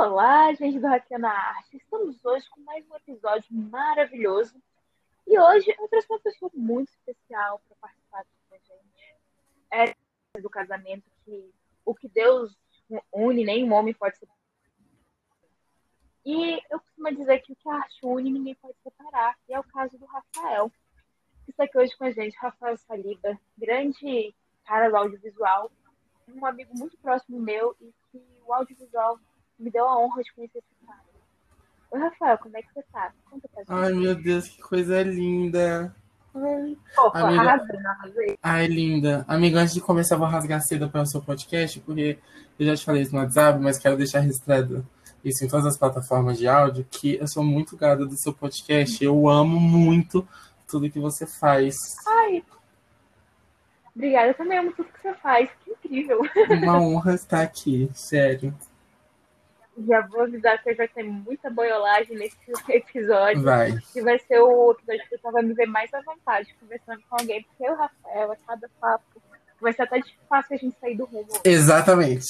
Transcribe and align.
Olá, 0.00 0.54
gente 0.54 0.78
do 0.78 0.86
Hackeando 0.86 1.26
a 1.26 1.32
Arte. 1.32 1.76
Estamos 1.76 2.24
hoje 2.24 2.48
com 2.50 2.60
mais 2.60 2.88
um 2.88 2.94
episódio 2.94 3.48
maravilhoso. 3.50 4.54
E 5.26 5.36
hoje 5.36 5.74
eu 5.76 5.88
trouxe 5.88 6.06
uma 6.08 6.20
pessoa 6.20 6.52
muito 6.54 6.88
especial 6.90 7.60
para 7.66 7.76
participar 7.80 8.24
com 8.24 8.54
a 8.54 8.58
gente. 8.58 9.96
É 10.36 10.40
do 10.40 10.48
casamento 10.48 11.10
que 11.24 11.52
o 11.84 11.96
que 11.96 12.08
Deus 12.08 12.56
une, 13.12 13.44
nenhum 13.44 13.72
homem 13.72 13.92
pode 13.92 14.16
separar. 14.18 14.38
E 16.24 16.60
eu 16.70 16.78
costumo 16.78 17.16
dizer 17.16 17.40
que 17.40 17.52
o 17.52 17.56
que 17.56 17.68
a 17.68 17.74
arte 17.74 17.98
une, 18.04 18.30
ninguém 18.30 18.54
pode 18.54 18.78
separar. 18.84 19.36
E 19.48 19.52
é 19.52 19.58
o 19.58 19.64
caso 19.64 19.98
do 19.98 20.06
Rafael. 20.06 20.70
Que 21.44 21.50
está 21.50 21.64
aqui 21.64 21.76
hoje 21.76 21.96
com 21.96 22.04
a 22.04 22.12
gente, 22.12 22.38
Rafael 22.38 22.76
Saliba, 22.76 23.36
grande 23.56 24.32
cara 24.64 24.90
do 24.90 24.96
audiovisual, 24.96 25.72
um 26.28 26.46
amigo 26.46 26.72
muito 26.78 26.96
próximo 26.98 27.40
meu 27.40 27.74
e 27.80 27.92
que 28.12 28.24
o 28.46 28.54
audiovisual 28.54 29.18
me 29.58 29.70
deu 29.70 29.84
a 29.86 29.98
honra 29.98 30.22
de 30.22 30.32
conhecer 30.32 30.58
esse 30.58 30.86
cara. 30.86 30.98
Oi, 31.90 32.00
Rafael, 32.00 32.38
como 32.38 32.56
é 32.56 32.62
que 32.62 32.72
você 32.74 32.82
tá? 32.92 33.12
Conta 33.30 33.48
pra 33.48 33.60
gente. 33.62 33.72
Ai, 33.72 33.92
meu 33.92 34.14
Deus, 34.14 34.48
que 34.48 34.60
coisa 34.60 35.02
linda. 35.02 35.94
Ai, 36.34 36.76
Pô, 36.94 37.10
Amiga- 37.14 37.42
arrasando, 37.42 37.88
arrasei. 37.88 38.38
Ai, 38.42 38.66
linda. 38.66 39.24
Amiga, 39.26 39.60
antes 39.60 39.74
de 39.74 39.80
começar, 39.80 40.14
eu 40.14 40.18
vou 40.20 40.28
rasgar 40.28 40.60
cedo 40.60 40.88
para 40.90 41.02
o 41.02 41.06
seu 41.06 41.22
podcast, 41.22 41.80
porque 41.80 42.18
eu 42.58 42.66
já 42.66 42.76
te 42.76 42.84
falei 42.84 43.02
isso 43.02 43.14
no 43.14 43.20
WhatsApp, 43.20 43.58
mas 43.60 43.78
quero 43.78 43.96
deixar 43.96 44.20
registrado 44.20 44.86
isso 45.24 45.44
em 45.44 45.48
todas 45.48 45.66
as 45.66 45.76
plataformas 45.78 46.38
de 46.38 46.46
áudio, 46.46 46.86
que 46.90 47.16
eu 47.16 47.26
sou 47.26 47.42
muito 47.42 47.76
gado 47.76 48.06
do 48.06 48.16
seu 48.16 48.32
podcast. 48.32 49.02
Eu 49.02 49.28
amo 49.28 49.58
muito 49.58 50.26
tudo 50.68 50.90
que 50.90 51.00
você 51.00 51.26
faz. 51.26 51.74
Ai, 52.06 52.44
obrigada. 53.96 54.28
Eu 54.28 54.34
também 54.34 54.58
amo 54.58 54.72
tudo 54.72 54.88
que 54.92 55.00
você 55.02 55.14
faz. 55.14 55.50
Que 55.64 55.70
incrível. 55.72 56.20
Uma 56.62 56.78
honra 56.80 57.14
estar 57.14 57.40
aqui, 57.42 57.90
sério. 57.94 58.54
Já 59.86 60.00
vou 60.06 60.22
avisar 60.22 60.62
que 60.62 60.74
vai 60.74 60.88
ter 60.88 61.04
muita 61.04 61.50
boiolagem 61.50 62.16
nesse 62.16 62.36
episódio. 62.68 63.42
Vai. 63.42 63.76
Que 63.92 64.00
vai 64.02 64.18
ser 64.18 64.40
o 64.40 64.72
episódio 64.72 65.08
que 65.08 65.18
você 65.18 65.30
vai 65.30 65.42
me 65.42 65.54
ver 65.54 65.66
mais 65.66 65.92
à 65.94 66.00
vontade 66.02 66.54
conversando 66.60 67.02
com 67.08 67.16
alguém. 67.16 67.42
Porque 67.44 67.64
eu, 67.64 67.76
Rafael, 67.76 68.32
a 68.32 68.36
cada 68.36 68.68
papo. 68.80 69.22
Vai 69.60 69.72
ser 69.72 69.82
até 69.82 70.00
fácil 70.28 70.54
a 70.54 70.58
gente 70.58 70.78
sair 70.78 70.96
do 70.96 71.04
rumo. 71.04 71.28
Exatamente. 71.44 72.26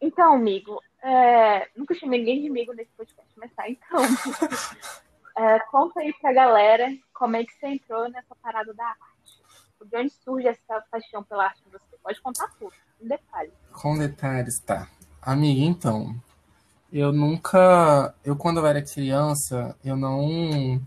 Então, 0.00 0.34
amigo, 0.34 0.80
é, 1.02 1.68
nunca 1.76 1.94
chamei 1.94 2.18
ninguém 2.18 2.42
de 2.42 2.48
amigo 2.48 2.72
nesse 2.72 2.90
podcast, 2.96 3.32
mas 3.36 3.52
tá, 3.54 3.68
então. 3.68 4.00
É, 5.38 5.58
conta 5.70 6.00
aí 6.00 6.14
pra 6.14 6.32
galera 6.32 6.88
como 7.12 7.36
é 7.36 7.44
que 7.44 7.52
você 7.52 7.66
entrou 7.66 8.08
nessa 8.08 8.34
parada 8.36 8.72
da 8.72 8.86
arte. 8.86 9.04
De 9.84 9.96
onde 9.98 10.10
surge 10.10 10.48
essa 10.48 10.82
paixão 10.90 11.22
pela 11.22 11.44
arte 11.44 11.62
em 11.66 11.70
você? 11.70 11.98
Pode 12.02 12.22
contar 12.22 12.48
tudo, 12.58 12.72
em 13.02 13.06
detalhe. 13.06 13.52
Com 13.70 13.98
detalhes, 13.98 14.58
tá. 14.60 14.88
Amiga, 15.26 15.60
então, 15.62 16.14
eu 16.92 17.12
nunca, 17.12 18.14
eu 18.24 18.36
quando 18.36 18.58
eu 18.58 18.66
era 18.66 18.80
criança, 18.80 19.76
eu 19.84 19.96
não 19.96 20.80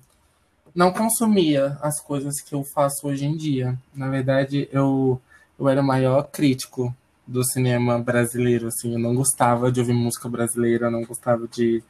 não 0.74 0.94
consumia 0.94 1.78
as 1.82 2.00
coisas 2.00 2.40
que 2.40 2.56
eu 2.56 2.64
faço 2.64 3.06
hoje 3.06 3.26
em 3.26 3.36
dia. 3.36 3.78
Na 3.94 4.08
verdade, 4.10 4.70
eu 4.72 5.22
eu 5.60 5.68
era 5.68 5.82
o 5.82 5.84
maior 5.86 6.24
crítico 6.32 6.96
do 7.28 7.44
cinema 7.44 8.00
brasileiro, 8.00 8.68
assim, 8.68 8.94
eu 8.94 9.00
não 9.00 9.14
gostava 9.14 9.70
de 9.70 9.82
ouvir 9.82 9.92
música 9.92 10.30
brasileira, 10.30 10.90
não 10.90 11.04
gostava 11.04 11.46
de 11.46 11.84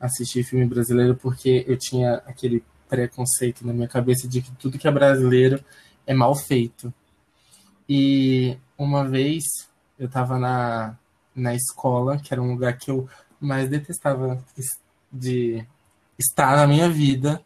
assistir 0.00 0.44
filme 0.44 0.66
brasileiro 0.66 1.16
porque 1.16 1.64
eu 1.66 1.76
tinha 1.76 2.22
aquele 2.26 2.62
preconceito 2.88 3.66
na 3.66 3.72
minha 3.72 3.88
cabeça 3.88 4.28
de 4.28 4.40
que 4.40 4.52
tudo 4.52 4.78
que 4.78 4.86
é 4.86 4.92
brasileiro 4.92 5.64
é 6.06 6.14
mal 6.14 6.36
feito. 6.36 6.94
E 7.88 8.56
uma 8.78 9.04
vez 9.08 9.42
eu 9.98 10.08
tava 10.08 10.38
na, 10.38 10.96
na 11.38 11.54
escola, 11.54 12.18
que 12.18 12.32
era 12.34 12.42
um 12.42 12.52
lugar 12.52 12.76
que 12.76 12.90
eu 12.90 13.08
mais 13.40 13.68
detestava 13.68 14.42
es- 14.56 14.80
de 15.12 15.64
estar 16.18 16.56
na 16.56 16.66
minha 16.66 16.88
vida, 16.90 17.40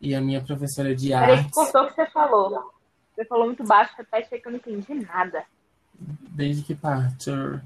e 0.00 0.14
a 0.14 0.20
minha 0.20 0.40
professora 0.42 0.94
de 0.94 1.08
Peraí, 1.08 1.36
que 1.38 1.40
artes, 1.44 1.54
cortou 1.54 1.82
o 1.82 1.88
que 1.88 1.94
você 1.94 2.06
falou. 2.10 2.72
Você 3.16 3.24
falou 3.24 3.46
muito 3.46 3.64
baixo, 3.64 3.94
repete 3.98 4.32
aí 4.34 4.40
que 4.40 4.46
eu 4.46 4.52
não 4.52 4.58
entendi 4.58 4.94
nada. 4.94 5.44
desde 6.00 6.62
que 6.62 6.74
partiu, 6.76 7.60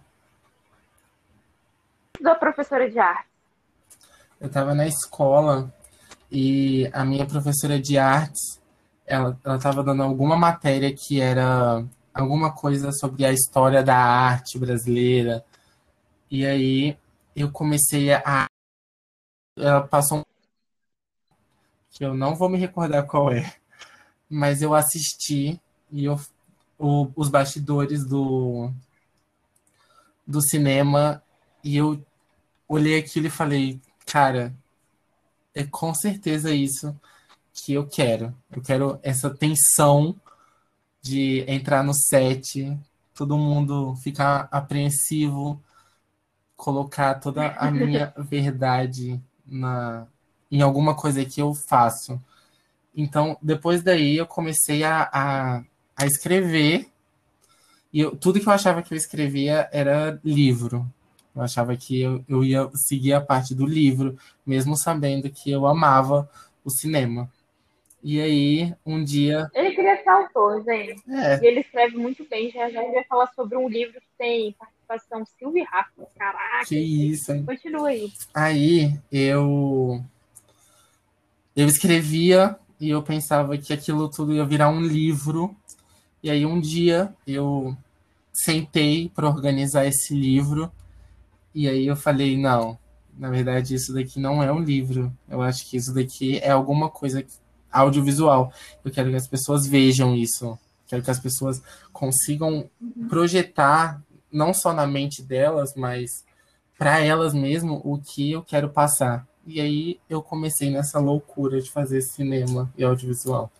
Da 2.20 2.34
professora 2.34 2.88
de 2.90 2.98
arte. 2.98 3.28
eu 4.40 4.48
tava 4.50 4.74
na 4.74 4.86
escola 4.86 5.72
e 6.30 6.88
a 6.92 7.04
minha 7.04 7.26
professora 7.26 7.78
de 7.78 7.98
artes, 7.98 8.60
ela, 9.06 9.38
ela 9.44 9.58
tava 9.58 9.82
dando 9.82 10.02
alguma 10.02 10.36
matéria 10.36 10.94
que 10.96 11.20
era 11.20 11.84
alguma 12.14 12.52
coisa 12.52 12.90
sobre 12.92 13.24
a 13.26 13.32
história 13.32 13.82
da 13.82 13.96
arte 13.96 14.58
brasileira. 14.58 15.44
E 16.32 16.44
aí 16.44 16.96
eu 17.36 17.52
comecei 17.52 18.12
a. 18.12 18.48
Ela 19.56 19.80
passou 19.88 20.18
um. 20.18 20.24
que 21.90 22.04
eu 22.04 22.14
não 22.14 22.34
vou 22.34 22.48
me 22.48 22.58
recordar 22.58 23.06
qual 23.06 23.30
é, 23.32 23.54
mas 24.30 24.62
eu 24.62 24.74
assisti 24.74 25.60
e 25.92 26.04
eu, 26.06 26.20
o- 26.78 27.10
os 27.16 27.28
bastidores 27.30 28.04
do, 28.06 28.70
do 30.26 30.40
cinema 30.40 31.22
e 31.64 31.76
eu 31.76 32.00
olhei 32.68 32.98
aquilo 32.98 33.28
e 33.28 33.30
falei, 33.30 33.80
cara, 34.06 34.54
é 35.54 35.64
com 35.64 35.94
certeza 35.94 36.52
isso 36.54 36.94
que 37.52 37.74
eu 37.74 37.86
quero. 37.88 38.34
Eu 38.54 38.62
quero 38.62 39.00
essa 39.02 39.30
tensão 39.30 40.16
de 41.02 41.44
entrar 41.48 41.84
no 41.84 41.94
set, 41.94 42.78
todo 43.14 43.38
mundo 43.38 43.96
ficar 43.96 44.48
apreensivo, 44.52 45.62
colocar 46.62 47.14
toda 47.16 47.48
a 47.58 47.70
minha 47.70 48.14
verdade 48.16 49.20
na, 49.46 50.06
em 50.50 50.62
alguma 50.62 50.94
coisa 50.94 51.24
que 51.24 51.42
eu 51.42 51.54
faço. 51.54 52.20
Então, 52.96 53.36
depois 53.42 53.82
daí, 53.82 54.16
eu 54.16 54.26
comecei 54.26 54.84
a, 54.84 55.08
a, 55.12 55.64
a 55.96 56.06
escrever, 56.06 56.90
e 57.92 58.00
eu- 58.00 58.16
tudo 58.16 58.40
que 58.40 58.46
eu 58.48 58.52
achava 58.52 58.82
que 58.82 58.92
eu 58.92 58.96
escrevia 58.96 59.68
era 59.72 60.18
livro. 60.24 60.86
Eu 61.34 61.42
achava 61.42 61.76
que 61.76 62.00
eu, 62.00 62.24
eu 62.28 62.44
ia 62.44 62.68
seguir 62.74 63.12
a 63.14 63.20
parte 63.20 63.54
do 63.54 63.66
livro, 63.66 64.18
mesmo 64.46 64.76
sabendo 64.76 65.30
que 65.30 65.50
eu 65.50 65.66
amava 65.66 66.28
o 66.64 66.70
cinema. 66.70 67.30
E 68.02 68.20
aí, 68.20 68.74
um 68.86 69.02
dia. 69.04 69.50
Ele 69.54 69.72
queria 69.74 70.02
ser 70.02 70.08
autor, 70.10 70.64
gente. 70.64 71.02
É, 71.10 71.38
E 71.42 71.46
ele 71.46 71.60
escreve 71.60 71.96
muito 71.96 72.26
bem. 72.28 72.50
Já 72.50 72.70
já 72.70 72.82
ele 72.82 72.92
vai 72.94 73.04
falar 73.04 73.28
sobre 73.34 73.56
um 73.56 73.68
livro 73.68 74.00
que 74.00 74.08
tem 74.18 74.56
participação 74.92 75.24
Silvia 75.38 75.62
e 75.62 75.64
Rafa. 75.64 76.06
Caraca. 76.16 76.66
que 76.66 76.78
isso, 76.78 77.32
hein? 77.32 77.44
Continua 77.44 77.88
aí. 77.88 78.12
Aí 78.34 78.98
eu 79.10 80.04
eu 81.56 81.66
escrevia 81.66 82.56
e 82.80 82.90
eu 82.90 83.02
pensava 83.02 83.56
que 83.56 83.72
aquilo 83.72 84.08
tudo 84.08 84.34
ia 84.34 84.44
virar 84.44 84.68
um 84.68 84.80
livro. 84.80 85.56
E 86.22 86.30
aí 86.30 86.44
um 86.44 86.60
dia 86.60 87.14
eu 87.26 87.76
sentei 88.32 89.10
para 89.14 89.28
organizar 89.28 89.86
esse 89.86 90.14
livro 90.14 90.70
e 91.54 91.68
aí 91.68 91.86
eu 91.86 91.96
falei, 91.96 92.36
não, 92.36 92.78
na 93.18 93.28
verdade 93.28 93.74
isso 93.74 93.92
daqui 93.92 94.20
não 94.20 94.42
é 94.42 94.52
um 94.52 94.60
livro. 94.60 95.12
Eu 95.28 95.42
acho 95.42 95.68
que 95.68 95.76
isso 95.76 95.92
daqui 95.94 96.38
é 96.38 96.50
alguma 96.50 96.88
coisa 96.88 97.24
audiovisual. 97.70 98.52
Eu 98.84 98.90
quero 98.90 99.10
que 99.10 99.16
as 99.16 99.26
pessoas 99.26 99.66
vejam 99.66 100.14
isso. 100.14 100.58
Quero 100.86 101.02
que 101.02 101.10
as 101.10 101.18
pessoas 101.18 101.62
consigam 101.92 102.68
projetar 103.08 104.02
não 104.32 104.54
só 104.54 104.72
na 104.72 104.86
mente 104.86 105.22
delas, 105.22 105.74
mas 105.74 106.24
para 106.78 107.00
elas 107.00 107.34
mesmo 107.34 107.80
o 107.84 108.00
que 108.00 108.32
eu 108.32 108.42
quero 108.42 108.70
passar. 108.70 109.26
E 109.46 109.60
aí 109.60 110.00
eu 110.08 110.22
comecei 110.22 110.70
nessa 110.70 110.98
loucura 110.98 111.60
de 111.60 111.70
fazer 111.70 112.00
cinema 112.00 112.72
e 112.76 112.84
audiovisual. 112.84 113.50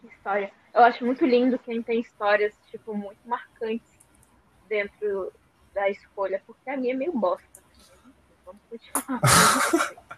Que 0.00 0.08
história. 0.08 0.52
Eu 0.74 0.82
acho 0.82 1.04
muito 1.04 1.24
lindo 1.26 1.58
quem 1.58 1.82
tem 1.82 2.00
histórias, 2.00 2.54
tipo, 2.70 2.94
muito 2.94 3.20
marcantes 3.26 3.86
dentro 4.68 5.32
da 5.74 5.90
escolha, 5.90 6.42
porque 6.46 6.70
a 6.70 6.76
minha 6.76 6.94
é 6.94 6.96
meio 6.96 7.12
bosta. 7.12 7.62
Vamos 8.44 8.62
continuar. 8.68 9.20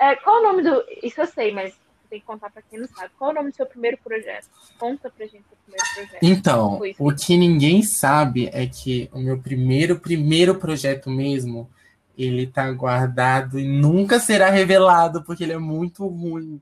É, 0.00 0.16
qual 0.16 0.40
o 0.40 0.42
nome 0.42 0.62
do. 0.62 0.82
Isso 1.02 1.20
eu 1.20 1.26
sei, 1.26 1.52
mas 1.52 1.78
tem 2.10 2.20
que 2.20 2.26
contar 2.26 2.50
pra 2.50 2.60
quem 2.60 2.80
não 2.80 2.88
sabe. 2.88 3.10
Qual 3.16 3.30
o 3.30 3.34
nome 3.34 3.50
do 3.50 3.56
seu 3.56 3.64
primeiro 3.64 3.96
projeto? 3.98 4.48
Conta 4.78 5.08
pra 5.08 5.24
gente 5.26 5.44
o 5.44 5.48
seu 5.48 5.58
primeiro 5.64 5.86
projeto. 5.94 6.18
Então, 6.20 6.80
o 6.98 7.14
que 7.14 7.36
ninguém 7.36 7.82
sabe 7.82 8.50
é 8.52 8.66
que 8.66 9.08
o 9.12 9.20
meu 9.20 9.40
primeiro, 9.40 9.98
primeiro 9.98 10.56
projeto 10.56 11.08
mesmo, 11.08 11.70
ele 12.18 12.46
tá 12.46 12.70
guardado 12.72 13.58
e 13.58 13.66
nunca 13.66 14.18
será 14.18 14.50
revelado, 14.50 15.22
porque 15.22 15.44
ele 15.44 15.52
é 15.52 15.58
muito 15.58 16.06
ruim. 16.06 16.60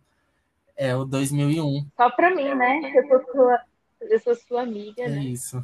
É 0.77 0.95
o 0.95 1.05
2001. 1.05 1.87
Só 1.97 2.11
pra 2.11 2.33
mim, 2.33 2.55
né? 2.55 2.93
Eu 2.95 3.09
sou 3.09 3.33
sua, 3.33 3.61
eu 4.03 4.21
sou 4.21 4.35
sua 4.37 4.63
amiga, 4.63 5.03
É 5.03 5.09
né? 5.09 5.25
isso. 5.25 5.61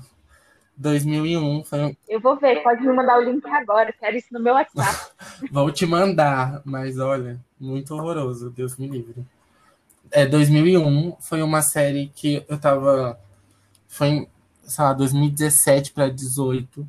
2001 0.77 1.63
foi 1.63 1.85
um... 1.85 1.97
Eu 2.09 2.19
vou 2.19 2.37
ver, 2.37 2.61
pode 2.65 2.83
me 2.83 2.93
mandar 2.93 3.19
o 3.19 3.23
link 3.23 3.47
agora. 3.47 3.93
Quero 3.93 4.17
isso 4.17 4.33
no 4.33 4.41
meu 4.41 4.55
WhatsApp. 4.55 5.13
Vou 5.53 5.71
te 5.71 5.87
mandar, 5.87 6.63
mas 6.65 6.99
olha, 6.99 7.39
muito 7.61 7.95
horroroso, 7.95 8.51
Deus 8.51 8.77
me 8.77 8.89
livre. 8.89 9.25
É, 10.11 10.27
2001 10.27 11.17
foi 11.21 11.43
uma 11.43 11.63
série 11.63 12.09
que 12.15 12.45
eu 12.49 12.59
tava 12.59 13.19
foi 13.89 14.29
sei 14.65 14.85
lá, 14.85 14.93
2017 14.93 15.93
para 15.93 16.07
2018. 16.09 16.89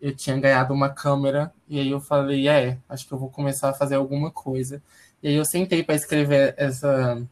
Eu 0.00 0.14
tinha 0.14 0.38
ganhado 0.38 0.74
uma 0.74 0.90
câmera 0.90 1.52
e 1.68 1.80
aí 1.80 1.90
eu 1.90 2.00
falei, 2.00 2.48
é, 2.48 2.78
acho 2.88 3.06
que 3.06 3.12
eu 3.12 3.18
vou 3.18 3.30
começar 3.30 3.70
a 3.70 3.74
fazer 3.74 3.96
alguma 3.96 4.30
coisa. 4.30 4.82
E 5.22 5.28
aí 5.28 5.34
eu 5.34 5.44
sentei 5.44 5.82
para 5.82 5.94
escrever 5.94 6.54
essa 6.56 7.22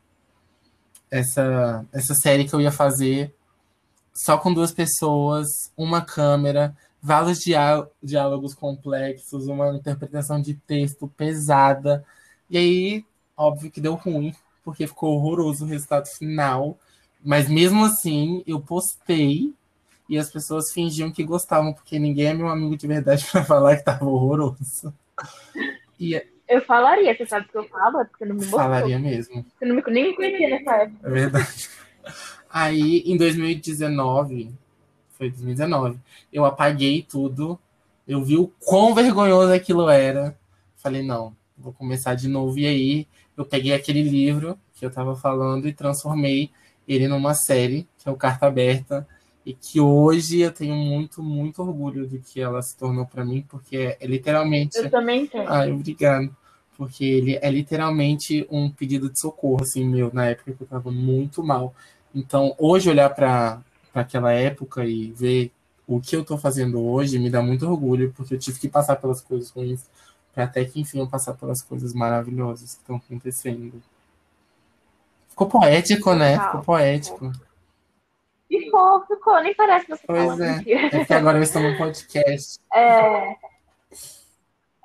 essa 1.11 1.87
essa 1.93 2.15
série 2.15 2.45
que 2.45 2.55
eu 2.55 2.61
ia 2.61 2.73
fazer 2.73 3.35
só 4.13 4.39
com 4.39 4.53
duas 4.55 4.73
pessoas, 4.73 5.49
uma 5.77 6.01
câmera, 6.01 6.77
vários 7.03 7.41
diálogos 8.03 8.55
complexos, 8.55 9.47
uma 9.49 9.75
interpretação 9.77 10.41
de 10.41 10.55
texto 10.55 11.09
pesada. 11.09 12.05
E 12.49 12.57
aí, 12.57 13.05
óbvio 13.37 13.71
que 13.71 13.81
deu 13.81 13.95
ruim, 13.95 14.35
porque 14.65 14.87
ficou 14.87 15.15
horroroso 15.15 15.65
o 15.65 15.69
resultado 15.69 16.07
final. 16.07 16.79
Mas 17.23 17.49
mesmo 17.49 17.85
assim, 17.85 18.43
eu 18.47 18.61
postei 18.61 19.53
e 20.09 20.19
as 20.19 20.31
pessoas 20.31 20.73
fingiam 20.73 21.11
que 21.11 21.25
gostavam, 21.25 21.73
porque 21.73 21.99
ninguém 21.99 22.27
é 22.27 22.35
meu 22.35 22.49
amigo 22.49 22.77
de 22.77 22.87
verdade 22.87 23.27
para 23.31 23.45
falar 23.45 23.77
que 23.77 23.85
tava 23.85 24.05
horroroso. 24.05 24.93
E, 25.99 26.21
eu 26.49 26.61
falaria, 26.63 27.17
você 27.17 27.25
sabe 27.27 27.49
que 27.49 27.57
eu 27.57 27.65
falo, 27.69 28.01
é 28.01 28.05
porque 28.05 28.25
não 28.25 28.35
me 28.35 28.41
mostrou. 28.43 28.61
Falaria 28.61 28.99
mesmo. 28.99 29.45
Você 29.59 29.65
não 29.65 29.77
me, 29.77 29.83
nem 29.89 30.09
me 30.09 30.17
conhecia 30.17 30.49
nessa 30.51 30.73
época. 30.77 31.09
É 31.09 31.11
verdade. 31.11 31.71
Aí, 32.51 33.03
em 33.07 33.17
2019, 33.17 34.55
foi 35.11 35.31
2019, 35.31 35.99
eu 36.33 36.45
apaguei 36.45 37.03
tudo. 37.03 37.59
Eu 38.07 38.23
vi 38.23 38.37
o 38.37 38.53
quão 38.61 38.95
vergonhoso 38.95 39.53
aquilo 39.53 39.89
era. 39.89 40.37
Falei, 40.77 41.03
não, 41.03 41.35
vou 41.57 41.73
começar 41.73 42.15
de 42.15 42.29
novo. 42.29 42.59
E 42.59 42.67
aí, 42.67 43.09
eu 43.37 43.45
peguei 43.45 43.73
aquele 43.73 44.03
livro 44.03 44.59
que 44.75 44.85
eu 44.85 44.91
tava 44.91 45.17
falando 45.17 45.69
e 45.69 45.73
transformei 45.73 46.51
ele 46.87 47.09
numa 47.09 47.35
série, 47.35 47.89
que 47.99 48.09
é 48.09 48.13
o 48.13 48.17
Carta 48.17 48.47
Aberta, 48.47 49.07
e 49.45 49.53
que 49.53 49.81
hoje 49.81 50.41
eu 50.41 50.53
tenho 50.53 50.75
muito, 50.75 51.23
muito 51.23 51.63
orgulho 51.63 52.07
do 52.07 52.19
que 52.19 52.41
ela 52.41 52.63
se 52.63 52.77
tornou 52.77 53.07
para 53.07 53.25
mim, 53.25 53.45
porque 53.49 53.77
é, 53.77 53.97
é, 54.01 54.07
literalmente. 54.07 54.79
Eu 54.79 54.91
também 54.91 55.27
tenho. 55.27 55.51
Ai, 55.51 55.71
obrigado. 55.71 56.35
Porque 56.77 57.05
ele 57.05 57.39
é 57.41 57.51
literalmente 57.51 58.47
um 58.51 58.69
pedido 58.69 59.09
de 59.09 59.21
socorro, 59.21 59.63
assim, 59.63 59.85
meu, 59.85 60.11
na 60.13 60.27
época 60.27 60.53
que 60.53 60.63
eu 60.63 60.67
tava 60.67 60.91
muito 60.91 61.43
mal. 61.43 61.75
Então, 62.13 62.55
hoje, 62.59 62.91
olhar 62.91 63.11
para 63.11 63.63
aquela 63.95 64.33
época 64.33 64.85
e 64.85 65.13
ver 65.13 65.53
o 65.87 66.01
que 66.01 66.17
eu 66.17 66.23
estou 66.23 66.39
fazendo 66.39 66.83
hoje 66.83 67.19
me 67.19 67.31
dá 67.31 67.43
muito 67.43 67.69
orgulho, 67.69 68.13
porque 68.17 68.35
eu 68.35 68.39
tive 68.39 68.59
que 68.59 68.69
passar 68.69 68.97
pelas 68.97 69.21
coisas 69.21 69.51
ruins 69.51 69.85
para 70.35 70.45
até 70.45 70.65
que, 70.65 70.81
enfim, 70.81 70.99
eu 70.99 71.09
passar 71.09 71.35
pelas 71.35 71.63
coisas 71.63 71.95
maravilhosas 71.95 72.75
que 72.75 72.81
estão 72.81 72.97
acontecendo. 72.97 73.81
Ficou 75.29 75.49
poético, 75.49 76.15
né? 76.15 76.39
Ficou 76.39 76.63
poético. 76.63 77.33
Ficou, 78.49 79.07
ficou. 79.07 79.41
Nem 79.43 79.55
parece 79.55 79.89
você 79.89 80.03
Pois 80.07 80.41
é. 80.41 80.63
É 80.67 80.91
porque 80.91 81.15
agora 81.15 81.39
eu 81.39 81.43
estou 81.43 81.63
no 81.63 81.77
podcast. 81.77 82.61
É... 82.73 83.37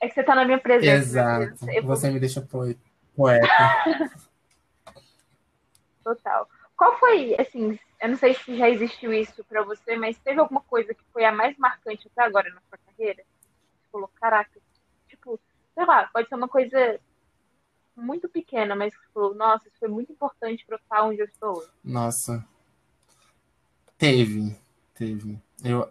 É 0.02 0.08
que 0.08 0.14
você 0.14 0.22
está 0.22 0.34
na 0.34 0.46
minha 0.46 0.60
presença. 0.60 0.96
Exato. 0.96 1.66
Você 1.84 2.10
me 2.10 2.20
deixa 2.20 2.42
poeta. 2.42 2.80
Total. 6.04 6.48
Qual 6.78 6.98
foi, 6.98 7.36
assim, 7.38 7.78
eu 8.02 8.10
não 8.10 8.16
sei 8.16 8.34
se 8.34 8.58
já 8.58 8.70
existiu 8.70 9.12
isso 9.14 9.44
para 9.44 9.62
você, 9.64 9.98
mas 9.98 10.18
teve 10.20 10.40
alguma 10.40 10.62
coisa 10.62 10.94
que 10.94 11.04
foi 11.12 11.26
a 11.26 11.32
mais 11.32 11.58
marcante 11.58 12.08
até 12.08 12.24
agora 12.24 12.50
na 12.50 12.62
sua 12.62 12.80
carreira? 12.86 13.22
Você 13.22 13.92
falou, 13.92 14.10
caraca, 14.20 14.60
sei 15.74 15.86
lá, 15.86 16.10
pode 16.14 16.28
ser 16.28 16.36
uma 16.36 16.48
coisa 16.48 17.00
muito 17.96 18.30
pequena, 18.30 18.76
mas 18.76 18.96
que 18.96 19.02
você 19.02 19.12
falou, 19.14 19.36
nossa, 19.36 19.68
isso 19.68 19.78
foi 19.80 19.90
muito 19.90 20.12
importante 20.12 20.66
para 20.66 20.76
eu 20.76 20.80
estar 20.80 21.04
onde 21.04 21.20
eu 21.20 21.26
estou. 21.26 21.66
Nossa. 21.84 22.46
Teve, 23.98 24.56
teve. 24.96 25.38
Eu, 25.64 25.90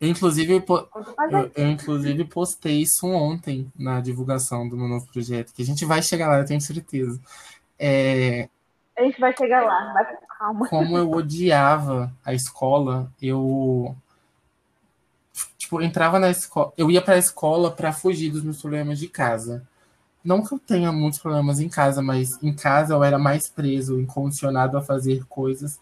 eu 0.00 0.08
inclusive, 0.08 0.52
eu, 0.52 0.64
eu, 0.66 1.52
eu, 1.54 1.70
inclusive 1.70 2.24
postei 2.24 2.82
isso 2.82 3.06
ontem 3.06 3.70
na 3.78 4.00
divulgação 4.00 4.68
do 4.68 4.76
meu 4.76 4.88
novo 4.88 5.06
projeto, 5.06 5.54
que 5.54 5.62
a 5.62 5.66
gente 5.66 5.84
vai 5.84 6.02
chegar 6.02 6.28
lá, 6.28 6.38
eu 6.38 6.46
tenho 6.46 6.60
certeza. 6.60 7.20
É, 7.78 8.48
a 8.96 9.02
gente 9.02 9.18
vai 9.18 9.34
chegar 9.36 9.64
lá, 9.64 9.92
vai 9.92 10.04
com 10.04 10.26
calma. 10.26 10.68
Como 10.68 10.96
eu 10.96 11.10
odiava 11.12 12.12
a 12.24 12.32
escola, 12.32 13.12
eu 13.20 13.94
tipo, 15.74 15.82
entrava 15.82 16.18
na 16.18 16.30
escola, 16.30 16.72
eu 16.76 16.90
ia 16.90 17.02
para 17.02 17.14
a 17.14 17.18
escola 17.18 17.70
para 17.70 17.92
fugir 17.92 18.30
dos 18.30 18.42
meus 18.42 18.60
problemas 18.60 18.98
de 18.98 19.08
casa. 19.08 19.66
Não 20.24 20.42
que 20.42 20.54
eu 20.54 20.58
tenha 20.58 20.90
muitos 20.92 21.18
problemas 21.18 21.60
em 21.60 21.68
casa, 21.68 22.02
mas 22.02 22.42
em 22.42 22.52
casa 22.52 22.94
eu 22.94 23.04
era 23.04 23.18
mais 23.18 23.48
preso, 23.48 24.00
incondicionado 24.00 24.76
a 24.78 24.82
fazer 24.82 25.24
coisas 25.26 25.78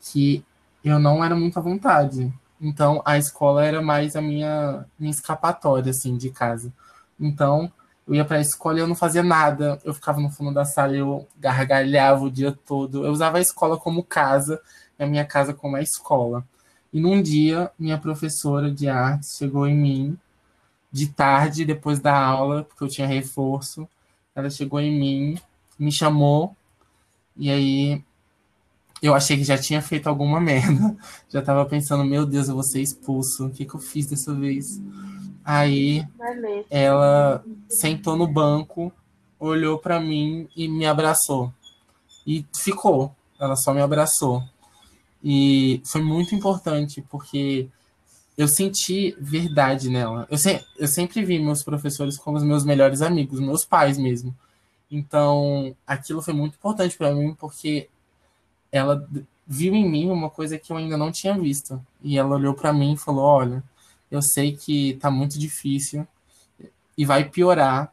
que 0.00 0.44
eu 0.84 0.98
não 0.98 1.24
era 1.24 1.34
muito 1.36 1.58
à 1.58 1.62
vontade. 1.62 2.32
Então 2.60 3.02
a 3.04 3.18
escola 3.18 3.64
era 3.64 3.80
mais 3.82 4.16
a 4.16 4.22
minha, 4.22 4.84
minha 4.98 5.10
escapatória 5.10 5.90
assim 5.90 6.16
de 6.16 6.30
casa. 6.30 6.72
Então 7.20 7.70
eu 8.06 8.14
ia 8.14 8.24
para 8.24 8.38
a 8.38 8.40
escola 8.40 8.78
e 8.78 8.80
eu 8.80 8.88
não 8.88 8.96
fazia 8.96 9.22
nada. 9.22 9.78
Eu 9.84 9.94
ficava 9.94 10.20
no 10.20 10.30
fundo 10.30 10.52
da 10.52 10.64
sala 10.64 10.94
e 10.94 10.98
eu 10.98 11.26
gargalhava 11.38 12.24
o 12.24 12.30
dia 12.30 12.52
todo. 12.66 13.04
Eu 13.04 13.12
usava 13.12 13.38
a 13.38 13.40
escola 13.40 13.78
como 13.78 14.02
casa 14.02 14.60
e 14.98 15.04
a 15.04 15.06
minha 15.06 15.24
casa 15.24 15.54
como 15.54 15.76
a 15.76 15.82
escola. 15.82 16.44
E 16.92 17.00
num 17.00 17.20
dia, 17.20 17.70
minha 17.78 17.98
professora 17.98 18.70
de 18.70 18.88
artes 18.88 19.36
chegou 19.36 19.66
em 19.66 19.76
mim, 19.76 20.18
de 20.90 21.08
tarde, 21.08 21.64
depois 21.64 22.00
da 22.00 22.16
aula, 22.16 22.64
porque 22.64 22.82
eu 22.82 22.88
tinha 22.88 23.06
reforço. 23.06 23.86
Ela 24.34 24.48
chegou 24.48 24.80
em 24.80 24.98
mim, 24.98 25.38
me 25.78 25.92
chamou, 25.92 26.56
e 27.36 27.50
aí 27.50 28.02
eu 29.02 29.14
achei 29.14 29.36
que 29.36 29.44
já 29.44 29.56
tinha 29.56 29.80
feito 29.80 30.08
alguma 30.08 30.40
merda. 30.40 30.96
Já 31.28 31.42
tava 31.42 31.64
pensando, 31.66 32.04
meu 32.04 32.26
Deus, 32.26 32.48
eu 32.48 32.54
vou 32.54 32.64
ser 32.64 32.80
expulso. 32.80 33.46
O 33.46 33.50
que, 33.50 33.64
que 33.64 33.74
eu 33.74 33.80
fiz 33.80 34.06
dessa 34.06 34.34
vez? 34.34 34.80
Aí 35.44 36.06
ela 36.68 37.44
sentou 37.68 38.16
no 38.16 38.26
banco, 38.26 38.92
olhou 39.38 39.78
para 39.78 40.00
mim 40.00 40.48
e 40.54 40.68
me 40.68 40.84
abraçou. 40.86 41.52
E 42.26 42.44
ficou. 42.54 43.14
Ela 43.40 43.56
só 43.56 43.72
me 43.72 43.80
abraçou. 43.80 44.42
E 45.30 45.82
foi 45.84 46.00
muito 46.00 46.34
importante 46.34 47.02
porque 47.02 47.68
eu 48.34 48.48
senti 48.48 49.14
verdade 49.20 49.90
nela. 49.90 50.26
Eu, 50.30 50.38
se, 50.38 50.64
eu 50.78 50.88
sempre 50.88 51.22
vi 51.22 51.38
meus 51.38 51.62
professores 51.62 52.16
como 52.16 52.38
os 52.38 52.42
meus 52.42 52.64
melhores 52.64 53.02
amigos, 53.02 53.38
meus 53.38 53.62
pais 53.62 53.98
mesmo. 53.98 54.34
Então, 54.90 55.76
aquilo 55.86 56.22
foi 56.22 56.32
muito 56.32 56.54
importante 56.54 56.96
para 56.96 57.14
mim 57.14 57.34
porque 57.34 57.90
ela 58.72 59.06
viu 59.46 59.74
em 59.74 59.86
mim 59.86 60.08
uma 60.08 60.30
coisa 60.30 60.58
que 60.58 60.72
eu 60.72 60.78
ainda 60.78 60.96
não 60.96 61.12
tinha 61.12 61.38
visto. 61.38 61.78
E 62.02 62.16
ela 62.16 62.34
olhou 62.34 62.54
para 62.54 62.72
mim 62.72 62.94
e 62.94 62.96
falou: 62.96 63.22
Olha, 63.22 63.62
eu 64.10 64.22
sei 64.22 64.56
que 64.56 64.94
tá 64.94 65.10
muito 65.10 65.38
difícil 65.38 66.08
e 66.96 67.04
vai 67.04 67.28
piorar. 67.28 67.92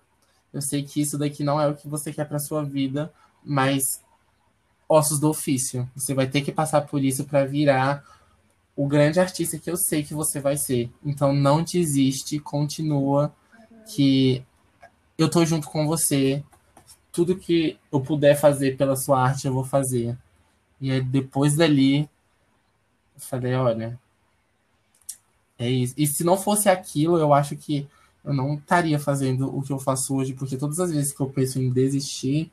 Eu 0.53 0.61
sei 0.61 0.83
que 0.83 1.01
isso 1.01 1.17
daqui 1.17 1.43
não 1.43 1.59
é 1.59 1.67
o 1.67 1.75
que 1.75 1.89
você 1.89 2.13
quer 2.13 2.29
para 2.29 2.39
sua 2.39 2.63
vida, 2.63 3.11
mas 3.43 4.01
ossos 4.87 5.19
do 5.19 5.29
ofício. 5.29 5.89
Você 5.95 6.13
vai 6.13 6.27
ter 6.27 6.41
que 6.41 6.51
passar 6.51 6.81
por 6.81 7.03
isso 7.03 7.25
para 7.25 7.45
virar 7.45 8.03
o 8.75 8.87
grande 8.87 9.19
artista 9.19 9.57
que 9.57 9.69
eu 9.69 9.77
sei 9.77 10.03
que 10.03 10.13
você 10.13 10.39
vai 10.39 10.57
ser. 10.57 10.91
Então 11.03 11.33
não 11.33 11.63
desiste, 11.63 12.39
continua 12.39 13.33
que 13.87 14.43
eu 15.17 15.29
tô 15.29 15.45
junto 15.45 15.67
com 15.67 15.87
você. 15.87 16.43
Tudo 17.11 17.37
que 17.37 17.79
eu 17.91 18.01
puder 18.01 18.35
fazer 18.35 18.75
pela 18.77 18.95
sua 18.95 19.21
arte, 19.21 19.47
eu 19.47 19.53
vou 19.53 19.63
fazer. 19.63 20.17
E 20.81 20.91
aí, 20.91 21.01
depois 21.01 21.55
dali, 21.55 22.01
eu 22.01 23.21
falei, 23.21 23.55
olha, 23.55 23.97
é 25.57 25.69
isso. 25.69 25.93
E 25.97 26.05
se 26.05 26.23
não 26.23 26.37
fosse 26.37 26.67
aquilo, 26.67 27.17
eu 27.17 27.33
acho 27.33 27.55
que 27.55 27.87
eu 28.23 28.33
não 28.33 28.55
estaria 28.55 28.99
fazendo 28.99 29.55
o 29.55 29.61
que 29.61 29.71
eu 29.71 29.79
faço 29.79 30.15
hoje, 30.15 30.33
porque 30.33 30.57
todas 30.57 30.79
as 30.79 30.91
vezes 30.91 31.13
que 31.13 31.21
eu 31.21 31.29
penso 31.29 31.61
em 31.61 31.71
desistir, 31.71 32.51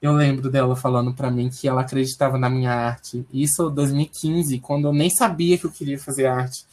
eu 0.00 0.12
lembro 0.12 0.50
dela 0.50 0.74
falando 0.74 1.12
para 1.12 1.30
mim 1.30 1.50
que 1.50 1.68
ela 1.68 1.82
acreditava 1.82 2.38
na 2.38 2.48
minha 2.48 2.72
arte. 2.72 3.26
Isso 3.32 3.68
em 3.68 3.74
2015, 3.74 4.58
quando 4.60 4.88
eu 4.88 4.92
nem 4.92 5.10
sabia 5.10 5.58
que 5.58 5.66
eu 5.66 5.70
queria 5.70 5.98
fazer 5.98 6.26
arte. 6.26 6.64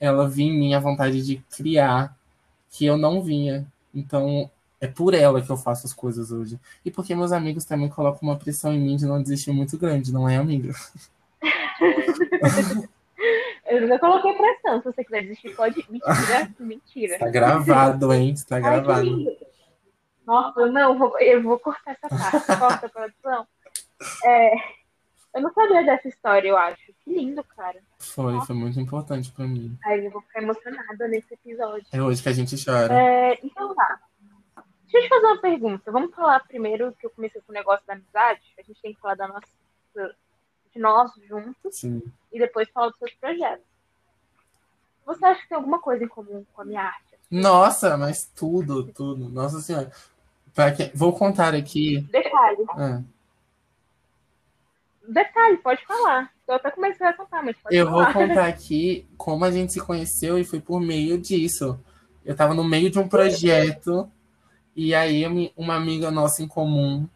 Ela 0.00 0.28
vinha 0.28 0.52
em 0.52 0.58
mim 0.58 0.74
a 0.74 0.80
vontade 0.80 1.22
de 1.22 1.36
criar, 1.54 2.16
que 2.70 2.86
eu 2.86 2.96
não 2.96 3.22
vinha. 3.22 3.66
Então, 3.94 4.50
é 4.80 4.86
por 4.86 5.14
ela 5.14 5.42
que 5.42 5.50
eu 5.50 5.56
faço 5.56 5.86
as 5.86 5.92
coisas 5.92 6.30
hoje. 6.30 6.58
E 6.84 6.90
porque 6.90 7.14
meus 7.14 7.32
amigos 7.32 7.64
também 7.64 7.88
colocam 7.88 8.28
uma 8.28 8.36
pressão 8.36 8.72
em 8.72 8.80
mim 8.80 8.96
de 8.96 9.06
não 9.06 9.22
desistir 9.22 9.52
muito 9.52 9.78
grande, 9.78 10.12
não 10.12 10.28
é, 10.28 10.36
amigo? 10.36 10.72
Eu 13.66 13.88
já 13.88 13.98
coloquei 13.98 14.32
pressão. 14.34 14.78
Se 14.78 14.84
você 14.84 15.04
quiser 15.04 15.22
desistir, 15.22 15.54
pode. 15.56 15.84
Mentira, 15.88 16.50
mentira. 16.60 17.14
Está 17.14 17.28
gravado, 17.28 18.12
hein? 18.12 18.32
Está 18.32 18.60
gravado. 18.60 19.08
Ai, 19.08 19.36
Nossa, 20.26 20.66
não, 20.66 20.98
vou, 20.98 21.18
eu 21.18 21.42
vou 21.42 21.58
cortar 21.58 21.92
essa 21.92 22.08
parte. 22.08 22.46
Corta 22.58 22.86
a 22.86 22.88
produção. 22.88 23.46
É, 24.24 24.54
eu 25.34 25.42
não 25.42 25.52
sabia 25.52 25.84
dessa 25.84 26.08
história, 26.08 26.48
eu 26.48 26.56
acho. 26.56 26.92
Que 27.04 27.14
lindo, 27.14 27.42
cara. 27.44 27.80
Foi, 27.98 28.32
Nossa. 28.32 28.46
foi 28.46 28.56
muito 28.56 28.80
importante 28.80 29.30
pra 29.32 29.46
mim. 29.46 29.76
Ai, 29.84 30.06
eu 30.06 30.10
vou 30.10 30.22
ficar 30.22 30.42
emocionada 30.42 31.08
nesse 31.08 31.34
episódio. 31.34 31.86
É 31.92 32.02
hoje 32.02 32.22
que 32.22 32.28
a 32.28 32.32
gente 32.32 32.62
chora. 32.64 32.94
É, 32.94 33.38
então 33.42 33.74
tá. 33.74 34.00
Deixa 34.84 34.98
eu 34.98 35.02
te 35.02 35.08
fazer 35.08 35.26
uma 35.26 35.40
pergunta. 35.40 35.90
Vamos 35.90 36.14
falar 36.14 36.40
primeiro 36.46 36.92
que 36.92 37.06
eu 37.06 37.10
comecei 37.10 37.40
com 37.40 37.52
o 37.52 37.54
negócio 37.54 37.84
da 37.86 37.94
amizade. 37.94 38.42
A 38.58 38.62
gente 38.62 38.80
tem 38.80 38.94
que 38.94 39.00
falar 39.00 39.16
da 39.16 39.28
nossa 39.28 39.48
de 40.74 40.80
nós 40.80 41.10
juntos 41.28 41.76
Sim. 41.76 42.02
e 42.32 42.38
depois 42.38 42.68
falar 42.70 42.88
dos 42.88 42.98
seus 42.98 43.14
projetos. 43.14 43.64
Você 45.06 45.24
acha 45.24 45.42
que 45.42 45.48
tem 45.48 45.56
alguma 45.56 45.78
coisa 45.78 46.02
em 46.02 46.08
comum 46.08 46.44
com 46.52 46.62
a 46.62 46.64
minha 46.64 46.82
arte? 46.82 47.14
Nossa, 47.30 47.96
mas 47.96 48.26
tudo, 48.34 48.92
tudo. 48.92 49.28
Nossa 49.28 49.60
senhora. 49.60 49.90
Vou 50.94 51.12
contar 51.12 51.54
aqui. 51.54 52.00
Detalhe. 52.10 52.64
Ah, 52.70 53.02
Detalhe, 55.08 55.58
pode 55.58 55.84
falar. 55.84 56.30
Eu 56.46 56.54
até 56.54 56.70
comecei 56.70 57.06
a 57.06 57.12
contar, 57.12 57.42
mas 57.42 57.56
pode 57.56 57.76
eu 57.76 57.90
vou 57.90 58.02
falar. 58.02 58.12
contar 58.28 58.46
aqui 58.46 59.06
como 59.16 59.44
a 59.44 59.50
gente 59.50 59.72
se 59.72 59.80
conheceu 59.80 60.38
e 60.38 60.44
foi 60.44 60.60
por 60.60 60.80
meio 60.80 61.18
disso. 61.18 61.78
Eu 62.24 62.34
tava 62.34 62.54
no 62.54 62.64
meio 62.64 62.90
de 62.90 62.98
um 62.98 63.08
projeto 63.08 64.10
e 64.74 64.94
aí 64.94 65.24
uma 65.56 65.74
amiga 65.76 66.10
nossa 66.10 66.42
em 66.42 66.48
comum 66.48 67.06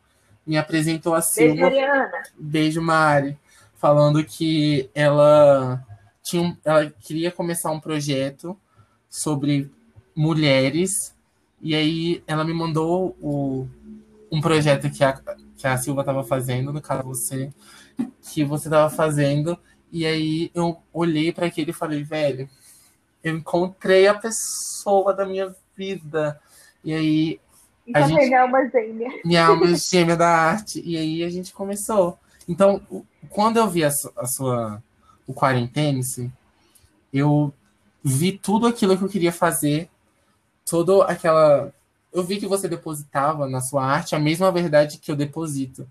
me 0.47 0.57
apresentou 0.57 1.15
a 1.15 1.19
Beijo, 1.19 1.31
Silva. 1.31 1.61
Mariana. 1.63 2.23
Beijo, 2.39 2.83
Mari. 2.83 3.39
Falando 3.77 4.25
que 4.25 4.91
ela 4.95 5.85
tinha 6.23 6.57
ela 6.65 6.91
queria 6.91 7.31
começar 7.31 7.71
um 7.71 7.81
projeto 7.81 8.59
sobre 9.09 9.71
mulheres. 10.15 11.15
E 11.61 11.75
aí 11.75 12.23
ela 12.27 12.45
me 12.45 12.53
mandou 12.55 13.17
o, 13.21 13.69
um 14.31 14.41
projeto 14.41 14.91
que 14.91 15.03
a, 15.03 15.13
que 15.57 15.67
a 15.67 15.77
Silva 15.77 16.03
estava 16.03 16.23
fazendo, 16.23 16.73
no 16.73 16.81
caso 16.81 17.03
você, 17.03 17.53
que 18.23 18.45
você 18.45 18.69
estava 18.69 18.89
fazendo. 18.91 19.59
E 19.91 20.07
aí 20.07 20.51
eu 20.55 20.79
olhei 20.93 21.33
para 21.33 21.47
aquele 21.47 21.71
e 21.71 21.75
falei, 21.75 22.03
velho, 22.03 22.49
eu 23.25 23.37
encontrei 23.37 24.07
a 24.07 24.15
pessoa 24.15 25.13
da 25.15 25.25
minha 25.27 25.55
vida. 25.77 26.41
E 26.85 26.93
aí 26.93 27.41
Então, 27.87 28.07
gente- 28.09 28.19
pegar 28.19 28.45
uma 28.45 28.69
gêmea. 28.69 29.09
minha 29.25 29.47
alma 29.47 29.67
gêmea 29.75 30.17
da 30.17 30.29
arte. 30.29 30.83
E 30.85 30.97
aí 30.97 31.25
a 31.25 31.31
gente 31.31 31.53
começou. 31.53 32.19
Então, 32.49 32.81
quando 33.29 33.57
eu 33.59 33.69
vi 33.69 33.85
a, 33.85 33.89
a 34.17 34.27
sua 34.27 34.83
o 35.27 35.35
Quarentenice, 35.35 36.31
eu 37.13 37.53
vi 38.03 38.33
tudo 38.33 38.67
aquilo 38.67 38.97
que 38.97 39.05
eu 39.05 39.09
queria 39.09 39.33
fazer, 39.33 39.91
toda 40.69 41.05
aquela. 41.05 41.73
Eu 42.13 42.23
vi 42.23 42.39
que 42.39 42.47
você 42.47 42.69
depositava 42.69 43.47
na 43.47 43.61
sua 43.61 43.85
arte 43.85 44.15
a 44.15 44.19
mesma 44.19 44.51
verdade 44.51 44.99
que 44.99 45.11
eu 45.11 45.17
deposito. 45.17 45.87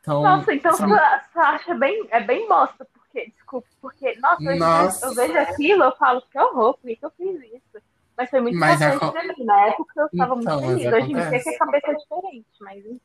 Então, 0.00 0.22
Nossa, 0.22 0.52
então 0.54 0.72
são- 0.74 0.88
sua, 0.88 1.22
sua 1.32 1.42
arte 1.46 1.70
é 1.70 1.74
bem, 1.74 2.06
é 2.10 2.20
bem 2.20 2.48
bosta, 2.48 2.86
porque, 2.94 3.30
desculpa, 3.30 3.68
porque, 3.80 4.14
nossa, 4.18 4.42
eu- 4.42 4.56
Nossa. 4.58 5.06
Eu, 5.06 5.14
vejo 5.14 5.38
aquilo, 5.38 5.84
eu 5.84 5.92
falo, 5.96 6.22
que 6.30 6.38
horror, 6.38 6.74
por 6.74 6.86
que 6.88 6.96
que 6.96 7.04
eu 7.04 7.10
fiz 7.10 7.40
isso? 7.52 7.84
Mas 8.16 8.30
foi 8.30 8.40
muito 8.40 8.58
Mas 8.58 8.80
importante 8.80 9.12
pra 9.12 9.22
mim. 9.24 9.44
Na 9.44 9.66
época 9.66 9.92
eu 10.00 10.06
estava 10.06 10.40
Então, 10.40 10.60
muito 10.60 10.78
feliz. 10.78 10.92
Hoje 10.92 11.12
em 11.12 11.14
dia 11.14 11.42
que 11.42 11.48
a 11.50 11.58
cabeça 11.58 11.86
é 11.90 11.94
diferente, 11.94 12.46
mas 12.60 12.78
enfim. 12.86 13.00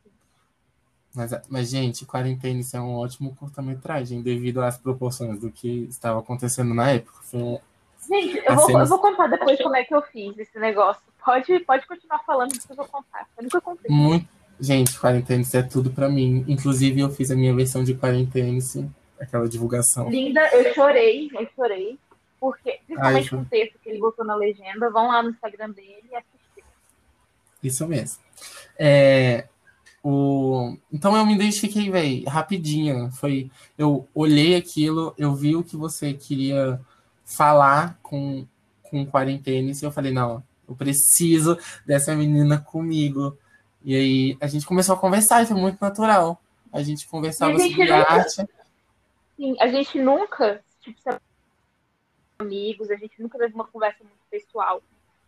mas, 1.13 1.31
mas, 1.49 1.69
gente, 1.69 2.05
Quarentenice 2.05 2.75
é 2.75 2.81
um 2.81 2.95
ótimo 2.95 3.33
curta-metragem 3.35 4.21
devido 4.21 4.61
às 4.61 4.77
proporções 4.77 5.39
do 5.39 5.49
que 5.51 5.85
estava 5.89 6.19
acontecendo 6.19 6.73
na 6.73 6.91
época. 6.91 7.17
Foi 7.23 7.39
um- 7.41 7.59
Gente, 8.07 8.37
eu 8.45 8.55
vou, 8.55 8.65
cenas- 8.65 8.89
eu 8.89 8.97
vou 8.97 8.99
contar 8.99 9.27
depois 9.27 9.57
como 9.61 9.75
é 9.75 9.83
que 9.83 9.93
eu 9.93 10.01
fiz 10.01 10.37
esse 10.37 10.59
negócio. 10.59 11.01
Pode, 11.23 11.59
pode 11.61 11.87
continuar 11.87 12.19
falando 12.19 12.51
que 12.51 12.71
eu 12.71 12.75
vou 12.75 12.85
contar. 12.85 13.27
Eu 13.37 13.43
nunca 13.43 13.59
contei. 13.61 13.89
Muito. 13.89 14.27
Gente, 14.59 14.97
Quarentenice 14.99 15.57
é 15.57 15.63
tudo 15.63 15.91
pra 15.91 16.07
mim. 16.07 16.45
Inclusive, 16.47 17.01
eu 17.01 17.09
fiz 17.09 17.31
a 17.31 17.35
minha 17.35 17.53
versão 17.53 17.83
de 17.83 17.95
Quarentenice, 17.95 18.89
aquela 19.19 19.49
divulgação. 19.49 20.09
Linda, 20.09 20.47
eu 20.53 20.73
chorei, 20.73 21.29
eu 21.33 21.47
chorei. 21.55 21.99
Porque, 22.39 22.79
principalmente 22.85 23.33
Ai, 23.33 23.39
com 23.39 23.43
o 23.43 23.45
texto 23.45 23.79
que 23.81 23.89
ele 23.89 23.99
botou 23.99 24.23
na 24.23 24.35
legenda, 24.35 24.89
vão 24.91 25.07
lá 25.07 25.23
no 25.23 25.31
Instagram 25.31 25.71
dele 25.71 26.03
e 26.11 26.15
assistir. 26.15 26.63
Isso 27.63 27.87
mesmo. 27.87 28.19
É, 28.77 29.47
o... 30.03 30.77
Então 30.93 31.17
eu 31.17 31.25
me 31.25 31.33
identifiquei, 31.33 31.89
velho, 31.89 32.29
rapidinho. 32.29 33.11
Foi, 33.13 33.49
eu 33.77 34.07
olhei 34.13 34.55
aquilo, 34.55 35.15
eu 35.17 35.33
vi 35.33 35.55
o 35.55 35.63
que 35.63 35.75
você 35.75 36.13
queria 36.13 36.79
falar 37.25 37.97
com 38.01 38.47
com 38.83 39.05
Quarentenice 39.05 39.83
e 39.83 39.87
eu 39.87 39.91
falei, 39.91 40.13
não, 40.13 40.43
eu 40.69 40.75
preciso 40.75 41.57
dessa 41.85 42.15
menina 42.15 42.59
comigo. 42.59 43.37
E 43.83 43.95
aí 43.95 44.37
a 44.39 44.47
gente 44.47 44.65
começou 44.65 44.95
a 44.95 44.99
conversar 44.99 45.41
e 45.41 45.47
foi 45.47 45.57
muito 45.57 45.79
natural. 45.81 46.39
A 46.71 46.81
gente 46.83 47.07
conversava 47.07 47.53
a 47.53 47.57
gente 47.57 47.75
sobre 47.75 47.91
nunca- 47.91 48.11
arte. 48.13 48.47
Sim, 49.35 49.55
a 49.59 49.67
gente 49.67 49.99
nunca, 49.99 50.63
tipo, 50.81 50.99
amigos, 52.39 52.89
a 52.91 52.95
gente 52.95 53.21
nunca 53.21 53.37
teve 53.37 53.53
uma 53.53 53.65
conversa 53.65 54.03
muito 54.03 54.19
pessoal. 54.29 54.81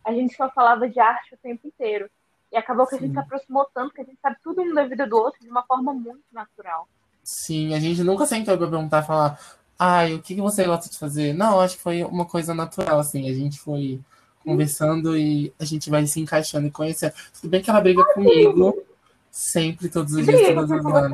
A 0.04 0.12
gente 0.12 0.34
só 0.36 0.48
falava 0.50 0.88
de 0.88 0.98
arte 1.00 1.34
o 1.34 1.38
tempo 1.38 1.66
inteiro. 1.66 2.08
E 2.50 2.56
acabou 2.56 2.86
que 2.86 2.94
a 2.94 2.98
gente 2.98 3.08
Sim. 3.08 3.14
se 3.14 3.20
aproximou 3.20 3.68
tanto 3.74 3.92
que 3.92 4.00
a 4.00 4.04
gente 4.04 4.18
sabe 4.22 4.36
tudo 4.42 4.62
um 4.62 4.72
da 4.72 4.86
vida 4.86 5.06
do 5.06 5.16
outro 5.16 5.40
de 5.40 5.50
uma 5.50 5.62
forma 5.64 5.92
muito 5.92 6.24
natural. 6.32 6.88
Sim, 7.22 7.74
a 7.74 7.80
gente 7.80 8.02
nunca 8.02 8.24
sentou 8.24 8.56
pra 8.56 8.66
perguntar, 8.66 9.02
falar, 9.02 9.38
ai, 9.78 10.14
o 10.14 10.22
que 10.22 10.34
você 10.36 10.64
gosta 10.64 10.90
de 10.90 10.98
fazer? 10.98 11.32
Não, 11.32 11.60
acho 11.60 11.76
que 11.76 11.82
foi 11.82 12.02
uma 12.02 12.24
coisa 12.24 12.54
natural, 12.54 12.98
assim, 12.98 13.30
a 13.30 13.34
gente 13.34 13.60
foi 13.60 14.00
conversando 14.44 15.16
e 15.16 15.52
a 15.58 15.64
gente 15.64 15.90
vai 15.90 16.06
se 16.06 16.20
encaixando 16.20 16.66
e 16.66 16.70
conhecendo. 16.70 17.12
Tudo 17.34 17.50
bem 17.50 17.62
que 17.62 17.70
ela 17.70 17.80
briga 17.80 18.04
comigo 18.14 18.82
sempre, 19.30 19.88
todos 19.88 20.14
os 20.14 20.24
dias, 20.24 20.54
todas 20.54 20.72
as 20.72 20.82
por 20.82 20.94
horas. 20.94 21.12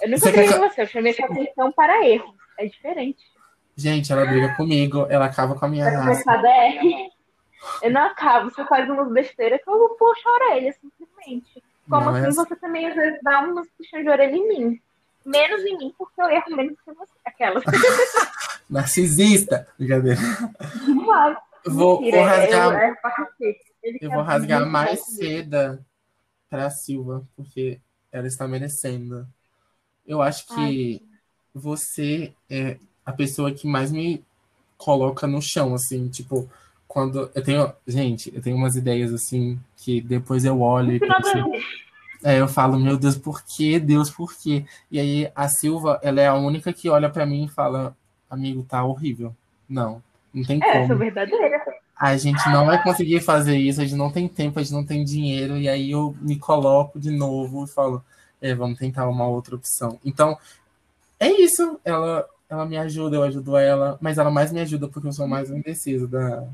Eu 0.00 0.10
nunca 0.10 0.18
Você 0.18 0.32
briguei 0.32 0.48
quer 0.48 0.58
com 0.58 0.68
você, 0.68 0.82
eu 0.82 0.86
chamei 0.86 1.12
sua 1.12 1.26
atenção 1.26 1.72
para 1.72 2.06
erros. 2.06 2.34
É 2.58 2.66
diferente. 2.66 3.24
Gente, 3.76 4.12
ela 4.12 4.24
briga 4.24 4.54
comigo, 4.54 5.06
ela 5.10 5.26
acaba 5.26 5.54
com 5.56 5.64
a 5.64 5.68
minha 5.68 5.90
raça. 5.90 6.24
DR. 6.36 7.10
Eu 7.82 7.90
não 7.90 8.02
acabo, 8.02 8.50
você 8.50 8.64
faz 8.66 8.88
umas 8.88 9.10
besteiras 9.10 9.60
que 9.62 9.68
eu 9.68 9.96
puxo 9.98 10.28
a 10.28 10.32
orelha, 10.32 10.74
simplesmente. 10.80 11.62
Como 11.88 12.06
Não 12.06 12.16
é 12.16 12.20
assim 12.20 12.36
você 12.36 12.56
também 12.56 12.86
às 12.86 12.94
vezes 12.94 13.18
dá 13.22 13.40
umas 13.40 13.66
puxões 13.76 14.04
de 14.04 14.10
orelha 14.10 14.36
em 14.36 14.48
mim? 14.48 14.82
Menos 15.24 15.60
em 15.64 15.78
mim, 15.78 15.94
porque 15.96 16.20
eu 16.20 16.28
erro 16.28 16.56
menos 16.56 16.76
que 16.84 16.92
você. 16.92 17.12
Aquela. 17.24 17.60
Narcisista! 18.68 19.66
Brincadeira. 19.78 20.20
Mas, 21.06 21.38
Vou, 21.66 22.00
mentira, 22.00 22.18
vou 22.18 22.26
rasgar, 22.26 22.96
eu, 23.40 23.54
eu 24.00 24.10
vou 24.10 24.22
rasgar 24.22 24.66
mais 24.66 25.00
seda 25.06 25.84
pra 26.50 26.68
Silva, 26.68 27.26
porque 27.34 27.80
ela 28.12 28.26
está 28.26 28.46
merecendo. 28.46 29.26
Eu 30.06 30.20
acho 30.20 30.46
que 30.46 31.02
você 31.54 32.34
é 32.50 32.76
a 33.04 33.12
pessoa 33.12 33.52
que 33.52 33.66
mais 33.66 33.90
me 33.90 34.22
coloca 34.76 35.26
no 35.26 35.40
chão, 35.40 35.74
assim, 35.74 36.08
tipo, 36.08 36.48
quando 36.86 37.30
eu 37.34 37.42
tenho, 37.42 37.72
gente, 37.86 38.34
eu 38.34 38.42
tenho 38.42 38.56
umas 38.56 38.76
ideias 38.76 39.12
assim 39.12 39.58
que 39.76 40.00
depois 40.00 40.44
eu 40.44 40.60
olho 40.60 40.92
e 40.92 41.00
penso, 41.00 41.50
é, 42.24 42.40
eu 42.40 42.48
falo, 42.48 42.78
meu 42.78 42.96
Deus, 42.96 43.18
por 43.18 43.42
que? 43.44 43.78
Deus, 43.78 44.10
por 44.10 44.34
quê? 44.34 44.64
E 44.90 44.98
aí 44.98 45.30
a 45.36 45.46
Silva, 45.46 46.00
ela 46.02 46.22
é 46.22 46.26
a 46.26 46.34
única 46.34 46.72
que 46.72 46.88
olha 46.88 47.10
pra 47.10 47.26
mim 47.26 47.44
e 47.44 47.50
fala, 47.50 47.94
amigo, 48.30 48.62
tá 48.62 48.82
horrível. 48.82 49.36
Não, 49.68 50.02
não 50.32 50.42
tem 50.42 50.58
É, 50.62 50.72
sou 50.72 50.82
como. 50.88 50.98
verdadeira. 51.00 51.62
A 52.00 52.16
gente 52.16 52.42
não 52.48 52.64
vai 52.64 52.82
conseguir 52.82 53.20
fazer 53.20 53.58
isso, 53.58 53.80
a 53.80 53.84
gente 53.84 53.96
não 53.96 54.10
tem 54.10 54.26
tempo, 54.26 54.58
a 54.58 54.62
gente 54.62 54.72
não 54.72 54.84
tem 54.84 55.04
dinheiro, 55.04 55.58
e 55.58 55.68
aí 55.68 55.90
eu 55.90 56.16
me 56.20 56.36
coloco 56.38 56.98
de 56.98 57.10
novo 57.10 57.64
e 57.64 57.68
falo, 57.68 58.02
é, 58.40 58.54
vamos 58.54 58.78
tentar 58.78 59.06
uma 59.08 59.28
outra 59.28 59.54
opção. 59.54 60.00
Então, 60.04 60.38
é 61.20 61.28
isso. 61.30 61.78
Ela, 61.84 62.26
ela 62.48 62.66
me 62.66 62.76
ajuda, 62.78 63.16
eu 63.16 63.22
ajudo 63.22 63.56
ela, 63.56 63.98
mas 64.00 64.16
ela 64.18 64.30
mais 64.30 64.50
me 64.50 64.60
ajuda 64.60 64.88
porque 64.88 65.08
eu 65.08 65.12
sou 65.12 65.28
mais 65.28 65.50
indeciso 65.50 66.08
da, 66.08 66.48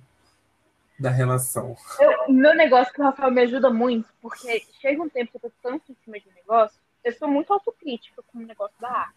da 1.01 1.11
relação. 1.11 1.75
Eu- 1.99 2.33
meu 2.33 2.55
negócio 2.55 2.93
que 2.93 3.01
o 3.01 3.05
Rafael 3.05 3.31
me 3.31 3.41
ajuda 3.41 3.71
muito, 3.71 4.09
porque 4.21 4.65
chega 4.81 5.03
um 5.03 5.09
tempo 5.09 5.31
que 5.31 5.47
eu 5.47 5.51
tô 5.51 5.53
tanto 5.63 5.91
em 5.91 5.97
cima 6.05 6.21
de 6.21 6.29
um 6.29 6.35
negócio, 6.35 6.79
eu 7.03 7.13
sou 7.15 7.27
muito 7.27 7.53
autocrítica 7.53 8.23
com 8.31 8.39
o 8.39 8.47
negócio 8.47 8.77
da 8.81 8.91
arte. 8.91 9.15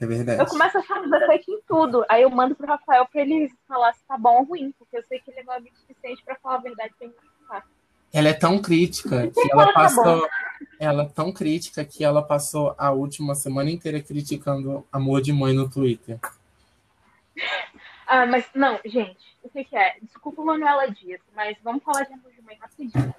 É 0.00 0.06
verdade. 0.06 0.40
Eu 0.40 0.46
começo 0.46 0.76
a 0.76 0.80
achar 0.80 1.00
defeito 1.08 1.50
em 1.50 1.60
tudo. 1.66 2.04
Aí 2.08 2.22
eu 2.22 2.30
mando 2.30 2.54
pro 2.54 2.66
Rafael 2.66 3.06
pra 3.06 3.20
ele 3.20 3.50
falar 3.66 3.92
se 3.94 4.04
tá 4.06 4.16
bom 4.18 4.38
ou 4.38 4.44
ruim, 4.44 4.72
porque 4.78 4.96
eu 4.96 5.02
sei 5.04 5.18
que 5.20 5.30
ele 5.30 5.40
é 5.40 5.42
meu 5.42 5.52
amigo 5.52 5.74
suficiente 5.76 6.22
pra 6.24 6.36
falar 6.36 6.56
a 6.56 6.60
verdade 6.60 6.94
pra 6.98 7.08
mim. 7.08 7.14
Ela 8.12 8.28
é 8.28 8.34
tão 8.34 8.60
crítica 8.60 9.28
que 9.28 9.52
ela 9.52 9.66
tá 9.66 9.72
passou. 9.72 10.28
Ela 10.78 11.02
é 11.02 11.08
tão 11.08 11.32
crítica 11.32 11.84
que 11.84 12.04
ela 12.04 12.22
passou 12.22 12.74
a 12.78 12.90
última 12.90 13.34
semana 13.34 13.70
inteira 13.70 14.00
criticando 14.00 14.86
Amor 14.92 15.20
de 15.20 15.32
Mãe 15.32 15.54
no 15.54 15.68
Twitter. 15.68 16.18
Ah, 18.06 18.24
mas 18.26 18.46
não, 18.54 18.78
gente, 18.84 19.35
o 19.46 19.50
que, 19.50 19.64
que 19.64 19.76
é? 19.76 19.96
Desculpa, 20.02 20.42
Manuela 20.42 20.90
Dias, 20.90 21.20
mas 21.34 21.56
vamos 21.62 21.82
falar 21.82 22.04
de 22.04 22.12
Amor 22.12 22.32
de 22.32 22.42
Mãe 22.42 22.56
rapidinho. 22.60 23.14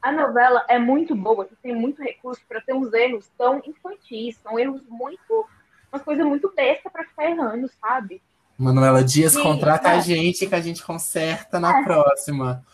A 0.00 0.12
novela 0.12 0.64
é 0.68 0.78
muito 0.78 1.14
boa, 1.14 1.48
tem 1.62 1.74
muito 1.74 2.02
recurso 2.02 2.40
pra 2.48 2.60
ter 2.60 2.72
uns 2.72 2.92
erros 2.92 3.28
tão 3.36 3.60
infantis, 3.66 4.36
são 4.36 4.58
erros 4.58 4.82
muito. 4.88 5.46
umas 5.92 6.02
coisas 6.02 6.24
muito 6.24 6.52
besta 6.54 6.88
pra 6.88 7.04
ficar 7.04 7.30
errando, 7.30 7.68
sabe? 7.80 8.22
Manuela 8.56 9.04
Dias 9.04 9.36
contrata 9.36 9.88
é. 9.88 9.96
a 9.96 10.00
gente 10.00 10.46
que 10.46 10.54
a 10.54 10.60
gente 10.60 10.82
conserta 10.82 11.60
na 11.60 11.82
próxima. 11.82 12.64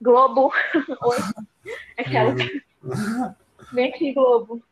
Globo. 0.00 0.52
Oi. 1.02 1.18
Aquela. 1.98 2.34
Vem 3.72 3.88
aqui, 3.88 4.12
Globo. 4.12 4.62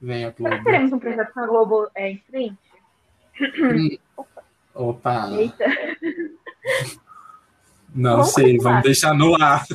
Venha, 0.00 0.32
Será 0.32 0.32
que 0.32 0.42
Globo. 0.42 0.64
teremos 0.64 0.92
um 0.92 0.98
projeto 0.98 1.32
com 1.32 1.40
a 1.40 1.46
Globo 1.46 1.90
é, 1.94 2.10
em 2.10 2.18
frente? 2.18 2.58
Opa, 4.74 5.30
Eita. 5.32 5.64
Não 7.94 8.18
Vamos 8.18 8.32
sei, 8.32 8.44
continuar. 8.52 8.70
vamos 8.70 8.84
deixar 8.84 9.14
no 9.14 9.42
ar. 9.42 9.66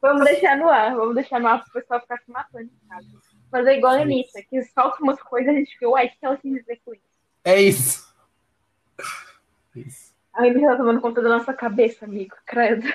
Vamos 0.00 0.24
deixar 0.24 0.56
no 0.56 0.68
ar, 0.68 0.96
vamos 0.96 1.14
deixar 1.14 1.40
no 1.40 1.48
ar 1.48 1.62
pro 1.62 1.72
pessoal 1.72 2.00
ficar 2.00 2.18
se 2.18 2.30
matando 2.30 2.70
casa. 2.88 3.06
Fazer 3.50 3.76
igual 3.76 3.94
a 3.94 4.02
Anitta, 4.02 4.40
que 4.48 4.62
solta 4.64 5.02
umas 5.02 5.20
coisas 5.22 5.52
e 5.52 5.56
a 5.56 5.58
gente 5.58 5.72
fica, 5.72 5.88
uai, 5.88 6.06
o 6.06 6.10
que 6.10 6.16
ela 6.22 6.36
quis 6.36 6.54
dizer 6.54 6.80
com 6.84 6.94
isso? 6.94 7.02
É 7.44 7.60
isso. 7.60 8.14
isso. 9.76 10.14
A 10.32 10.42
Anitta 10.42 10.68
tá 10.68 10.76
tomando 10.76 11.00
conta 11.00 11.20
da 11.20 11.28
nossa 11.28 11.52
cabeça, 11.52 12.04
amigo, 12.04 12.34
credo. 12.46 12.86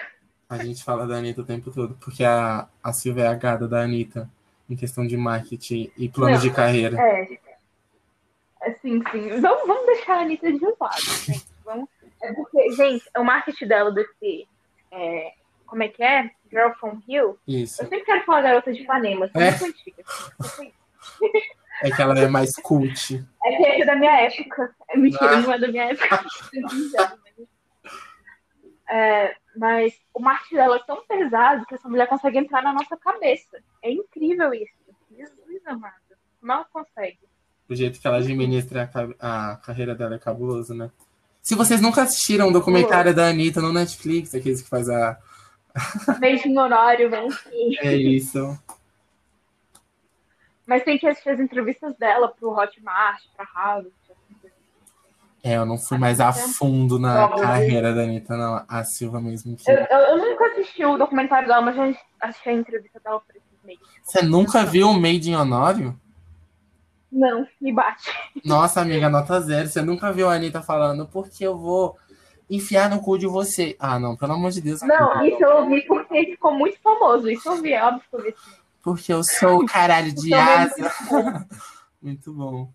A 0.50 0.58
gente 0.58 0.84
fala 0.84 1.06
da 1.06 1.18
Anitta 1.18 1.42
o 1.42 1.46
tempo 1.46 1.72
todo, 1.72 1.96
porque 2.00 2.24
a, 2.24 2.68
a 2.82 2.94
Silvia 2.94 3.26
é 3.26 3.28
a 3.28 3.36
gada 3.36 3.68
da 3.68 3.82
Anitta 3.82 4.30
em 4.70 4.76
questão 4.76 5.06
de 5.06 5.16
marketing 5.18 5.92
e 5.98 6.10
plano 6.10 6.36
Não, 6.36 6.42
de 6.42 6.50
carreira. 6.50 7.00
É. 7.00 7.40
é 8.62 8.74
sim, 8.76 9.02
sim. 9.12 9.42
Vamos, 9.42 9.68
vamos 9.68 9.86
deixar 9.86 10.18
a 10.18 10.22
Anitta 10.22 10.52
de 10.52 10.66
um 10.66 10.74
lado, 10.80 11.02
gente. 11.02 11.46
Vamos... 11.64 11.90
É 12.26 12.34
porque, 12.34 12.72
gente, 12.72 13.06
o 13.18 13.24
marketing 13.24 13.68
dela 13.68 13.92
desse. 13.92 14.48
É, 14.92 15.34
como 15.66 15.84
é 15.84 15.88
que 15.90 16.04
é? 16.04 16.32
Girl 16.50 16.72
from 16.80 17.02
Hill. 17.08 17.38
Isso. 17.48 17.82
Eu 17.84 17.88
sempre 17.88 18.06
quero 18.06 18.24
falar 18.24 18.42
garota 18.42 18.72
de 18.74 18.82
Ipanema, 18.82 19.30
É. 19.36 19.50
antiga. 19.50 20.04
assim. 20.40 20.72
É 21.84 21.92
que 21.92 22.02
ela 22.02 22.18
é 22.18 22.28
mais 22.28 22.56
cult. 22.56 23.24
É 23.44 23.56
que 23.58 23.82
é 23.82 23.86
da 23.86 23.96
minha 23.96 24.22
época. 24.22 24.74
É 24.90 24.98
mentira, 24.98 25.32
Ah. 25.38 25.42
não 25.42 25.54
é 25.54 25.60
da 25.60 25.68
minha 25.68 25.84
época. 25.86 26.26
É, 28.88 29.36
mas 29.58 30.00
o 30.14 30.20
marketing 30.20 30.56
dela 30.56 30.76
é 30.76 30.84
tão 30.86 31.04
pesado 31.08 31.66
que 31.66 31.74
essa 31.74 31.90
mulher 31.90 32.08
consegue 32.08 32.38
entrar 32.38 32.62
na 32.62 32.72
nossa 32.72 32.96
cabeça. 32.96 33.58
É 33.82 33.92
incrível 33.92 34.54
isso. 34.54 34.72
Jesus 35.12 35.66
amado. 35.66 35.96
Ela 36.44 36.66
consegue? 36.66 37.18
O 37.68 37.74
jeito 37.76 38.00
que 38.00 38.06
ela 38.08 38.18
administra 38.18 38.88
a, 39.20 39.54
a 39.54 39.56
carreira 39.58 39.96
dela 39.96 40.16
é 40.16 40.20
cabuloso, 40.20 40.76
né? 40.76 40.92
Se 41.46 41.54
vocês 41.54 41.80
nunca 41.80 42.02
assistiram 42.02 42.48
o 42.48 42.52
documentário 42.52 43.14
da 43.14 43.28
Anitta 43.28 43.62
no 43.62 43.72
Netflix, 43.72 44.34
aqueles 44.34 44.64
que 44.64 44.68
faz 44.68 44.90
a. 44.90 45.16
Em 46.24 46.58
horário, 46.58 47.08
vem. 47.08 47.30
É 47.82 47.96
isso. 47.96 48.60
Mas 50.66 50.84
tem 50.84 50.98
que 50.98 51.06
assistir 51.06 51.30
as 51.30 51.40
entrevistas 51.40 51.96
dela 51.98 52.30
pro 52.30 52.50
Hotmart, 52.50 53.22
pra 53.38 53.46
Harvard. 53.46 53.94
É, 55.44 55.58
eu 55.58 55.68
não 55.68 55.78
fui 55.78 56.00
mais 56.00 56.20
a 56.20 56.34
fundo 56.34 56.98
na 56.98 57.30
carreira 57.30 57.94
da 57.94 58.02
Anitta, 58.02 58.36
não. 58.36 58.66
A 58.68 58.84
Silva 58.84 59.22
mesmo 59.22 59.56
que. 59.56 59.70
Eu, 59.70 59.76
eu, 59.76 60.00
eu 60.00 60.18
nunca 60.18 60.48
assisti 60.48 60.84
o 60.84 60.98
documentário 60.98 61.48
dela, 61.48 61.62
mas 61.62 61.76
já 61.76 61.96
achei 62.22 62.54
a 62.54 62.56
entrevista 62.56 63.00
dela 63.00 63.20
por 63.20 63.36
esses 63.36 63.64
meios. 63.64 63.82
Você 64.02 64.24
nunca 64.24 64.66
viu 64.66 64.90
o 64.90 65.00
Made 65.00 65.30
in 65.30 65.36
Honório? 65.36 65.96
Não, 67.16 67.48
me 67.62 67.72
bate. 67.72 68.12
Nossa, 68.44 68.82
amiga, 68.82 69.10
nota 69.10 69.40
zero. 69.40 69.70
Você 69.70 69.82
nunca 69.82 70.12
viu 70.12 70.28
a 70.28 70.34
Anitta 70.34 70.62
falando 70.62 71.08
porque 71.08 71.48
eu 71.48 71.58
vou 71.58 71.98
enfiar 72.50 72.90
no 72.90 73.02
cu 73.02 73.18
de 73.18 73.26
você. 73.26 73.74
Ah, 73.80 73.98
não, 73.98 74.18
pelo 74.18 74.34
amor 74.34 74.52
de 74.52 74.60
Deus. 74.60 74.82
Não, 74.82 75.14
amiga. 75.14 75.34
isso 75.34 75.46
eu 75.46 75.58
ouvi 75.60 75.82
porque 75.88 76.26
ficou 76.26 76.54
muito 76.54 76.78
famoso. 76.82 77.30
Isso 77.30 77.48
eu 77.48 77.54
ouvi, 77.54 77.72
é 77.72 77.82
óbvio 77.82 78.04
que 78.10 78.16
eu 78.16 78.20
ouvi. 78.20 78.36
sim. 78.38 78.52
Porque 78.84 79.14
eu 79.14 79.24
sou 79.24 79.62
o 79.62 79.66
caralho 79.66 80.14
de 80.14 80.28
Então, 80.28 80.40
asa. 80.42 81.48
Muito 82.02 82.34
bom. 82.34 82.72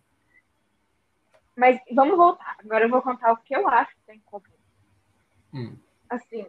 Mas 1.55 1.79
vamos 1.95 2.17
voltar. 2.17 2.57
Agora 2.65 2.87
eu 2.87 2.91
vou 2.91 3.03
contar 3.03 3.33
o 3.33 3.37
que 3.37 3.55
eu 3.55 3.69
acho 3.69 3.93
que 3.93 4.07
tem 4.07 4.17
em 4.17 4.21
comum. 4.21 4.43
Hum. 5.53 5.77
Assim, 6.09 6.47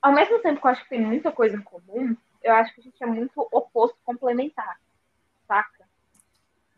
ao 0.00 0.12
mesmo 0.12 0.38
tempo 0.38 0.60
que 0.60 0.66
eu 0.66 0.70
acho 0.70 0.82
que 0.84 0.88
tem 0.90 1.02
muita 1.02 1.32
coisa 1.32 1.56
em 1.56 1.62
comum, 1.62 2.16
eu 2.42 2.54
acho 2.54 2.72
que 2.72 2.80
a 2.80 2.84
gente 2.84 3.02
é 3.02 3.06
muito 3.06 3.46
oposto 3.50 3.98
complementar. 4.04 4.78
Saca? 5.46 5.75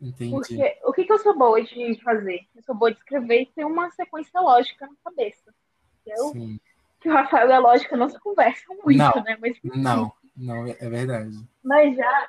Entendi. 0.01 0.31
Porque 0.31 0.77
o 0.85 0.93
que, 0.93 1.03
que 1.03 1.11
eu 1.13 1.19
sou 1.19 1.37
boa 1.37 1.61
de 1.61 1.99
fazer? 2.01 2.47
Eu 2.55 2.63
sou 2.63 2.75
boa 2.75 2.91
de 2.91 2.97
escrever 2.97 3.41
e 3.41 3.45
ter 3.47 3.65
uma 3.65 3.91
sequência 3.91 4.39
lógica 4.39 4.87
na 4.87 4.93
cabeça. 5.03 5.53
Eu, 6.05 6.29
Sim. 6.31 6.59
que 7.01 7.09
o 7.09 7.13
Rafael 7.13 7.49
e 7.49 7.53
a 7.53 7.59
lógica 7.59 7.97
não 7.97 8.09
se 8.09 8.19
conversam 8.19 8.75
muito, 8.83 8.97
Não. 8.97 9.23
né? 9.23 9.37
Mas, 9.39 9.57
Não, 9.63 10.11
não, 10.35 10.67
é 10.67 10.89
verdade. 10.89 11.37
mas 11.63 11.95
já. 11.95 12.27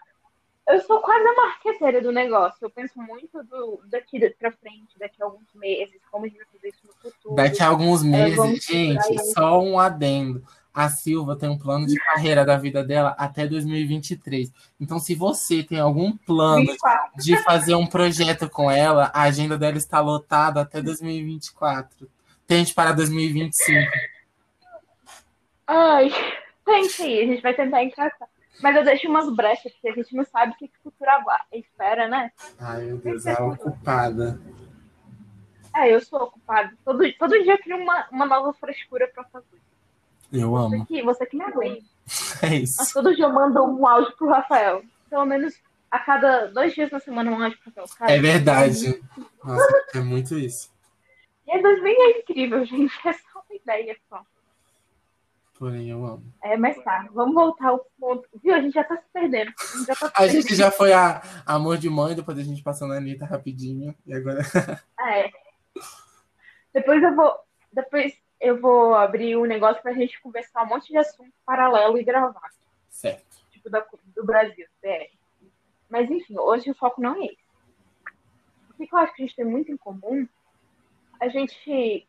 Eu 0.69 0.81
sou 0.83 1.01
quase 1.01 1.27
a 1.27 1.35
marqueteira 1.35 2.01
do 2.01 2.13
negócio. 2.13 2.59
Eu 2.65 2.71
penso 2.71 2.97
muito 3.01 3.43
do, 3.45 3.83
daqui 3.87 4.21
pra 4.31 4.53
frente, 4.53 4.97
daqui 4.99 5.21
a 5.21 5.25
alguns 5.25 5.53
meses, 5.55 6.01
como 6.11 6.25
a 6.25 6.29
gente 6.29 6.39
vai 6.39 6.47
fazer 6.47 6.69
isso 6.69 6.87
no 6.87 6.93
futuro. 6.93 7.35
Daqui 7.35 7.63
a 7.63 7.69
alguns 7.69 8.03
meses, 8.05 8.37
vamos 8.37 8.65
gente, 8.65 9.19
só 9.33 9.61
um 9.61 9.81
adendo. 9.81 10.45
A 10.73 10.89
Silva 10.89 11.37
tem 11.37 11.49
um 11.49 11.59
plano 11.59 11.87
de 11.87 11.97
carreira 11.97 12.45
da 12.45 12.57
vida 12.57 12.85
dela 12.85 13.15
até 13.19 13.47
2023. 13.47 14.53
Então, 14.81 14.99
se 14.99 15.15
você 15.15 15.63
tem 15.63 15.81
algum 15.81 16.17
plano 16.17 16.67
24. 16.67 17.23
de 17.23 17.37
fazer 17.43 17.75
um 17.75 17.87
projeto 17.87 18.49
com 18.49 18.71
ela, 18.71 19.11
a 19.13 19.23
agenda 19.23 19.59
dela 19.59 19.77
está 19.77 20.01
lotada 20.01 20.61
até 20.61 20.81
2024. 20.81 22.09
Tente 22.47 22.73
para 22.73 22.93
2025. 22.93 23.91
Ai, 25.67 26.11
tente 26.65 27.03
aí, 27.03 27.21
a 27.21 27.27
gente 27.27 27.43
vai 27.43 27.55
tentar 27.55 27.83
encaixar. 27.83 28.29
Mas 28.63 28.77
eu 28.77 28.85
deixo 28.85 29.09
umas 29.09 29.33
brechas, 29.35 29.73
porque 29.73 29.89
a 29.89 29.95
gente 29.95 30.15
não 30.15 30.25
sabe 30.25 30.53
o 30.53 30.57
que 30.57 30.67
o 30.67 30.83
futuro. 30.83 31.11
Espera, 31.53 32.09
né? 32.09 32.31
Ai, 32.59 32.83
meu 32.83 32.99
Deus, 32.99 33.27
a 33.27 33.45
ocupada. 33.45 34.41
É, 35.75 35.95
eu 35.95 36.01
sou 36.01 36.23
ocupada. 36.23 36.73
Todo, 36.85 37.13
todo 37.15 37.43
dia 37.43 37.55
eu 37.55 37.59
crio 37.59 37.77
uma, 37.77 38.07
uma 38.11 38.27
nova 38.27 38.53
frescura 38.55 39.09
pra 39.09 39.25
fazer. 39.25 39.61
Eu 40.33 40.51
Você 40.51 40.75
amo. 40.77 40.87
que, 40.87 41.03
você 41.03 41.27
que 41.27 41.37
me 41.37 41.45
aguenta. 41.45 41.83
É 42.43 42.51
Mas 42.61 42.71
isso. 42.79 42.93
todo 42.93 43.15
dia 43.15 43.25
eu 43.27 43.33
mando 43.33 43.63
um 43.63 43.87
áudio 43.87 44.17
pro 44.17 44.29
Rafael. 44.29 44.83
Pelo 45.09 45.25
menos 45.27 45.55
a 45.91 45.99
cada 46.01 46.47
dois 46.47 46.75
dias 46.75 46.91
na 46.91 46.99
semana 46.99 47.31
um 47.31 47.43
áudio 47.43 47.59
pro 47.63 47.73
Rafael. 47.83 47.99
Cara, 47.99 48.13
É 48.13 48.19
verdade. 48.21 49.01
Nossa, 49.45 49.85
é 49.95 50.01
muito 50.01 50.39
isso. 50.39 50.71
E 51.47 51.53
a 51.53 51.61
2000 51.61 51.93
é 51.93 52.19
incrível, 52.21 52.65
gente. 52.65 52.93
É 53.09 53.13
só 53.13 53.43
uma 53.49 53.57
ideia 53.57 53.97
só. 54.09 54.23
Porém, 55.59 55.91
eu 55.91 56.05
amo. 56.07 56.23
É, 56.45 56.57
mas 56.57 56.81
tá, 56.85 57.09
vamos 57.13 57.35
voltar 57.35 57.69
ao 57.69 57.85
ponto. 57.99 58.27
Viu? 58.43 58.55
A 58.55 58.61
gente 58.61 58.73
já 58.73 58.85
tá 58.85 58.97
se 58.97 59.03
perdendo. 59.13 59.53
A 59.59 59.77
gente 59.79 59.87
já 59.87 59.95
tá 59.97 60.13
A 60.15 60.27
gente 60.29 60.55
já 60.55 60.71
foi 60.71 60.93
a 60.93 61.21
Amor 61.45 61.77
de 61.77 61.91
Mãe, 61.91 62.15
depois 62.15 62.39
a 62.39 62.43
gente 62.43 62.63
passou 62.63 62.87
na 62.89 62.97
Anitta 62.97 63.27
rapidinho. 63.27 63.95
E 64.07 64.15
agora. 64.15 64.41
É. 65.01 65.31
Depois 66.73 67.03
eu 67.03 67.15
vou. 67.15 67.35
Depois 67.73 68.15
eu 68.41 68.59
vou 68.59 68.95
abrir 68.95 69.37
um 69.37 69.45
negócio 69.45 69.83
pra 69.83 69.93
gente 69.93 70.21
conversar 70.21 70.63
um 70.63 70.69
monte 70.69 70.89
de 70.89 70.97
assunto 70.97 71.33
paralelo 71.45 71.99
e 71.99 72.05
gravar. 72.05 72.51
Certo. 72.89 73.45
Tipo, 73.51 73.69
da, 73.69 73.87
do 74.15 74.25
Brasil, 74.25 74.67
BR. 74.83 75.11
Mas 75.89 76.11
enfim, 76.11 76.39
hoje 76.39 76.71
o 76.71 76.75
foco 76.75 77.01
não 77.01 77.21
é 77.23 77.27
esse. 77.27 77.51
O 78.71 78.75
que 78.75 78.95
eu 78.95 78.99
acho 78.99 79.15
que 79.15 79.23
a 79.23 79.27
gente 79.27 79.37
tem 79.37 79.45
muito 79.45 79.71
em 79.71 79.77
comum? 79.77 80.27
A 81.21 81.29
gente 81.29 82.09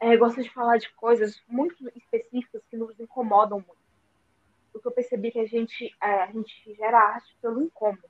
é, 0.00 0.16
gosta 0.16 0.42
de 0.42 0.50
falar 0.50 0.78
de 0.78 0.90
coisas 0.94 1.42
muito 1.46 1.90
específicas 1.94 2.62
que 2.70 2.76
nos 2.76 2.98
incomodam 2.98 3.58
muito. 3.58 3.84
O 4.72 4.78
que 4.78 4.88
eu 4.88 4.92
percebi 4.92 5.30
que 5.30 5.38
a 5.38 5.46
gente, 5.46 5.94
é, 6.02 6.22
a 6.22 6.26
gente 6.32 6.74
gera 6.74 6.98
arte 6.98 7.36
pelo 7.42 7.62
incômodo. 7.62 8.08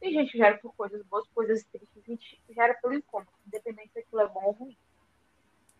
Tem 0.00 0.12
gente 0.12 0.32
que 0.32 0.38
gera 0.38 0.58
por 0.58 0.74
coisas 0.74 1.02
boas, 1.06 1.26
coisas 1.28 1.64
tristes, 1.64 1.96
a 1.96 2.10
gente 2.10 2.40
gera 2.50 2.74
pelo 2.74 2.94
incômodo, 2.94 3.30
independente 3.46 3.92
se 3.92 4.00
aquilo 4.00 4.20
é 4.20 4.28
bom 4.28 4.42
ou 4.44 4.52
ruim. 4.52 4.76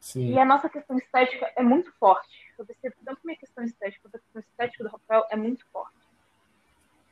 Sim. 0.04 0.34
E 0.34 0.38
a 0.38 0.44
nossa 0.44 0.68
questão 0.68 0.98
estética 0.98 1.50
é 1.56 1.62
muito 1.62 1.90
forte. 1.92 2.52
Eu 2.58 2.66
percebo 2.66 2.94
tanto 3.02 3.22
minha 3.24 3.38
questão 3.38 3.64
estética 3.64 4.02
quanto 4.02 4.16
a 4.16 4.18
questão 4.18 4.42
estética 4.42 4.84
do 4.84 4.90
Rafael 4.90 5.24
é 5.30 5.34
muito 5.34 5.64
forte. 5.72 5.96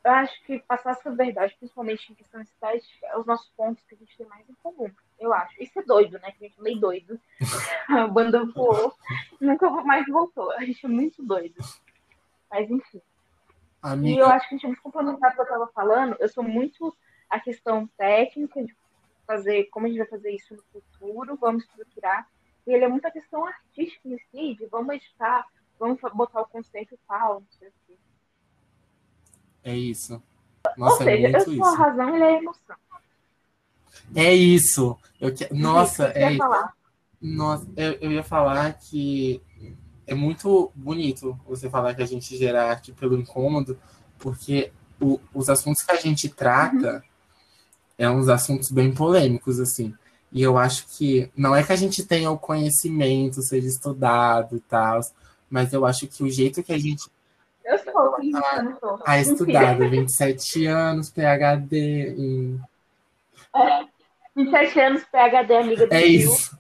Eu 0.05 0.11
acho 0.11 0.45
que 0.45 0.59
passar 0.59 0.91
essa 0.91 1.11
verdade, 1.11 1.57
principalmente 1.59 2.13
em 2.13 2.15
questão 2.15 2.43
estética, 2.43 3.07
é 3.07 3.17
os 3.17 3.25
nossos 3.25 3.49
pontos 3.57 3.83
que 3.89 3.95
a 3.95 3.99
gente 3.99 4.15
tem 4.15 4.27
mais 4.27 4.47
em 4.47 4.55
comum. 4.63 4.91
Eu 5.19 5.33
acho. 5.33 5.55
Isso 5.63 5.79
é 5.79 5.83
doido, 5.83 6.19
né? 6.19 6.33
Que 6.33 6.45
a 6.45 6.49
gente 6.49 6.61
é 6.61 6.63
meio 6.63 6.79
doido. 6.79 7.19
A 7.89 8.07
banda 8.09 8.45
voou, 8.45 8.95
nunca 9.41 9.71
mais 9.71 10.07
voltou. 10.07 10.53
A 10.53 10.63
gente 10.63 10.85
é 10.85 10.89
muito 10.89 11.23
doido. 11.23 11.65
Mas 12.51 12.71
enfim. 12.71 12.99
E 12.99 13.01
eu 13.87 13.91
Amiga, 13.91 14.27
acho 14.27 14.51
que 14.51 14.55
a 14.55 14.59
gente 14.59 14.67
muito 14.67 14.83
complementar 14.83 15.31
do 15.31 15.37
que 15.37 15.41
eu 15.41 15.45
estava 15.45 15.67
falando. 15.69 16.15
Eu 16.21 16.29
sou 16.29 16.45
muito 16.45 16.95
a 17.31 17.41
questão 17.41 17.87
técnica 17.97 18.63
de 18.63 18.77
fazer 19.27 19.65
como 19.71 19.87
a 19.87 19.89
gente 19.89 19.99
vai 19.99 20.09
fazer 20.09 20.31
isso 20.33 20.55
no 20.55 20.63
futuro, 20.65 21.37
vamos 21.37 21.65
estruturar. 21.65 22.29
E 22.67 22.73
ele 22.73 22.85
é 22.85 22.89
muito 22.89 23.07
a 23.07 23.11
questão 23.11 23.45
artística 23.47 24.09
em 24.09 24.19
si, 24.31 24.55
de 24.57 24.67
vamos 24.67 24.95
editar, 24.95 25.47
vamos 25.79 26.01
botar 26.15 26.43
o 26.43 26.49
conceito 26.49 26.99
tal, 27.09 27.41
não 27.41 27.47
sei 27.59 27.69
o 27.69 27.73
quê. 27.87 27.99
é 29.65 29.77
isso. 29.77 30.23
Ou 30.65 30.77
Nossa, 30.77 31.05
é 31.05 31.07
seja, 31.07 31.29
eu 31.29 31.41
muito 31.41 31.51
sou 31.57 31.67
a 31.67 31.71
isso. 31.71 31.77
razão 31.77 32.11
e 32.11 32.15
ele 32.15 32.25
é 32.25 32.29
a 32.29 32.39
emoção. 32.39 32.77
É 34.15 34.33
isso. 34.35 34.97
Eu 35.21 35.35
que... 35.35 35.53
Nossa, 35.53 36.13
você 36.13 36.19
é 36.19 36.33
ia 36.33 36.37
falar? 36.37 36.75
Nossa, 37.21 37.67
eu, 37.77 37.93
eu 38.01 38.13
ia 38.13 38.23
falar 38.25 38.73
que 38.75 39.41
é 40.07 40.15
muito 40.15 40.73
bonito 40.75 41.39
você 41.47 41.71
falar 41.71 41.95
que 41.95 42.03
a 42.03 42.07
gente 42.07 42.37
gera 42.37 42.69
arte 42.69 42.93
pelo 42.93 43.17
incômodo, 43.19 43.79
porque 44.19 44.73
o- 45.01 45.21
os 45.35 45.49
assuntos 45.49 45.83
que 45.83 45.93
a 45.93 45.97
gente 45.97 46.29
trata 46.29 47.05
é 47.99 48.09
uns 48.11 48.29
assuntos 48.29 48.71
bem 48.71 48.93
polêmicos, 48.95 49.61
assim. 49.61 49.95
E 50.33 50.43
eu 50.43 50.57
acho 50.57 50.87
que 50.89 51.31
não 51.37 51.55
é 51.55 51.63
que 51.63 51.73
a 51.73 51.77
gente 51.77 52.05
tenha 52.05 52.31
o 52.31 52.39
conhecimento, 52.39 53.43
seja 53.43 53.67
estudado 53.69 54.57
e 54.57 54.61
tal, 54.61 55.01
mas 55.51 55.73
eu 55.73 55.85
acho 55.85 56.07
que 56.07 56.23
o 56.23 56.31
jeito 56.31 56.63
que 56.63 56.73
a 56.73 56.79
gente 56.79 57.09
Eu 57.65 57.79
sou, 57.79 58.17
eu 58.19 58.65
não 58.65 58.79
sou. 58.81 58.99
tá 58.99 59.19
estudado, 59.21 59.89
27 59.91 60.67
anos, 60.67 61.11
PhD 61.11 62.15
em 62.17 62.61
27 64.35 64.81
anos, 64.81 65.03
PHD, 65.05 65.55
amiga 65.57 65.87
do 65.87 65.93
É 65.93 66.01
Rio. 66.01 66.33
isso. 66.33 66.59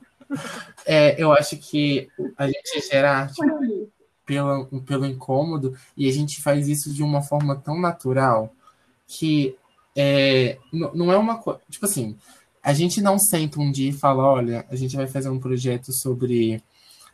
É, 0.87 1.22
eu 1.22 1.32
acho 1.32 1.56
que 1.58 2.08
a 2.37 2.46
gente 2.46 2.80
gera 2.90 3.11
arte 3.12 3.40
pelo, 4.24 4.66
pelo 4.82 5.06
incômodo 5.06 5.76
e 5.96 6.08
a 6.08 6.12
gente 6.12 6.42
faz 6.42 6.68
isso 6.68 6.92
de 6.92 7.02
uma 7.02 7.22
forma 7.22 7.56
tão 7.56 7.78
natural 7.80 8.52
que 9.06 9.56
é, 9.96 10.58
não 10.72 11.12
é 11.12 11.16
uma 11.16 11.38
coisa. 11.38 11.61
Tipo 11.70 11.85
assim, 11.87 12.16
a 12.62 12.72
gente 12.72 13.01
não 13.01 13.18
senta 13.18 13.61
um 13.61 13.70
dia 13.70 13.90
e 13.90 13.94
fala: 13.94 14.22
olha, 14.22 14.66
a 14.70 14.77
gente 14.77 14.96
vai 14.96 15.07
fazer 15.07 15.29
um 15.29 15.40
projeto 15.40 15.92
sobre 15.92 16.62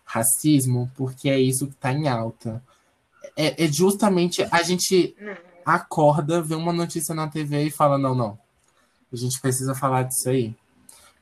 racismo 0.04 0.90
porque 0.96 1.28
é 1.28 1.38
isso 1.38 1.66
que 1.66 1.74
está 1.74 1.92
em 1.92 2.08
alta. 2.08 2.62
É, 3.36 3.64
é, 3.64 3.68
justamente 3.68 4.46
a 4.50 4.62
gente 4.62 5.16
acorda, 5.64 6.42
vê 6.42 6.54
uma 6.54 6.72
notícia 6.72 7.14
na 7.14 7.28
TV 7.28 7.64
e 7.64 7.70
fala: 7.70 7.96
não, 7.96 8.14
não, 8.14 8.38
a 9.12 9.16
gente 9.16 9.40
precisa 9.40 9.74
falar 9.74 10.04
disso 10.04 10.28
aí, 10.28 10.54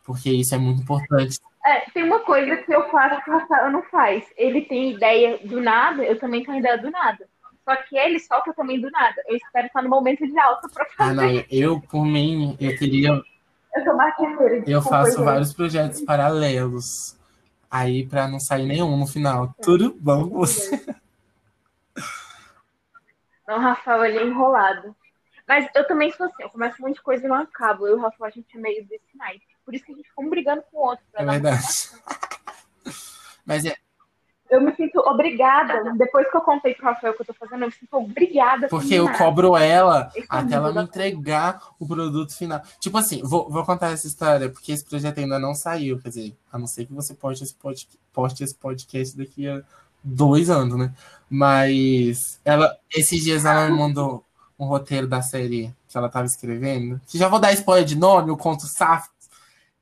porque 0.05 0.31
isso 0.31 0.55
é 0.55 0.59
muito 0.59 0.83
importante. 0.83 1.39
É, 1.65 1.91
tem 1.91 2.05
uma 2.05 2.21
coisa 2.21 2.57
que 2.59 2.73
eu 2.73 2.89
faço 2.91 3.25
que 3.25 3.31
o 3.31 3.39
Rafael 3.39 3.73
não 3.73 3.83
faz. 3.85 4.25
Ele 4.37 4.62
tem 4.62 4.93
ideia 4.93 5.41
do 5.45 5.61
nada, 5.61 6.05
eu 6.05 6.17
também 6.17 6.45
tenho 6.45 6.59
ideia 6.59 6.79
do 6.79 6.91
nada. 6.91 7.29
Só 7.65 7.75
que 7.83 7.99
ele 7.99 8.21
solta 8.21 8.55
também 8.55 8.81
do 8.81 8.89
nada. 8.93 9.17
Eu 9.27 9.37
espero 9.37 9.67
estar 9.67 9.83
no 9.83 9.89
momento 9.91 10.25
de 10.25 10.39
alta 10.39 10.69
para 10.69 10.87
fazer. 10.87 11.11
Ah, 11.11 11.12
não, 11.12 11.45
eu, 11.51 11.81
por 11.81 12.05
mim, 12.05 12.57
eu 12.61 12.77
queria. 12.79 13.21
Eu 13.77 13.85
sou 13.85 13.95
marqueteira. 13.95 14.65
Eu 14.67 14.83
faço 14.83 15.23
vários 15.23 15.53
projetos 15.53 16.01
paralelos. 16.01 17.17
Aí, 17.71 18.07
para 18.07 18.27
não 18.27 18.41
sair 18.41 18.67
nenhum 18.67 18.97
no 18.97 19.07
final. 19.07 19.55
É. 19.59 19.62
Tudo 19.62 19.95
bom 20.01 20.29
com 20.29 20.39
você? 20.39 20.83
Não, 23.47 23.61
Rafael, 23.61 24.05
ele 24.05 24.19
é 24.19 24.25
enrolado. 24.25 24.97
Mas 25.47 25.69
eu 25.75 25.87
também 25.87 26.11
sou 26.12 26.27
assim, 26.27 26.43
eu 26.43 26.51
começo 26.51 26.77
um 26.81 26.87
monte 26.87 26.97
de 26.97 27.03
coisa 27.03 27.25
e 27.25 27.29
não 27.29 27.37
acabo. 27.37 27.87
Eu 27.87 27.97
e 27.97 27.99
o 27.99 28.03
Rafael, 28.03 28.29
a 28.29 28.31
gente 28.31 28.57
é 28.57 28.61
meio 28.61 28.85
desse 28.87 29.17
naipe. 29.17 29.45
Por 29.65 29.75
isso 29.75 29.85
que 29.85 29.93
a 29.93 29.95
gente 29.95 30.09
fica 30.09 30.23
um 30.23 30.31
brigando 30.31 30.62
com 30.71 30.79
o 30.79 30.89
outro. 30.89 31.05
É 31.15 31.25
verdade. 31.25 31.67
Mas 33.45 33.65
é, 33.65 33.77
eu 34.51 34.61
me 34.61 34.75
sinto 34.75 35.01
obrigada, 35.01 35.93
depois 35.95 36.31
que 36.31 36.37
eu 36.37 36.41
contei 36.41 36.75
pro 36.75 36.87
Rafael 36.87 37.13
o 37.13 37.17
que 37.17 37.23
eu 37.23 37.27
tô 37.27 37.35
fazendo, 37.35 37.63
eu 37.63 37.69
me 37.69 37.75
sinto 37.75 37.97
obrigada. 37.97 38.69
Porque 38.69 38.95
eu 38.95 39.13
cobro 39.13 39.57
ela 39.57 40.11
esse 40.15 40.27
até 40.29 40.55
ela 40.55 40.73
me 40.73 40.83
entregar 40.83 41.61
o 41.79 41.87
produto 41.87 42.37
final. 42.37 42.63
Tipo 42.81 42.99
assim, 42.99 43.23
vou, 43.23 43.51
vou 43.51 43.65
contar 43.65 43.91
essa 43.91 44.07
história, 44.07 44.49
porque 44.49 44.73
esse 44.73 44.85
projeto 44.85 45.19
ainda 45.19 45.39
não 45.39 45.55
saiu, 45.55 45.99
quer 45.99 46.09
dizer, 46.09 46.37
a 46.53 46.59
não 46.59 46.67
ser 46.67 46.87
que 46.87 46.93
você 46.93 47.15
poste 47.15 47.45
esse, 47.45 47.55
pod, 47.55 47.89
poste 48.13 48.45
esse 48.45 48.55
podcast 48.55 49.17
daqui 49.17 49.49
a 49.49 49.63
dois 50.03 50.49
anos, 50.49 50.79
né? 50.79 50.93
Mas 51.29 52.41
ela, 52.45 52.77
esses 52.95 53.25
dias 53.25 53.45
ela 53.45 53.69
me 53.69 53.77
mandou 53.77 54.25
um 54.59 54.67
roteiro 54.67 55.07
da 55.07 55.21
série 55.21 55.75
que 55.89 55.99
ela 55.99 56.09
tava 56.09 56.27
escrevendo. 56.27 57.01
Que 57.07 57.19
já 57.19 57.29
vou 57.29 57.41
dar 57.41 57.53
spoiler 57.53 57.85
de 57.85 57.97
nome, 57.97 58.31
o 58.31 58.37
conto 58.37 58.67
Safo. 58.67 59.11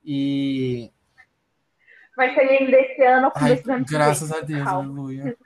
E 0.04 0.90
Vai 2.16 2.34
sair 2.34 2.58
ainda 2.58 2.76
esse 2.78 3.02
ano 3.02 3.32
Ai, 3.34 3.62
Graças 3.88 4.32
a 4.32 4.40
Deus, 4.40 4.66
aleluia. 4.66 5.36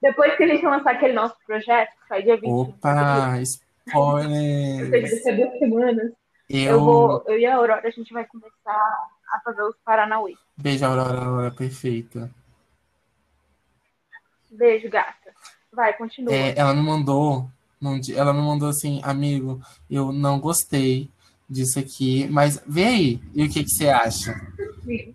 Depois 0.00 0.36
que 0.36 0.44
a 0.44 0.46
gente 0.46 0.64
lançar 0.64 0.92
aquele 0.92 1.12
nosso 1.12 1.36
projeto, 1.46 1.90
que 1.90 2.08
sai 2.08 2.22
dia 2.22 2.36
20. 2.36 2.46
Opa, 2.48 3.38
spoiler! 3.40 4.90
Duas 4.90 5.58
semanas. 5.58 6.12
Eu... 6.48 6.60
Eu, 6.72 6.80
vou, 6.80 7.24
eu 7.26 7.38
e 7.38 7.46
a 7.46 7.56
Aurora, 7.56 7.86
a 7.86 7.90
gente 7.90 8.12
vai 8.12 8.24
começar 8.24 8.50
a 9.32 9.40
fazer 9.44 9.62
os 9.62 9.76
Paranauê. 9.84 10.34
Beijo, 10.56 10.84
Aurora, 10.84 11.18
Aurora, 11.18 11.50
perfeita. 11.50 12.30
Beijo, 14.50 14.88
gata. 14.88 15.32
Vai, 15.72 15.92
continua. 15.92 16.34
É, 16.34 16.58
ela 16.58 16.74
me 16.74 16.82
mandou, 16.82 17.48
ela 18.16 18.32
me 18.32 18.40
mandou 18.40 18.68
assim, 18.68 19.00
amigo, 19.04 19.60
eu 19.88 20.10
não 20.10 20.40
gostei 20.40 21.08
disso 21.50 21.80
aqui, 21.80 22.28
mas 22.30 22.62
vê 22.64 22.84
aí, 22.84 23.20
e 23.34 23.44
o 23.44 23.50
que, 23.50 23.64
que 23.64 23.70
você 23.70 23.88
acha? 23.88 24.40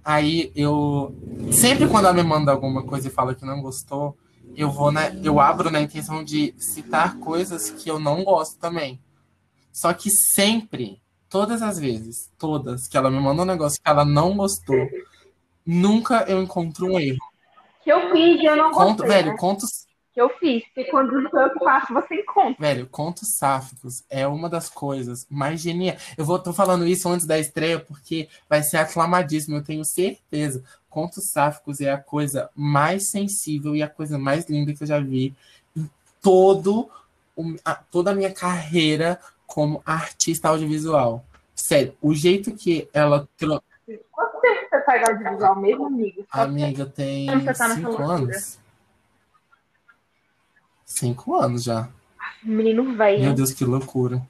Aí 0.04 0.52
eu 0.56 1.16
sempre 1.52 1.88
quando 1.88 2.06
ela 2.06 2.14
me 2.14 2.24
manda 2.24 2.52
alguma 2.52 2.84
coisa 2.84 3.08
e 3.08 3.12
fala 3.12 3.34
que 3.34 3.46
não 3.46 3.62
gostou, 3.62 4.18
eu 4.56 4.70
vou 4.70 4.92
na, 4.92 5.10
eu 5.10 5.40
abro 5.40 5.72
na 5.72 5.82
intenção 5.82 6.24
de 6.24 6.54
citar 6.58 7.18
coisas 7.20 7.70
que 7.70 7.90
eu 7.90 8.00
não 8.00 8.24
gosto 8.24 8.60
também. 8.60 9.00
Só 9.72 9.94
que 9.94 10.10
sempre, 10.10 11.02
todas 11.30 11.62
as 11.62 11.80
vezes, 11.80 12.32
todas 12.38 12.88
que 12.88 12.98
ela 12.98 13.10
me 13.10 13.20
manda 13.20 13.42
um 13.42 13.46
negócio 13.46 13.82
que 13.82 13.90
ela 13.90 14.06
não 14.06 14.36
gostou, 14.36 14.88
nunca 15.66 16.26
eu 16.28 16.42
encontro 16.42 16.88
um 16.88 17.00
erro. 17.00 17.18
Que 17.84 17.92
eu 17.92 18.12
fiz, 18.12 18.44
eu 18.44 18.56
não 18.56 18.72
Conto, 18.72 19.04
gostei. 19.04 19.08
Velho, 19.08 19.32
né? 19.32 19.38
contos 19.38 19.85
que 20.16 20.22
eu 20.22 20.30
fiz. 20.40 20.64
Porque 20.74 20.90
quando 20.90 21.14
eu 21.14 21.60
faço, 21.60 21.94
você 21.94 22.16
encontra. 22.16 22.56
Velho, 22.58 22.88
contos 22.88 23.36
sáficos 23.38 24.04
é 24.10 24.26
uma 24.26 24.50
das 24.50 24.70
coisas 24.70 25.28
mais 25.30 25.60
geniais. 25.60 26.02
Eu 26.18 26.24
vou 26.24 26.40
tô 26.40 26.54
falando 26.54 26.88
isso 26.88 27.08
antes 27.10 27.28
da 27.28 27.38
estreia 27.38 27.78
porque 27.78 28.30
vai 28.50 28.64
ser 28.64 28.78
aclamadíssimo, 28.78 29.58
eu 29.58 29.64
tenho 29.64 29.84
certeza. 29.84 30.64
Contos 30.90 31.30
sáficos 31.32 31.82
é 31.82 31.92
a 31.92 31.98
coisa 31.98 32.50
mais 32.56 33.10
sensível 33.10 33.76
e 33.76 33.84
a 33.84 33.90
coisa 33.90 34.18
mais 34.18 34.48
linda 34.50 34.74
que 34.74 34.84
eu 34.84 34.88
já 34.88 35.00
vi 35.02 35.36
em 35.76 35.90
todo 36.22 36.90
o, 37.36 37.54
a, 37.66 37.76
toda 37.76 38.12
a 38.12 38.16
minha 38.16 38.34
carreira 38.34 39.20
como 39.46 39.84
artista 39.86 40.48
audiovisual. 40.48 41.26
Sério, 41.54 41.94
o 42.02 42.14
jeito 42.14 42.56
que 42.56 42.88
ela 42.94 43.28
Quanto 44.12 44.42
tempo 44.42 44.68
você 44.70 44.82
faz 44.84 45.10
audiovisual 45.10 45.56
mesmo, 45.58 45.86
amigo? 45.88 46.26
Amiga, 46.32 46.86
tem 46.86 47.28
tá 47.44 47.54
cinco 47.54 48.02
anos. 48.02 48.58
Cinco 50.96 51.36
anos 51.36 51.64
já. 51.64 51.90
Menino 52.42 52.96
velho. 52.96 53.22
Meu 53.22 53.34
Deus, 53.34 53.52
que 53.52 53.66
loucura. 53.66 54.26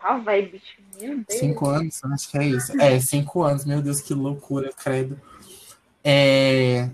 Ah, 0.00 0.18
vai, 0.18 0.42
bicho. 0.42 0.82
Meu 1.00 1.14
Deus. 1.18 1.38
Cinco 1.38 1.68
anos, 1.68 2.00
acho 2.04 2.28
que 2.28 2.38
é 2.38 2.44
isso. 2.44 2.80
É, 2.80 2.98
cinco 2.98 3.44
anos, 3.44 3.64
meu 3.64 3.80
Deus, 3.80 4.00
que 4.00 4.12
loucura, 4.12 4.72
credo. 4.72 5.20
É... 6.02 6.90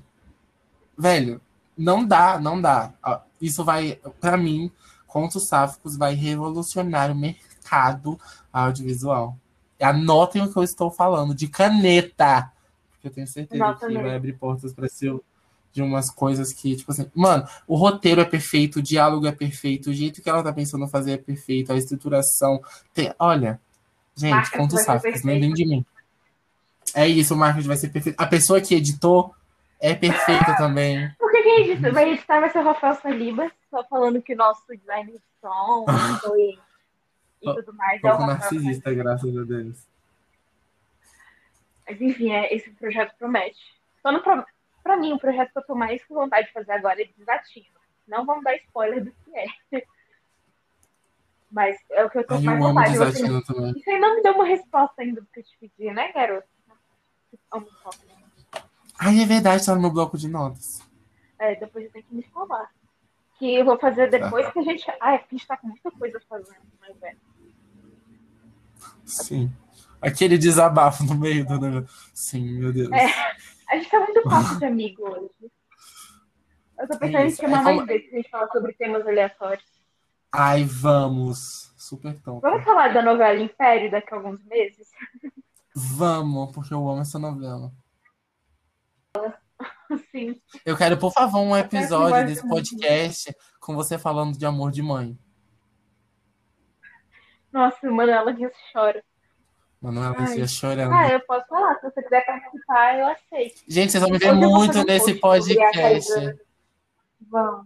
Velho, 0.96 1.40
não 1.76 2.04
dá, 2.04 2.38
não 2.38 2.60
dá. 2.60 2.92
Isso 3.40 3.64
vai, 3.64 3.98
para 4.20 4.36
mim, 4.36 4.70
Contos 5.06 5.48
Sáficos 5.48 5.96
vai 5.96 6.12
revolucionar 6.12 7.10
o 7.10 7.14
mercado 7.14 8.20
audiovisual. 8.52 9.38
Anotem 9.80 10.42
o 10.42 10.52
que 10.52 10.58
eu 10.58 10.62
estou 10.62 10.90
falando, 10.90 11.34
de 11.34 11.48
caneta. 11.48 12.52
Porque 12.90 13.08
eu 13.08 13.12
tenho 13.12 13.26
certeza 13.26 13.74
que 13.74 13.94
vai 13.94 14.16
abrir 14.16 14.34
portas 14.34 14.74
para 14.74 14.86
seu 14.86 15.24
de 15.72 15.82
umas 15.82 16.10
coisas 16.10 16.52
que, 16.52 16.76
tipo 16.76 16.90
assim, 16.90 17.10
mano, 17.14 17.46
o 17.66 17.76
roteiro 17.76 18.20
é 18.20 18.24
perfeito, 18.24 18.78
o 18.78 18.82
diálogo 18.82 19.26
é 19.26 19.32
perfeito, 19.32 19.90
o 19.90 19.92
jeito 19.92 20.22
que 20.22 20.28
ela 20.28 20.42
tá 20.42 20.52
pensando 20.52 20.88
fazer 20.88 21.12
é 21.12 21.16
perfeito, 21.16 21.72
a 21.72 21.76
estruturação. 21.76 22.60
Tem, 22.94 23.12
olha, 23.18 23.60
gente, 24.16 24.50
conta 24.50 24.76
os 24.76 24.82
safos, 24.82 25.22
lembrem 25.22 25.52
de 25.52 25.66
mim. 25.66 25.86
É 26.94 27.06
isso, 27.06 27.34
o 27.34 27.36
marketing 27.36 27.68
vai 27.68 27.76
ser 27.76 27.90
perfeito. 27.90 28.20
A 28.20 28.26
pessoa 28.26 28.60
que 28.60 28.74
editou 28.74 29.34
é 29.80 29.94
perfeita 29.94 30.54
também. 30.56 31.10
Por 31.18 31.30
que, 31.30 31.42
que 31.42 31.60
edita? 31.60 31.92
Vai 31.92 32.12
editar 32.12 32.40
vai 32.40 32.50
ser 32.50 32.58
o 32.58 32.64
Rafael 32.64 32.94
Saliba, 32.94 33.50
só 33.70 33.84
falando 33.84 34.22
que 34.22 34.34
o 34.34 34.36
nosso 34.36 34.64
design 34.68 35.12
de 35.12 35.20
som 35.40 35.84
e, 36.36 36.58
e 37.42 37.54
tudo 37.54 37.72
mais. 37.74 38.00
Pouco 38.00 38.22
é 38.22 38.26
narcisista, 38.26 38.92
graças 38.92 39.36
a 39.36 39.42
Deus. 39.42 39.76
Mas 41.86 42.00
enfim, 42.00 42.32
é, 42.32 42.54
esse 42.54 42.70
projeto 42.70 43.14
promete. 43.18 43.58
Só 44.02 44.12
não 44.12 44.20
promete 44.20 44.57
para 44.88 44.96
mim, 44.96 45.12
o 45.12 45.18
projeto 45.18 45.52
que 45.52 45.58
eu 45.58 45.66
tô 45.66 45.74
mais 45.74 46.02
com 46.06 46.14
vontade 46.14 46.46
de 46.46 46.52
fazer 46.54 46.72
agora 46.72 47.02
é 47.02 47.08
desativo. 47.14 47.66
Não 48.06 48.24
vamos 48.24 48.42
dar 48.42 48.56
spoiler 48.56 49.04
do 49.04 49.10
que 49.10 49.36
é. 49.36 49.46
Mas 51.52 51.76
é 51.90 52.04
o 52.06 52.10
que 52.10 52.18
eu 52.18 52.26
tô 52.26 52.34
Ai, 52.34 52.40
mais 52.40 52.58
eu 52.58 52.68
vontade. 52.68 52.92
Desatino 52.92 53.44
também. 53.44 53.72
Você 53.74 53.90
ainda 53.90 54.08
não 54.08 54.16
me 54.16 54.22
deu 54.22 54.32
uma 54.32 54.46
resposta 54.46 55.02
ainda 55.02 55.20
do 55.20 55.26
que 55.26 55.40
eu 55.40 55.44
te 55.44 55.58
pedi, 55.58 55.92
né, 55.92 56.10
garoto? 56.12 56.48
Amo 57.52 57.68
Ai, 58.98 59.20
é 59.20 59.26
verdade, 59.26 59.64
tá 59.64 59.74
no 59.74 59.80
meu 59.82 59.90
bloco 59.90 60.16
de 60.16 60.26
notas. 60.26 60.80
É, 61.38 61.54
depois 61.54 61.84
eu 61.84 61.92
tenho 61.92 62.04
que 62.06 62.14
me 62.14 62.22
falar. 62.22 62.70
Que 63.38 63.56
eu 63.56 63.66
vou 63.66 63.78
fazer 63.78 64.08
depois 64.08 64.46
tá. 64.46 64.52
que 64.52 64.58
a 64.58 64.62
gente. 64.62 64.90
Ah, 65.00 65.14
é 65.14 65.18
porque 65.18 65.34
a 65.34 65.38
gente 65.38 65.46
tá 65.46 65.56
com 65.58 65.66
muita 65.68 65.90
coisa 65.90 66.18
fazendo, 66.26 66.66
mas 66.80 67.02
é. 67.02 67.14
Sim. 69.04 69.52
Aquele 70.00 70.38
desabafo 70.38 71.04
no 71.04 71.14
meio 71.14 71.46
do 71.46 71.60
negócio. 71.60 71.88
Sim, 72.14 72.58
meu 72.58 72.72
Deus. 72.72 72.90
É. 72.90 73.06
A 73.68 73.76
gente 73.76 73.90
tá 73.90 74.00
muito 74.00 74.22
papo 74.22 74.58
de 74.58 74.64
amigo 74.66 75.02
hoje. 75.08 75.52
Eu 76.78 76.88
tô 76.88 76.98
pensando 76.98 77.26
em 77.26 77.30
chamar 77.30 77.62
mais 77.62 77.86
vezes 77.86 78.08
pra 78.08 78.16
gente 78.16 78.30
falar 78.30 78.48
sobre 78.48 78.72
temas 78.74 79.06
aleatórios. 79.06 79.64
Ai, 80.32 80.64
vamos. 80.64 81.72
Super 81.76 82.20
top. 82.20 82.40
Vamos 82.40 82.64
falar 82.64 82.92
da 82.92 83.02
novela 83.02 83.38
Império 83.40 83.90
daqui 83.90 84.12
a 84.12 84.16
alguns 84.16 84.42
meses? 84.44 84.88
Vamos, 85.74 86.52
porque 86.52 86.72
eu 86.72 86.88
amo 86.88 87.00
essa 87.00 87.18
novela. 87.18 87.72
Sim. 90.10 90.40
Eu 90.64 90.76
quero, 90.76 90.98
por 90.98 91.12
favor, 91.12 91.40
um 91.40 91.56
episódio 91.56 92.26
desse 92.26 92.46
podcast 92.46 93.34
com 93.60 93.74
você 93.74 93.98
falando 93.98 94.38
de 94.38 94.46
amor 94.46 94.70
de 94.70 94.82
mãe. 94.82 95.18
Nossa, 97.50 97.90
mano, 97.90 98.12
ela 98.12 98.36
já 98.36 98.50
chora. 98.72 99.02
Manuela 99.80 100.16
Lucia 100.18 100.46
chorando. 100.46 100.92
Ah, 100.92 101.08
eu 101.08 101.20
posso 101.20 101.46
falar. 101.46 101.74
Se 101.76 101.90
você 101.90 102.02
quiser 102.02 102.26
participar, 102.26 102.98
eu 102.98 103.06
aceito. 103.08 103.62
Gente, 103.68 103.92
vocês 103.92 104.02
vão 104.02 104.10
me 104.10 104.18
ver 104.18 104.32
muito 104.34 104.84
nesse 104.84 105.14
podcast. 105.14 106.12
Vão. 107.30 107.64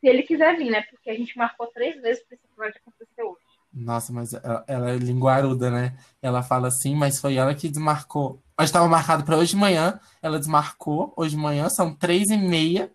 Se 0.00 0.06
ele 0.06 0.22
quiser 0.22 0.56
vir, 0.56 0.70
né? 0.70 0.82
Porque 0.90 1.10
a 1.10 1.14
gente 1.14 1.36
marcou 1.36 1.66
três 1.68 2.00
vezes 2.00 2.22
para 2.24 2.36
esse 2.36 2.44
episódio 2.44 2.80
acontecer 2.80 3.22
hoje. 3.22 3.48
Nossa, 3.74 4.12
mas 4.12 4.32
ela, 4.32 4.64
ela 4.66 4.90
é 4.90 4.96
linguaruda, 4.96 5.70
né? 5.70 5.96
Ela 6.22 6.42
fala 6.42 6.68
assim, 6.68 6.94
mas 6.94 7.20
foi 7.20 7.34
ela 7.34 7.54
que 7.54 7.68
desmarcou. 7.68 8.40
Hoje 8.58 8.66
estava 8.68 8.86
marcado 8.88 9.24
para 9.24 9.36
hoje 9.36 9.50
de 9.50 9.56
manhã, 9.56 10.00
ela 10.22 10.38
desmarcou 10.38 11.12
hoje 11.16 11.36
de 11.36 11.42
manhã, 11.42 11.68
são 11.68 11.94
três 11.94 12.30
e 12.30 12.36
meia. 12.36 12.90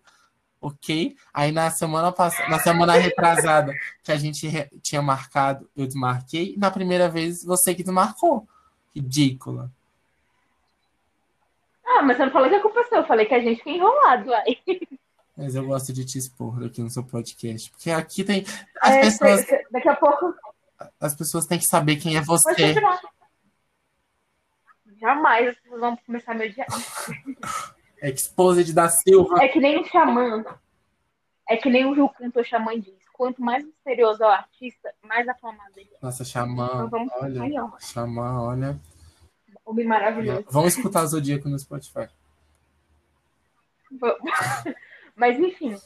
ok? 0.60 1.14
Aí 1.32 1.52
na 1.52 1.70
semana 1.70 2.10
passada, 2.10 2.48
na 2.48 2.58
semana 2.58 2.94
retrasada, 2.94 3.72
que 4.02 4.10
a 4.10 4.16
gente 4.16 4.50
tinha 4.82 5.02
marcado, 5.02 5.68
eu 5.76 5.86
desmarquei, 5.86 6.54
e 6.54 6.58
na 6.58 6.70
primeira 6.70 7.08
vez 7.08 7.44
você 7.44 7.74
que 7.74 7.82
desmarcou. 7.82 8.48
Ridícula. 8.94 9.70
Ah, 11.86 12.02
mas 12.02 12.18
eu 12.18 12.26
não 12.26 12.32
falei 12.32 12.50
que 12.50 12.56
a 12.56 12.62
culpa 12.62 12.80
é 12.80 12.84
sua, 12.84 12.98
eu 12.98 13.06
falei 13.06 13.26
que 13.26 13.34
a 13.34 13.40
gente 13.40 13.58
fica 13.58 13.70
enrolado, 13.70 14.32
aí. 14.34 14.58
Mas 15.36 15.54
eu 15.54 15.66
gosto 15.66 15.92
de 15.92 16.04
te 16.04 16.16
expor 16.18 16.64
aqui 16.64 16.80
no 16.80 16.90
seu 16.90 17.04
podcast. 17.04 17.70
Porque 17.70 17.90
aqui 17.90 18.24
tem. 18.24 18.44
As, 18.80 18.92
É, 18.94 19.00
pessoas, 19.00 19.46
daqui 19.70 19.88
a 19.88 19.96
pouco 19.96 20.34
as 21.00 21.14
pessoas 21.14 21.46
têm 21.46 21.58
que 21.58 21.66
saber 21.66 21.96
quem 21.96 22.16
é 22.16 22.20
você. 22.20 22.74
Jamais 25.00 25.48
as 25.48 25.56
pessoas 25.56 25.80
vão 25.80 25.96
começar 25.96 26.32
a 26.32 26.34
me 26.34 26.46
odiar. 26.46 26.66
Exposed 28.02 28.72
da 28.72 28.88
Silva. 28.88 29.42
É 29.42 29.48
que 29.48 29.58
nem 29.60 29.80
o 29.80 29.84
xamã. 29.84 30.44
É 31.48 31.56
que 31.56 31.68
nem 31.68 31.84
o 31.86 32.08
Canto, 32.08 32.40
o 32.40 32.44
xamã 32.44 32.78
diz. 32.78 33.03
Quanto 33.14 33.40
mais 33.40 33.64
misterioso 33.64 34.24
é 34.24 34.26
o 34.26 34.30
artista, 34.30 34.92
mais 35.04 35.28
aclamado 35.28 35.70
ele 35.76 35.88
é. 35.94 35.98
Nossa, 36.02 36.24
Xamã. 36.24 36.66
Então 36.66 36.90
vamos 36.90 37.12
Olha. 37.14 37.42
aí, 37.42 37.58
ó. 37.60 37.70
Xamã, 37.78 38.40
olha. 38.42 38.76
Homem 39.64 39.86
maravilhoso. 39.86 40.44
Vamos 40.50 40.76
escutar 40.76 41.06
Zodíaco 41.06 41.48
no 41.48 41.56
Spotify. 41.56 42.08
Vamos. 43.92 44.18
Mas 45.14 45.38
enfim, 45.38 45.80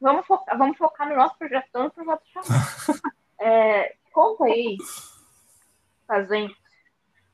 vamos 0.00 0.26
focar, 0.26 0.58
vamos 0.58 0.76
focar 0.76 1.08
no 1.08 1.14
nosso 1.14 1.38
projeto, 1.38 1.68
no 1.74 1.90
projeto 1.90 2.22
xamã. 2.26 2.98
É, 3.40 3.94
conta 4.12 4.46
aí, 4.46 4.76
fazendo. 6.08 6.50
O 6.50 6.54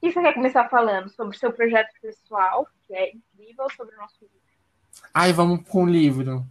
que 0.02 0.12
você 0.12 0.20
quer 0.20 0.34
começar 0.34 0.68
falando? 0.68 1.08
Sobre 1.08 1.34
o 1.34 1.38
seu 1.38 1.50
projeto 1.50 1.88
pessoal, 2.02 2.68
que 2.86 2.94
é 2.94 3.10
incrível, 3.10 3.70
sobre 3.74 3.94
o 3.94 3.98
nosso 3.98 4.16
livro. 4.20 4.36
Ai, 5.14 5.32
vamos 5.32 5.66
com 5.66 5.84
o 5.84 5.88
livro. 5.88 6.46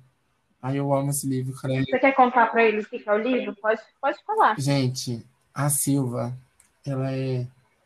Ai, 0.65 0.79
eu 0.79 0.93
amo 0.93 1.09
esse 1.09 1.27
livro, 1.27 1.53
cara. 1.59 1.73
Você 1.83 1.99
quer 1.99 2.15
contar 2.15 2.47
pra 2.47 2.63
eles 2.63 2.85
o 2.85 2.89
que 2.89 3.03
é 3.05 3.11
o 3.13 3.17
livro? 3.17 3.53
Pode, 3.61 3.81
pode 4.01 4.17
falar. 4.25 4.57
Gente, 4.57 5.25
a 5.53 5.69
Silva, 5.69 6.33
ela 6.85 7.11
é 7.11 7.45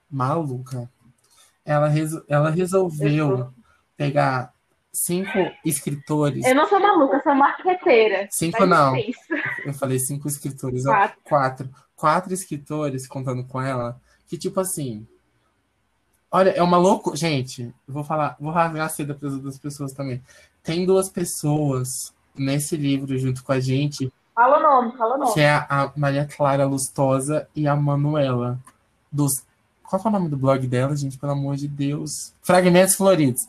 maluca. 0.10 0.88
Ela, 1.66 1.88
reso- 1.88 2.24
ela 2.30 2.52
resolveu 2.52 3.52
pegar 3.98 4.54
cinco 4.94 5.38
escritores. 5.66 6.46
Eu 6.46 6.54
não 6.54 6.68
sou 6.70 6.80
maluca, 6.80 7.20
sou 7.24 7.34
marqueteira. 7.34 8.28
Cinco 8.30 8.60
Mas 8.62 8.70
não. 8.70 8.96
é. 8.96 9.06
Eu 9.66 9.74
falei 9.74 9.98
cinco 9.98 10.28
escritores. 10.28 10.86
ó, 10.86 10.92
Quatro. 10.92 11.18
Quatro. 11.24 11.70
Quatro 11.96 12.34
escritores 12.34 13.08
contando 13.08 13.44
com 13.44 13.60
ela. 13.60 14.00
Que, 14.28 14.38
tipo 14.38 14.60
assim. 14.60 15.08
Olha, 16.32 16.52
é 16.52 16.62
uma 16.62 16.78
louco. 16.78 17.16
Gente, 17.16 17.74
vou 17.88 18.04
falar, 18.04 18.38
vou 18.40 18.52
rasgar 18.52 18.86
a 18.86 18.90
seda 18.90 19.16
para 19.16 19.28
as 19.30 19.34
outras 19.34 19.58
pessoas 19.58 19.94
também. 19.94 20.22
Tem 20.62 20.86
duas 20.86 21.10
pessoas 21.10 22.14
nesse 22.38 22.76
livro 22.78 23.18
junto 23.18 23.44
com 23.44 23.52
a 23.52 23.60
gente, 23.60 24.12
Fala 24.36 24.60
o 24.60 24.62
nome, 24.62 24.96
fala 24.98 25.16
o 25.16 25.18
nome. 25.18 25.34
que 25.34 25.40
é 25.42 25.50
a 25.50 25.92
Maria 25.96 26.26
Clara 26.28 26.64
Lustosa 26.66 27.48
e 27.56 27.68
a 27.68 27.76
Manuela. 27.76 28.60
Dos... 29.12 29.44
Qual 29.84 30.00
é 30.04 30.08
o 30.08 30.12
nome 30.12 30.30
do 30.30 30.38
blog 30.38 30.68
dela, 30.68 30.96
gente? 30.96 31.18
Pelo 31.18 31.32
amor 31.32 31.56
de 31.56 31.68
Deus. 31.68 32.34
Fragmentos 32.44 32.94
Floridos. 32.96 33.48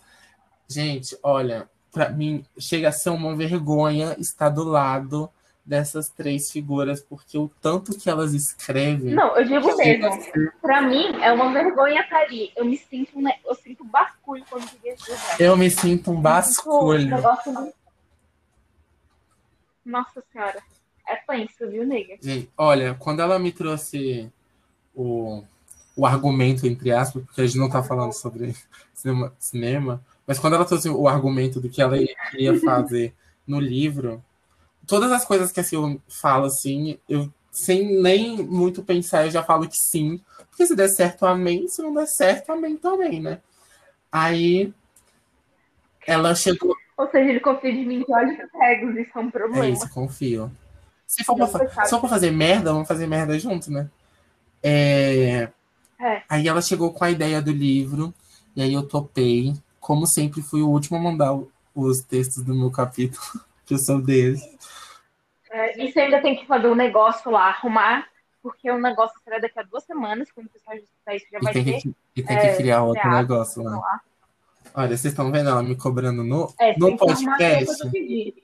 Gente, 0.67 1.17
olha, 1.23 1.69
pra 1.93 2.09
mim 2.11 2.45
chega 2.59 2.89
a 2.89 2.93
ser 2.93 3.11
uma 3.11 3.35
vergonha 3.37 4.15
estar 4.19 4.49
do 4.49 4.65
lado 4.65 5.29
dessas 5.65 6.09
três 6.09 6.51
figuras, 6.51 7.03
porque 7.03 7.37
o 7.37 7.51
tanto 7.61 7.95
que 7.99 8.09
elas 8.09 8.33
escrevem. 8.33 9.13
Não, 9.15 9.37
eu 9.37 9.45
digo 9.45 9.77
mesmo. 9.77 10.07
a 10.07 10.13
ser- 10.13 10.55
Pra 10.63 10.81
mim, 10.81 11.21
é 11.21 11.31
uma 11.33 11.53
vergonha 11.53 12.01
estar 12.01 12.21
ali. 12.21 12.51
Eu 12.57 12.65
me 12.65 12.79
sinto, 12.79 13.21
né, 13.21 13.33
eu 13.45 13.55
sinto 13.55 13.85
basculho 13.85 14.43
quando 14.49 14.63
eu 14.63 14.69
digo 14.83 14.95
isso. 14.95 15.13
Eu 15.43 15.55
me 15.57 15.69
sinto 15.71 16.11
um 16.13 16.19
basculho. 16.21 17.07
negócio 17.11 17.53
muito- 17.53 17.75
Nossa 19.89 20.23
senhora. 20.31 20.63
É 21.09 21.17
tenso, 21.17 21.67
viu, 21.69 21.87
nega? 21.87 22.19
Olha, 22.57 22.95
quando 22.95 23.21
ela 23.21 23.39
me 23.39 23.51
trouxe 23.51 24.31
o, 24.95 25.43
o 25.97 26.05
argumento, 26.05 26.67
entre 26.67 26.93
aspas, 26.93 27.25
porque 27.25 27.41
a 27.41 27.47
gente 27.47 27.59
não 27.59 27.71
tá 27.71 27.83
falando 27.83 28.13
sobre 28.13 28.55
cinema, 28.93 29.33
cinema, 29.39 30.05
mas 30.27 30.39
quando 30.39 30.55
ela 30.55 30.67
trouxe 30.67 30.91
o 30.91 31.09
argumento 31.09 31.59
do 31.59 31.71
que 31.71 31.81
ela 31.81 31.97
ia 32.37 32.61
fazer 32.61 33.15
no 33.47 33.59
livro, 33.59 34.23
todas 34.87 35.11
as 35.11 35.25
coisas 35.25 35.51
que 35.51 35.61
a 35.61 35.65
Silvia 35.65 35.99
fala, 36.07 36.49
assim, 36.49 36.99
eu 37.09 37.33
sem 37.51 38.01
nem 38.03 38.37
muito 38.37 38.83
pensar, 38.83 39.25
eu 39.25 39.31
já 39.31 39.43
falo 39.43 39.67
que 39.67 39.77
sim, 39.91 40.21
porque 40.51 40.67
se 40.67 40.77
der 40.77 40.89
certo, 40.89 41.25
amém, 41.25 41.67
se 41.69 41.81
não 41.81 41.95
der 41.95 42.07
certo, 42.07 42.53
amém 42.53 42.77
também, 42.77 43.21
né? 43.21 43.41
Aí 44.13 44.73
ela 46.07 46.35
chegou. 46.35 46.77
Ou 46.99 47.09
seja, 47.11 47.31
ele 47.31 47.41
confia 47.41 47.73
de 47.73 47.85
mim 47.87 48.05
que 48.05 48.13
olhos 48.13 48.37
cegos, 48.51 48.97
isso 48.97 49.17
é 49.17 49.21
um 49.23 49.29
É 49.29 49.31
problema. 49.31 49.67
isso, 49.69 49.89
confio. 49.91 50.51
Se 51.07 51.25
for 51.25 51.37
pra, 51.37 51.47
se 51.87 51.91
for 51.91 52.01
pra 52.01 52.09
fazer 52.11 52.31
merda, 52.33 52.73
vamos 52.73 52.89
fazer 52.89 53.07
merda 53.07 53.39
junto, 53.39 53.71
né? 53.73 53.89
É, 54.63 55.49
É. 56.01 56.23
Aí 56.29 56.47
ela 56.49 56.63
chegou 56.63 56.93
com 56.93 57.05
a 57.05 57.11
ideia 57.11 57.43
do 57.43 57.51
livro, 57.53 58.15
e 58.55 58.63
aí 58.63 58.73
eu 58.75 58.87
topei. 58.87 59.55
Como 59.81 60.07
sempre, 60.07 60.43
fui 60.43 60.63
o 60.63 60.69
último 60.69 60.99
a 60.99 61.01
mandar 61.01 61.39
os 61.75 62.01
textos 62.03 62.45
do 62.45 62.55
meu 62.55 62.71
capítulo, 62.71 63.23
que 63.67 63.75
eu 63.75 63.79
sou 63.79 64.01
deles. 64.03 64.41
É, 65.51 65.83
e 65.83 65.91
você 65.93 66.01
ainda 66.01 66.21
tem 66.21 66.37
que 66.37 66.47
fazer 66.47 66.69
um 66.69 66.75
negócio 66.75 67.31
lá, 67.31 67.49
arrumar, 67.49 68.07
porque 68.43 68.71
o 68.71 68.79
negócio 68.79 69.19
será 69.25 69.39
daqui 69.39 69.59
a 69.59 69.63
duas 69.63 69.85
semanas, 69.85 70.31
quando 70.33 70.47
o 70.47 70.51
pessoal 70.51 70.77
escutar 70.77 71.15
isso 71.17 71.27
já 71.33 71.39
E 71.41 71.43
vai 71.43 71.53
tem, 71.53 71.65
ter. 71.65 71.81
que, 71.81 71.95
e 72.17 72.23
tem 72.23 72.37
é, 72.37 72.51
que 72.51 72.57
criar 72.57 72.83
outro 72.83 73.09
negócio 73.11 73.63
lá. 73.63 73.77
lá. 73.79 74.01
Olha, 74.75 74.97
vocês 74.97 75.13
estão 75.13 75.31
vendo 75.31 75.49
ela 75.51 75.63
me 75.63 75.77
cobrando 75.77 76.23
no, 76.25 76.53
É, 76.59 76.77
no 76.79 76.97
podcast? 76.97 77.77
Vocês 77.77 78.35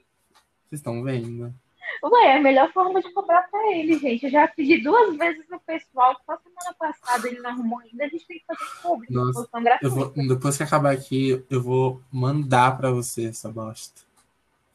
estão 0.72 1.02
vendo? 1.02 1.54
Ué, 2.02 2.26
é 2.26 2.36
a 2.36 2.40
melhor 2.40 2.72
forma 2.72 3.00
de 3.00 3.12
cobrar 3.12 3.42
pra 3.50 3.72
ele, 3.72 3.98
gente. 3.98 4.24
Eu 4.24 4.30
já 4.30 4.48
pedi 4.48 4.82
duas 4.82 5.16
vezes 5.16 5.44
no 5.48 5.60
pessoal, 5.60 6.14
só 6.26 6.36
semana 6.38 6.74
passada 6.78 7.28
ele 7.28 7.40
não 7.40 7.50
arrumou 7.50 7.78
ainda, 7.78 8.04
a 8.04 8.08
gente 8.08 8.26
tem 8.26 8.38
que 8.38 8.44
fazer 8.46 8.82
público, 8.82 9.12
Nossa, 9.12 9.48
Eu 9.80 9.90
vou, 9.90 10.12
depois 10.28 10.56
que 10.56 10.62
acabar 10.62 10.92
aqui, 10.92 11.44
eu 11.48 11.62
vou 11.62 12.00
mandar 12.10 12.76
pra 12.76 12.90
você 12.90 13.26
essa 13.26 13.50
bosta. 13.50 14.02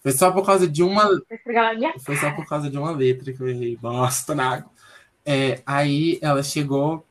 Foi 0.01 0.11
só 0.13 0.31
por 0.31 0.45
causa 0.45 0.67
de 0.67 0.81
uma 0.81 1.07
Foi 1.99 2.15
só 2.15 2.31
por 2.31 2.47
causa 2.47 2.69
de 2.69 2.77
uma 2.77 2.91
letra 2.91 3.33
que 3.33 3.41
eu 3.41 3.49
errei. 3.49 3.75
Bosta 3.75 4.33
na 4.33 4.55
água. 4.55 4.71
É, 5.25 5.61
aí 5.65 6.17
ela 6.21 6.41
chegou 6.41 7.05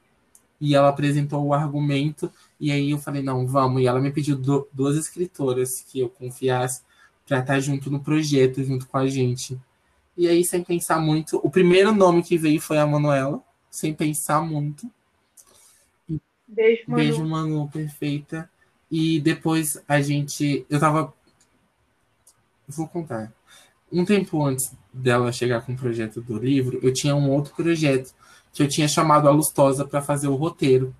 e 0.60 0.74
ela 0.74 0.88
apresentou 0.88 1.44
o 1.44 1.54
argumento. 1.54 2.30
E 2.58 2.70
aí 2.72 2.90
eu 2.90 2.98
falei, 2.98 3.22
não, 3.22 3.46
vamos. 3.46 3.82
E 3.82 3.86
ela 3.86 4.00
me 4.00 4.10
pediu 4.10 4.36
du- 4.36 4.66
duas 4.72 4.96
escritoras 4.96 5.80
que 5.80 6.00
eu 6.00 6.08
confiasse 6.08 6.82
pra 7.26 7.40
estar 7.40 7.60
junto 7.60 7.90
no 7.90 8.00
projeto, 8.00 8.62
junto 8.64 8.86
com 8.86 8.98
a 8.98 9.06
gente. 9.06 9.58
E 10.16 10.26
aí, 10.26 10.44
sem 10.44 10.64
pensar 10.64 11.00
muito, 11.00 11.38
o 11.44 11.50
primeiro 11.50 11.92
nome 11.92 12.22
que 12.22 12.36
veio 12.36 12.60
foi 12.60 12.78
a 12.78 12.86
Manuela, 12.86 13.40
sem 13.70 13.94
pensar 13.94 14.42
muito. 14.42 14.90
Beijo, 16.48 16.82
mano. 16.88 17.02
Beijo, 17.02 17.24
Manu, 17.24 17.68
perfeita. 17.68 18.50
E 18.90 19.20
depois 19.20 19.80
a 19.86 20.00
gente. 20.00 20.66
Eu 20.68 20.80
tava. 20.80 21.12
Vou 22.66 22.88
contar. 22.88 23.32
Um 23.92 24.04
tempo 24.04 24.42
antes 24.44 24.72
dela 24.92 25.30
chegar 25.32 25.60
com 25.60 25.72
o 25.72 25.76
projeto 25.76 26.20
do 26.20 26.38
livro, 26.38 26.78
eu 26.82 26.92
tinha 26.92 27.14
um 27.14 27.30
outro 27.30 27.54
projeto 27.54 28.14
que 28.52 28.62
eu 28.62 28.68
tinha 28.68 28.88
chamado 28.88 29.28
a 29.28 29.30
Lustosa 29.30 29.84
para 29.84 30.02
fazer 30.02 30.28
o 30.28 30.34
roteiro. 30.34 30.94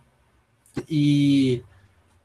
E 0.88 1.62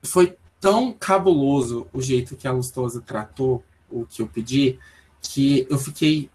foi 0.03 0.35
tão 0.59 0.93
cabuloso 0.93 1.87
o 1.91 2.01
jeito 2.01 2.35
que 2.35 2.47
a 2.47 2.51
Lustosa 2.51 3.01
tratou 3.01 3.63
o 3.89 4.05
que 4.05 4.21
eu 4.21 4.27
pedi, 4.27 4.79
que 5.21 5.67
eu 5.69 5.77
fiquei 5.77 6.29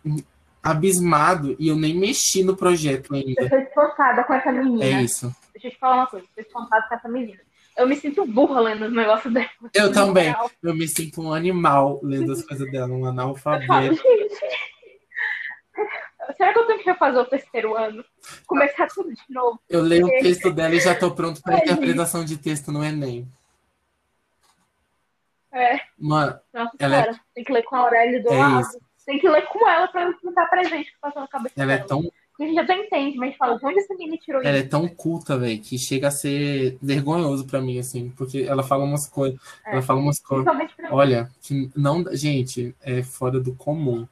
abismado 0.63 1.57
e 1.59 1.69
eu 1.69 1.77
nem 1.77 1.95
mexi 1.95 2.45
no 2.45 2.57
projeto 2.57 3.15
ainda. 3.15 3.43
Eu 3.43 3.49
tô 3.49 3.57
espantada 3.57 4.25
com 4.25 4.35
essa 4.35 4.53
menina. 4.53 4.85
É 4.85 5.03
isso. 5.03 5.35
Deixa 5.53 5.69
eu 5.69 5.71
te 5.73 5.79
falar 5.79 5.97
uma 5.97 6.07
coisa, 6.07 6.27
tô 6.35 6.41
espantada 6.41 6.87
com 6.89 6.95
essa 6.95 7.09
menina. 7.09 7.41
Eu 7.77 7.87
me 7.87 7.95
sinto 7.95 8.27
burra 8.27 8.61
lendo 8.61 8.87
os 8.87 8.93
negócios 8.93 9.33
dela. 9.33 9.49
Eu 9.73 9.93
também. 9.93 10.35
Eu 10.63 10.75
me 10.75 10.89
sinto 10.89 11.23
um 11.23 11.33
animal 11.33 12.01
lendo 12.03 12.33
as 12.33 12.43
coisas 12.43 12.71
dela, 12.73 12.89
um 12.89 13.07
Eu 13.07 13.35
falo, 13.37 13.63
analfabeto. 13.63 13.95
gente. 13.95 14.41
Será 16.39 16.53
que 16.53 16.59
eu 16.61 16.67
tenho 16.67 16.79
que 16.79 16.85
refazer 16.87 17.21
o 17.21 17.25
terceiro 17.27 17.77
ano? 17.77 18.03
Começar 18.47 18.87
tudo 18.89 19.11
de 19.13 19.21
novo? 19.29 19.61
Eu 19.69 19.83
leio 19.83 20.07
o 20.07 20.11
texto 20.11 20.51
dela 20.53 20.75
e 20.75 20.81
já 20.81 20.95
tô 20.95 21.11
pronto 21.11 21.43
para 21.43 21.57
Ai, 21.57 21.61
interpretação 21.63 22.25
de 22.25 22.37
texto 22.39 22.73
no 22.73 22.83
Enem. 22.83 23.29
É, 25.53 25.81
Mano, 25.99 26.39
nossa 26.55 26.71
Ela 26.79 26.97
é- 26.97 27.03
senhora. 27.03 27.21
Tem 27.35 27.45
que 27.45 27.53
ler 27.53 27.63
com 27.65 27.75
a 27.77 27.81
Aurélia 27.81 28.23
do 28.23 28.29
É 28.33 28.39
lado. 28.39 28.61
isso. 28.61 28.79
Tem 29.05 29.19
que 29.19 29.29
ler 29.29 29.43
com 29.47 29.69
ela 29.69 29.89
pra 29.89 30.05
não 30.23 30.31
estar 30.31 30.47
presente 30.47 30.93
que 30.93 30.99
passa 31.01 31.19
na 31.21 31.27
cabeça 31.29 31.55
ela 31.57 31.73
é 31.73 31.77
dela. 31.77 31.89
tão, 31.89 32.03
Porque 32.03 32.43
a 32.45 32.47
gente 32.47 32.59
até 32.61 32.77
entende, 32.77 33.17
mas 33.17 33.35
fala, 33.37 33.59
de 33.59 33.67
onde 33.67 33.79
essa 33.81 33.95
menina 33.95 34.17
tirou 34.19 34.41
ela 34.43 34.57
é 34.57 34.61
isso? 34.61 34.69
tão 34.69 34.87
culta, 34.87 35.37
velho, 35.39 35.61
que 35.61 35.77
chega 35.79 36.07
a 36.09 36.11
ser 36.13 36.77
vergonhoso 36.81 37.47
pra 37.47 37.61
mim, 37.61 37.79
assim, 37.81 38.11
porque 38.11 38.43
ela 38.43 38.63
fala 38.63 38.85
umas 38.85 39.09
coisas. 39.09 39.41
É. 39.67 39.73
Ela 39.73 39.83
fala 39.83 39.99
umas 39.99 40.21
coisas. 40.21 40.47
Olha, 40.91 41.29
que 41.41 41.69
não, 41.75 42.05
gente, 42.15 42.77
é 42.83 43.03
fora 43.03 43.41
do 43.41 43.55
comum. 43.57 44.07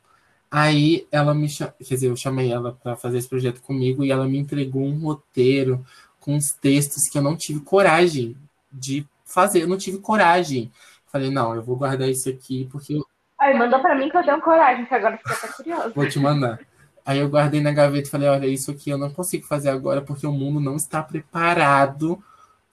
Aí 0.59 1.07
ela 1.13 1.35
me 1.35 1.51
chamou, 1.51 1.75
quer 1.79 1.95
dizer, 1.95 2.07
eu 2.07 2.17
chamei 2.17 2.51
ela 2.51 2.73
para 2.73 2.97
fazer 2.97 3.19
esse 3.19 3.29
projeto 3.29 3.61
comigo 3.61 4.03
e 4.03 4.11
ela 4.11 4.27
me 4.27 4.39
entregou 4.39 4.87
um 4.87 5.01
roteiro 5.01 5.85
com 6.19 6.35
uns 6.35 6.51
textos 6.51 7.11
que 7.11 7.19
eu 7.19 7.23
não 7.23 7.37
tive 7.37 7.61
coragem 7.61 8.35
de 8.73 9.07
fazer, 9.23 9.61
eu 9.61 9.69
não 9.69 9.77
tive 9.77 9.99
coragem. 9.99 10.73
Falei, 11.09 11.31
não, 11.31 11.55
eu 11.55 11.63
vou 11.63 11.77
guardar 11.77 12.09
isso 12.09 12.31
aqui 12.31 12.67
porque 12.73 12.95
eu, 12.95 13.07
Aí 13.39 13.53
mandou 13.53 13.81
pra 13.81 13.95
mim 13.95 14.09
que 14.09 14.17
eu 14.17 14.25
tenho 14.25 14.41
coragem, 14.41 14.87
que 14.87 14.95
agora 14.95 15.19
fica 15.19 15.35
até 15.35 15.49
curioso. 15.49 15.93
Vou 15.95 16.09
te 16.09 16.19
mandar. 16.19 16.59
Aí 17.05 17.19
eu 17.19 17.29
guardei 17.29 17.61
na 17.61 17.71
gaveta 17.71 18.09
e 18.09 18.11
falei, 18.11 18.27
olha, 18.27 18.47
isso 18.47 18.71
aqui 18.71 18.89
eu 18.89 18.97
não 18.97 19.11
consigo 19.11 19.45
fazer 19.45 19.69
agora 19.69 20.01
porque 20.01 20.27
o 20.27 20.33
mundo 20.33 20.59
não 20.59 20.77
está 20.77 21.03
preparado 21.03 22.19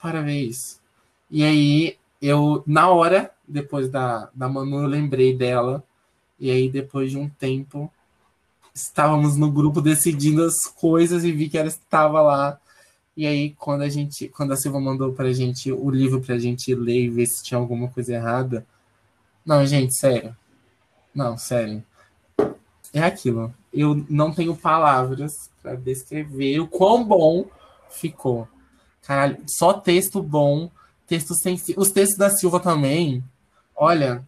para 0.00 0.22
ver 0.22 0.40
isso. 0.40 0.80
E 1.30 1.44
aí 1.44 1.98
eu, 2.18 2.64
na 2.66 2.88
hora, 2.88 3.30
depois 3.46 3.90
da, 3.90 4.30
da 4.34 4.48
Manu, 4.48 4.84
eu 4.84 4.86
lembrei 4.86 5.36
dela. 5.36 5.84
E 6.38 6.50
aí, 6.50 6.68
depois 6.68 7.10
de 7.10 7.18
um 7.18 7.28
tempo, 7.28 7.90
estávamos 8.74 9.36
no 9.36 9.50
grupo 9.50 9.80
decidindo 9.80 10.42
as 10.42 10.66
coisas 10.66 11.24
e 11.24 11.32
vi 11.32 11.48
que 11.48 11.56
ela 11.56 11.68
estava 11.68 12.20
lá. 12.20 12.58
E 13.16 13.26
aí, 13.26 13.54
quando 13.58 13.82
a 13.82 13.88
gente, 13.88 14.28
quando 14.28 14.52
a 14.52 14.56
Silva 14.56 14.80
mandou 14.80 15.12
pra 15.12 15.32
gente 15.32 15.70
o 15.70 15.88
livro 15.90 16.20
pra 16.20 16.38
gente 16.38 16.74
ler 16.74 17.04
e 17.04 17.08
ver 17.08 17.26
se 17.26 17.44
tinha 17.44 17.58
alguma 17.58 17.88
coisa 17.88 18.14
errada. 18.14 18.66
Não, 19.46 19.64
gente, 19.64 19.96
sério. 19.96 20.36
Não, 21.14 21.38
sério. 21.38 21.84
É 22.92 23.02
aquilo. 23.02 23.54
Eu 23.72 24.04
não 24.08 24.32
tenho 24.32 24.56
palavras 24.56 25.50
para 25.62 25.74
descrever 25.76 26.60
o 26.60 26.66
quão 26.66 27.04
bom 27.04 27.46
ficou. 27.88 28.48
Caralho, 29.02 29.38
só 29.46 29.72
texto 29.74 30.22
bom, 30.22 30.70
texto 31.06 31.34
sem. 31.34 31.60
Os 31.76 31.90
textos 31.90 32.18
da 32.18 32.30
Silva 32.30 32.58
também. 32.58 33.22
Olha, 33.76 34.24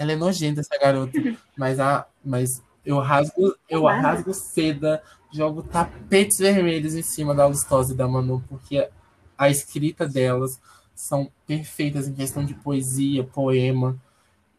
ela 0.00 0.12
é 0.12 0.16
nojenta, 0.16 0.60
essa 0.60 0.78
garota. 0.78 1.12
Mas, 1.54 1.78
a, 1.78 2.06
mas 2.24 2.64
eu 2.82 2.98
rasgo, 2.98 3.54
eu 3.68 3.84
rasgo 3.84 4.32
seda, 4.32 5.02
jogo 5.30 5.62
tapetes 5.62 6.38
vermelhos 6.38 6.94
em 6.94 7.02
cima 7.02 7.34
da 7.34 7.46
Lustosa 7.46 7.92
e 7.92 7.96
da 7.96 8.08
Manu, 8.08 8.42
porque 8.48 8.88
a 9.36 9.50
escrita 9.50 10.08
delas 10.08 10.58
são 10.94 11.30
perfeitas 11.46 12.08
em 12.08 12.14
questão 12.14 12.42
de 12.42 12.54
poesia, 12.54 13.24
poema. 13.24 13.94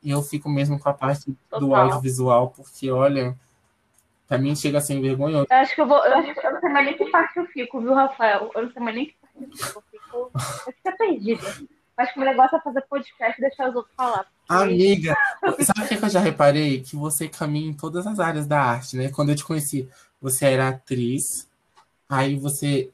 E 0.04 0.12
eu 0.12 0.22
fico 0.22 0.48
mesmo 0.48 0.80
com 0.80 0.90
a 0.90 0.94
parte 0.94 1.36
Total. 1.50 1.60
do 1.60 1.74
audiovisual, 1.74 2.50
porque, 2.56 2.92
olha, 2.92 3.36
pra 4.28 4.38
mim 4.38 4.56
chega 4.56 4.78
a 4.78 4.82
ser 4.82 5.02
vergonhoso. 5.02 5.48
Eu 5.50 5.58
acho 5.58 5.74
que 5.74 5.82
eu 5.82 5.88
vou. 5.88 6.06
Eu, 6.06 6.18
acho 6.18 6.34
que 6.36 6.46
eu 6.46 6.54
não 6.54 6.60
sei 6.60 6.70
mais 6.70 6.86
nem 6.86 6.98
que 6.98 7.06
parte 7.10 7.38
eu 7.38 7.46
fico, 7.48 7.82
viu, 7.82 7.96
Rafael? 7.96 8.52
Eu 8.54 8.64
não 8.64 8.72
sei 8.72 8.82
mais 8.84 8.96
nem 8.96 9.06
que 9.08 9.16
parte 9.20 9.38
eu 9.42 9.50
fico. 9.52 9.80
Eu 9.80 9.84
fico, 9.90 10.32
eu 10.68 10.74
fico 10.74 10.98
perdida. 10.98 11.81
Acho 12.02 12.14
que 12.14 12.20
o 12.20 12.24
negócio 12.24 12.58
é 12.58 12.62
fazer 12.62 12.82
podcast 12.82 13.38
e 13.38 13.42
deixar 13.42 13.70
os 13.70 13.76
outros 13.76 13.96
falar. 13.96 14.26
Amiga, 14.50 15.16
sabe 15.42 15.86
o 15.86 16.00
que 16.00 16.06
eu 16.06 16.10
já 16.10 16.20
reparei? 16.20 16.82
Que 16.82 16.96
você 16.96 17.28
caminha 17.28 17.70
em 17.70 17.74
todas 17.74 18.08
as 18.08 18.20
áreas 18.20 18.48
da 18.48 18.62
arte, 18.62 18.98
né? 18.98 19.10
Quando 19.10 19.30
eu 19.30 19.36
te 19.36 19.44
conheci, 19.44 19.88
você 20.22 20.46
era 20.46 20.70
atriz, 20.70 21.50
aí 22.10 22.36
você, 22.38 22.92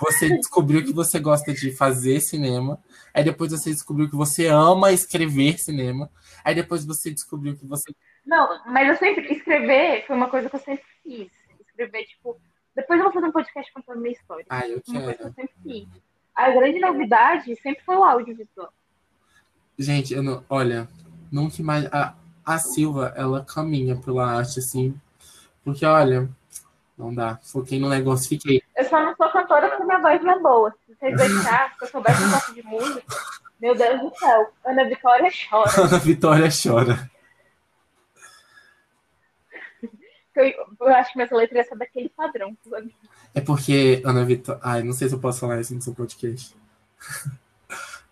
você 0.00 0.28
descobriu 0.36 0.84
que 0.84 0.92
você 0.92 1.18
gosta 1.18 1.52
de 1.52 1.72
fazer 1.72 2.20
cinema, 2.20 2.78
aí 3.12 3.24
depois 3.24 3.50
você 3.50 3.70
descobriu 3.70 4.08
que 4.08 4.16
você 4.16 4.46
ama 4.46 4.92
escrever 4.92 5.58
cinema, 5.58 6.10
aí 6.44 6.54
depois 6.54 6.84
você 6.84 7.10
descobriu 7.10 7.56
que 7.56 7.66
você. 7.66 7.92
Não, 8.24 8.62
mas 8.66 8.88
eu 8.88 8.96
sempre. 8.96 9.32
Escrever 9.32 10.06
foi 10.06 10.16
uma 10.16 10.30
coisa 10.30 10.48
que 10.48 10.56
eu 10.56 10.60
sempre 10.60 10.84
fiz. 11.02 11.30
Escrever, 11.60 12.04
tipo. 12.04 12.40
Depois 12.74 12.98
eu 12.98 13.04
vou 13.04 13.12
fazer 13.12 13.26
um 13.26 13.32
podcast 13.32 13.72
contando 13.72 14.00
minha 14.00 14.12
história. 14.12 14.46
Ah, 14.48 14.66
eu 14.66 14.80
Uma 14.86 15.00
coisa 15.02 15.12
que 15.12 15.18
quero. 15.18 15.28
eu 15.28 15.34
sempre 15.34 15.54
fiz. 15.62 15.88
A 16.40 16.50
grande 16.50 16.80
novidade 16.80 17.54
sempre 17.56 17.84
foi 17.84 17.96
o 17.96 18.02
audiovisual. 18.02 18.72
Gente, 19.78 20.14
eu 20.14 20.22
não, 20.22 20.42
olha, 20.48 20.88
nunca 21.30 21.62
mais. 21.62 21.84
A, 21.92 22.14
a 22.44 22.58
Silva, 22.58 23.12
ela 23.14 23.44
caminha 23.44 23.94
pela 23.96 24.26
arte, 24.26 24.58
assim, 24.58 24.98
porque, 25.62 25.84
olha, 25.84 26.30
não 26.96 27.14
dá. 27.14 27.38
Foquei 27.42 27.78
no 27.78 27.90
negócio, 27.90 28.26
fiquei. 28.26 28.62
Eu 28.74 28.84
só 28.86 29.02
não 29.02 29.14
sou 29.16 29.28
cantora 29.28 29.68
porque 29.68 29.84
minha 29.84 29.98
voz 29.98 30.22
não 30.22 30.32
é 30.32 30.38
boa. 30.38 30.74
Se 30.86 30.94
vocês 30.94 31.16
deixarem, 31.20 31.76
se 31.78 31.84
eu 31.84 31.88
soubesse 31.88 32.24
um 32.24 32.30
pouco 32.30 32.54
de 32.54 32.62
música, 32.62 33.16
meu 33.60 33.74
Deus 33.74 34.00
do 34.00 34.18
céu, 34.18 34.50
Ana 34.64 34.84
Vitória 34.84 35.30
chora. 35.50 35.70
Ana 35.76 35.98
Vitória 35.98 36.48
chora. 36.50 37.10
Eu, 40.34 40.76
eu 40.80 40.94
acho 40.94 41.12
que 41.12 41.18
minhas 41.18 41.30
letras 41.30 41.68
são 41.68 41.76
daquele 41.76 42.08
padrão. 42.08 42.56
É 43.34 43.40
porque 43.40 44.02
Ana 44.04 44.24
Vitória. 44.24 44.60
Ai, 44.64 44.82
não 44.82 44.92
sei 44.92 45.08
se 45.08 45.14
eu 45.14 45.20
posso 45.20 45.40
falar 45.40 45.60
isso 45.60 45.74
no 45.74 45.80
seu 45.80 45.94
podcast. 45.94 46.54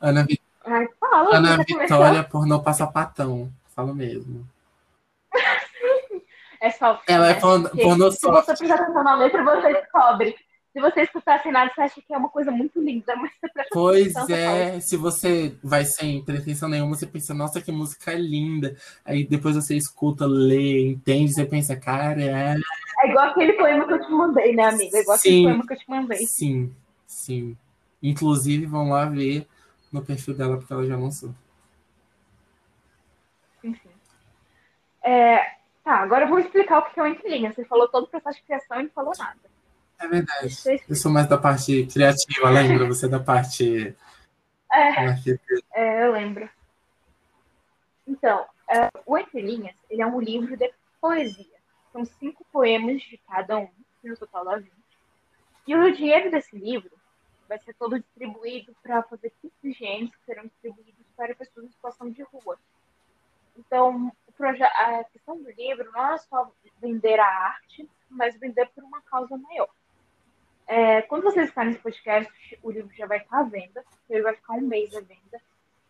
Ana, 0.01 0.25
Vi- 0.25 0.41
Ai, 0.65 0.87
fala, 1.01 1.37
Ana 1.37 1.57
você 1.57 1.65
começou. 1.73 1.99
Vitória 1.99 2.25
pornô 2.25 2.63
passapatão. 2.63 3.53
Falo 3.75 3.95
mesmo. 3.95 4.47
É 6.61 6.71
só. 6.73 7.01
Ela 7.07 7.29
é 7.29 7.35
pornô, 7.35 7.69
Porque 7.69 7.83
pornô 7.85 8.11
Se 8.11 8.27
você 8.27 8.57
prestar 8.57 8.75
atenção 8.83 9.05
na 9.05 9.15
letra, 9.15 9.45
você 9.45 9.73
descobre. 9.75 10.35
Se 10.73 10.81
você 10.81 11.03
escutar 11.03 11.43
sem 11.43 11.51
nada, 11.51 11.73
você 11.75 11.81
acha 11.81 12.01
que 12.01 12.13
é 12.13 12.17
uma 12.19 12.29
coisa 12.29 12.51
muito 12.51 12.81
linda, 12.81 13.17
mas 13.17 13.33
você 13.33 13.49
presta 13.49 13.71
Pois 13.73 14.13
fala, 14.13 14.33
é, 14.33 14.81
se 14.81 14.97
você 14.97 15.57
vai 15.63 15.85
sem 15.85 16.23
pretensão 16.23 16.69
nenhuma, 16.69 16.95
você 16.95 17.07
pensa, 17.07 17.33
nossa, 17.33 17.61
que 17.61 17.73
música 17.73 18.13
linda. 18.15 18.77
Aí 19.05 19.27
depois 19.27 19.57
você 19.57 19.77
escuta, 19.77 20.27
lê, 20.27 20.89
entende, 20.89 21.33
você 21.33 21.45
pensa, 21.47 21.75
cara, 21.75 22.23
é. 22.23 22.57
É 23.01 23.11
igual 23.11 23.31
aquele 23.31 23.55
poema 23.55 23.87
que 23.87 23.95
eu 23.95 24.05
te 24.05 24.11
mandei, 24.11 24.55
né, 24.55 24.65
amiga? 24.67 24.99
É 24.99 25.01
igual 25.01 25.19
Sim. 25.19 25.29
aquele 25.29 25.43
poema 25.45 25.67
que 25.67 25.73
eu 25.73 25.79
te 25.79 25.91
mandei. 25.91 26.27
Sim, 26.27 26.75
sim. 27.07 27.57
Inclusive, 28.03 28.67
vão 28.67 28.91
lá 28.91 29.07
ver 29.07 29.49
no 29.91 30.05
perfil 30.05 30.35
dela, 30.35 30.59
porque 30.59 30.73
ela 30.73 30.87
já 30.87 30.97
lançou. 30.97 31.35
Enfim. 33.65 33.91
É, 35.03 35.39
tá, 35.83 35.97
agora 35.97 36.25
eu 36.25 36.29
vou 36.29 36.39
explicar 36.39 36.79
o 36.79 36.83
que 36.83 37.01
é 37.01 37.03
o 37.03 37.07
Entre 37.07 37.29
Linhas. 37.29 37.55
Você 37.55 37.65
falou 37.65 37.89
todo 37.89 38.05
o 38.05 38.09
processo 38.09 38.39
de 38.39 38.45
criação 38.45 38.81
e 38.81 38.85
não 38.85 38.91
falou 38.91 39.13
nada. 39.19 39.39
É 39.99 40.07
verdade. 40.07 40.57
Eu 40.89 40.97
sou 40.97 41.11
mais 41.11 41.29
da 41.29 41.37
parte 41.37 41.87
criativa, 41.87 42.51
lembra? 42.51 42.87
Você 42.87 43.07
é 43.07 43.09
da 43.09 43.21
parte. 43.21 43.97
É, 44.71 45.15
é, 45.73 46.05
eu 46.05 46.13
lembro. 46.13 46.47
Então, 48.07 48.45
é, 48.69 48.91
o 49.07 49.17
Entre 49.17 49.41
Linhas, 49.41 49.75
ele 49.89 50.03
é 50.03 50.07
um 50.07 50.21
livro 50.21 50.55
de 50.59 50.71
poesia. 51.01 51.59
São 51.91 52.05
cinco 52.05 52.45
poemas 52.53 53.01
de 53.01 53.17
cada 53.27 53.59
um, 53.59 53.71
no 54.05 54.15
total 54.15 54.45
dá 54.45 54.57
20. 54.57 54.71
E 55.67 55.75
o 55.75 55.91
dinheiro 55.95 56.31
desse 56.31 56.55
livro 56.55 56.91
vai 57.49 57.59
ser 57.59 57.73
todo 57.75 57.99
distribuído 57.99 58.77
para 58.83 59.03
fazer 59.05 59.33
kits 59.41 59.57
de 59.63 59.71
higienes 59.71 60.15
que 60.15 60.25
serão 60.27 60.45
distribuídos 60.45 61.07
para 61.17 61.35
pessoas 61.35 61.65
em 61.65 61.71
situação 61.71 62.11
de 62.11 62.23
rua. 62.23 62.59
Então, 63.57 64.13
a 64.39 65.05
questão 65.05 65.43
do 65.43 65.51
livro 65.51 65.91
não 65.93 66.13
é 66.13 66.19
só 66.19 66.53
vender 66.81 67.19
a 67.19 67.27
arte, 67.27 67.89
mas 68.09 68.39
vender 68.39 68.67
por 68.69 68.85
uma 68.85 69.01
causa 69.03 69.37
maior. 69.37 69.69
É, 70.69 71.01
quando 71.01 71.23
vocês 71.23 71.49
estarem 71.49 71.71
nesse 71.71 71.83
podcast, 71.83 72.31
o 72.63 72.71
livro 72.71 72.95
já 72.95 73.07
vai 73.07 73.17
estar 73.17 73.39
à 73.39 73.43
venda. 73.43 73.83
Ele 74.09 74.23
vai 74.23 74.35
ficar 74.35 74.53
um 74.53 74.61
mês 74.61 74.95
à 74.95 75.01
venda, 75.01 75.41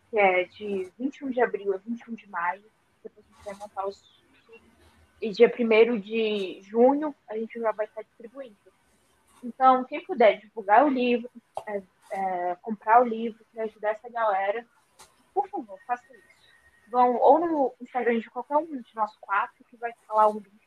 que 0.09 0.17
é 0.17 0.45
de 0.45 0.89
21 0.97 1.31
de 1.31 1.41
abril 1.41 1.73
a 1.73 1.77
21 1.77 2.15
de 2.15 2.29
maio. 2.29 2.63
Depois 3.03 3.25
a 3.25 3.35
gente 3.35 3.45
vai 3.45 3.53
montar 3.55 3.85
os. 3.85 4.01
E 5.21 5.31
dia 5.31 5.53
1 5.53 5.99
de 5.99 6.61
junho 6.61 7.13
a 7.27 7.37
gente 7.37 7.59
já 7.59 7.73
vai 7.73 7.85
estar 7.87 8.01
distribuindo. 8.03 8.55
Então, 9.43 9.83
quem 9.83 10.03
puder 10.05 10.39
divulgar 10.39 10.85
o 10.85 10.89
livro, 10.89 11.29
é, 11.67 11.81
é, 12.11 12.55
comprar 12.61 13.01
o 13.01 13.05
livro 13.05 13.45
para 13.53 13.65
ajudar 13.65 13.89
essa 13.91 14.09
galera, 14.09 14.65
por 15.33 15.49
favor, 15.49 15.77
faça 15.85 16.05
isso. 16.13 16.39
Vão 16.89 17.17
ou 17.17 17.39
no 17.39 17.73
Instagram 17.81 18.19
de 18.19 18.29
qualquer 18.29 18.55
um 18.55 18.81
de 18.81 18.95
nós 18.95 19.13
quatro, 19.17 19.63
que 19.65 19.75
vai 19.75 19.93
falar 20.07 20.29
o 20.29 20.39
link. 20.39 20.58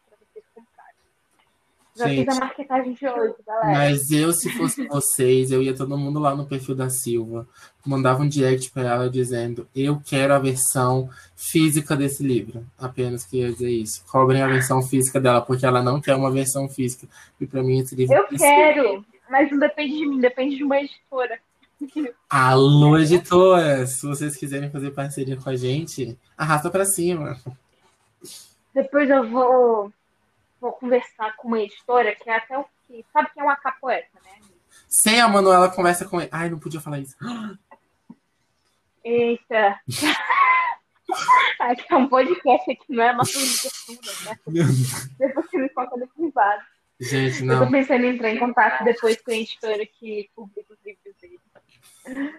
Já 1.95 2.09
Gente. 2.09 2.25
fiz 2.25 2.37
a 2.37 2.41
marketagem 2.41 2.93
de 2.95 3.07
hoje, 3.07 3.35
galera. 3.47 3.67
Mas 3.67 4.11
eu, 4.11 4.33
se 4.33 4.51
fosse 4.51 4.87
vocês, 4.89 5.51
eu 5.51 5.63
ia 5.63 5.75
todo 5.75 5.99
mundo 5.99 6.19
lá 6.19 6.35
no 6.35 6.47
perfil 6.47 6.75
da 6.75 6.89
Silva, 6.89 7.47
mandava 7.85 8.23
um 8.23 8.29
direct 8.29 8.71
pra 8.71 8.83
ela 8.83 9.11
dizendo: 9.11 9.69
Eu 9.77 10.01
quero 10.03 10.33
a 10.33 10.39
versão 10.39 11.11
física 11.37 11.95
desse 11.95 12.23
livro. 12.23 12.65
Apenas 12.79 13.27
queria 13.27 13.53
dizer 13.53 13.71
isso. 13.71 14.03
Cobrem 14.11 14.41
a 14.41 14.49
versão 14.49 14.83
física 14.83 15.21
dela, 15.21 15.43
porque 15.43 15.67
ela 15.67 15.83
não 15.83 16.01
quer 16.01 16.15
uma 16.15 16.31
versão 16.31 16.67
física. 16.67 17.07
E 17.39 17.47
pra 17.47 17.63
mim, 17.63 17.81
esse 17.81 17.95
livro. 17.95 18.15
Eu 18.15 18.27
quero, 18.27 19.05
mas 19.31 19.51
não 19.51 19.59
depende 19.59 19.99
de 19.99 20.07
mim, 20.07 20.19
depende 20.19 20.57
de 20.57 20.65
uma 20.65 20.81
editora. 20.81 21.39
Alô, 22.31 22.97
editoras! 22.97 23.95
Se 23.99 24.07
vocês 24.07 24.37
quiserem 24.37 24.71
fazer 24.71 24.93
parceria 24.93 25.37
com 25.37 25.51
a 25.51 25.57
gente, 25.57 26.17
arrasta 26.39 26.71
pra 26.71 26.85
cima. 26.85 27.37
Depois 28.73 29.11
eu 29.11 29.29
vou, 29.29 29.93
vou 30.63 30.73
conversar 30.73 31.35
com 31.37 31.49
uma 31.49 31.61
editora 31.61 32.15
que 32.15 32.31
é 32.31 32.37
até 32.37 32.57
o 32.57 32.65
que. 32.87 33.05
Sabe 33.13 33.31
que 33.33 33.41
é 33.41 33.43
uma 33.43 33.57
capoeira, 33.57 34.07
né? 34.25 34.31
Sem 34.87 35.21
a 35.21 35.29
Manuela 35.29 35.69
conversa 35.69 36.05
com 36.09 36.21
ele. 36.21 36.31
Ai, 36.33 36.49
não 36.49 36.59
podia 36.59 36.81
falar 36.81 37.01
isso. 37.01 37.17
Eita! 39.05 39.81
Aqui 41.59 41.85
é 41.91 41.97
um 41.97 42.09
podcast 42.09 42.71
aqui, 42.71 42.85
não 42.89 43.03
é 43.05 43.13
nossa 43.13 43.39
ligação, 43.39 43.95
né? 44.25 44.39
Meu 44.47 44.65
Deus. 44.65 45.09
Depois 45.19 45.47
você 45.47 45.59
me 45.59 45.69
conta 45.69 45.97
no 45.97 46.09
privado. 46.09 46.63
Gente, 46.99 47.41
Eu 47.41 47.47
não. 47.47 47.67
tô 47.67 47.71
pensando 47.71 48.05
em 48.05 48.15
entrar 48.15 48.31
em 48.31 48.39
contato 48.39 48.83
depois 48.83 49.21
com 49.21 49.31
a 49.31 49.35
editora 49.35 49.85
que 49.85 50.31
publica 50.35 50.73
os 50.73 50.79
livros 50.87 51.15
dele. 51.21 52.33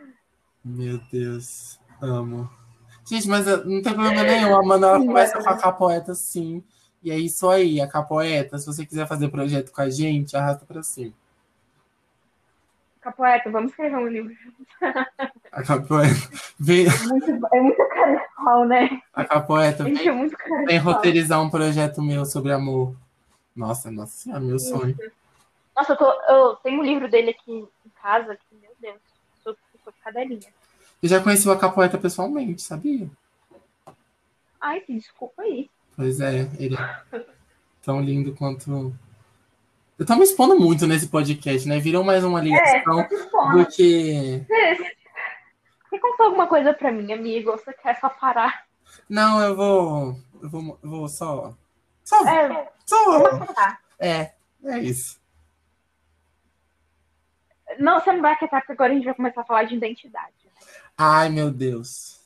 Meu 0.65 0.97
Deus, 1.11 1.79
amo. 2.01 2.49
Gente, 3.07 3.27
mas 3.27 3.45
uh, 3.47 3.63
não 3.63 3.81
tem 3.81 3.93
problema 3.93 4.23
nenhum. 4.23 4.55
A 4.55 4.63
Manuela 4.63 4.97
conversa 4.97 5.41
com 5.41 5.49
a 5.49 5.57
Capoeta, 5.57 6.15
sim. 6.15 6.63
E 7.03 7.11
é 7.11 7.17
isso 7.17 7.49
aí, 7.49 7.81
a 7.81 7.87
Capoeta. 7.87 8.57
Se 8.57 8.65
você 8.65 8.85
quiser 8.85 9.07
fazer 9.07 9.29
projeto 9.29 9.71
com 9.71 9.81
a 9.81 9.89
gente, 9.89 10.37
arrasta 10.37 10.65
pra 10.65 10.81
cima. 10.81 11.13
Capoeta, 13.01 13.51
vamos 13.51 13.71
escrever 13.71 13.97
um 13.97 14.07
livro. 14.07 14.33
A 15.51 15.61
capoeira. 15.61 16.15
Vem, 16.57 16.85
É 16.87 17.07
muito, 17.07 17.47
é 17.53 17.59
muito 17.61 17.87
carnaval, 17.89 18.65
né? 18.65 19.01
a 19.13 19.21
A 19.21 19.23
gente 19.83 19.83
vem, 19.83 20.07
é 20.07 20.11
muito 20.13 20.37
carnaval. 20.37 20.65
vem 20.65 20.77
roteirizar 20.77 21.41
um 21.41 21.49
projeto 21.49 22.01
meu 22.01 22.25
sobre 22.25 22.53
amor. 22.53 22.95
Nossa, 23.53 23.91
nossa 23.91 24.13
senhora, 24.13 24.39
meu 24.41 24.57
sonho. 24.57 24.97
Nossa, 25.75 25.93
eu, 25.93 25.97
tô, 25.97 26.11
eu 26.29 26.55
tenho 26.57 26.79
um 26.79 26.83
livro 26.83 27.09
dele 27.09 27.31
aqui 27.31 27.51
em 27.51 27.89
casa, 28.01 28.37
que, 28.37 28.55
meu 28.55 28.71
Deus, 28.79 28.95
eu 29.45 29.53
sou, 29.53 29.57
sou 29.83 29.93
cadelinha. 30.01 30.53
Eu 31.01 31.09
já 31.09 31.21
conheci 31.21 31.49
o 31.49 31.59
capoeira 31.59 31.97
pessoalmente, 31.97 32.61
sabia? 32.61 33.09
Ai, 34.61 34.81
desculpa 34.87 35.41
aí. 35.41 35.69
Pois 35.95 36.19
é, 36.19 36.49
ele 36.59 36.75
é 36.75 37.25
tão 37.81 38.01
lindo 38.01 38.33
quanto. 38.35 38.93
Eu 39.97 40.05
tô 40.05 40.15
me 40.15 40.23
expondo 40.23 40.59
muito 40.59 40.87
nesse 40.87 41.07
podcast, 41.07 41.67
né? 41.67 41.79
Virou 41.79 42.03
mais 42.03 42.23
uma 42.23 42.41
ligação 42.41 43.01
É, 43.01 43.07
do 43.07 43.65
que. 43.67 44.43
Você 45.89 45.99
contou 45.99 46.25
alguma 46.27 46.47
coisa 46.47 46.73
pra 46.73 46.91
mim, 46.91 47.13
amigo? 47.13 47.51
Você 47.51 47.71
quer 47.73 47.99
só 47.99 48.09
parar? 48.09 48.65
Não, 49.07 49.39
eu 49.41 49.55
vou. 49.55 50.19
Eu 50.41 50.49
vou, 50.49 50.79
eu 50.83 50.89
vou 50.89 51.07
só. 51.07 51.55
Só. 52.03 52.27
É, 52.27 52.69
Só. 52.85 53.21
É, 53.99 54.33
é 54.65 54.79
isso. 54.79 55.21
Não, 57.79 57.99
você 57.99 58.11
não 58.11 58.21
vai 58.21 58.33
aquietar, 58.33 58.61
porque 58.61 58.73
agora 58.73 58.91
a 58.91 58.95
gente 58.95 59.05
vai 59.05 59.13
começar 59.13 59.41
a 59.41 59.45
falar 59.45 59.63
de 59.63 59.75
identidade. 59.75 60.33
né? 60.45 60.51
Ai, 60.97 61.29
meu 61.29 61.51
Deus. 61.51 62.19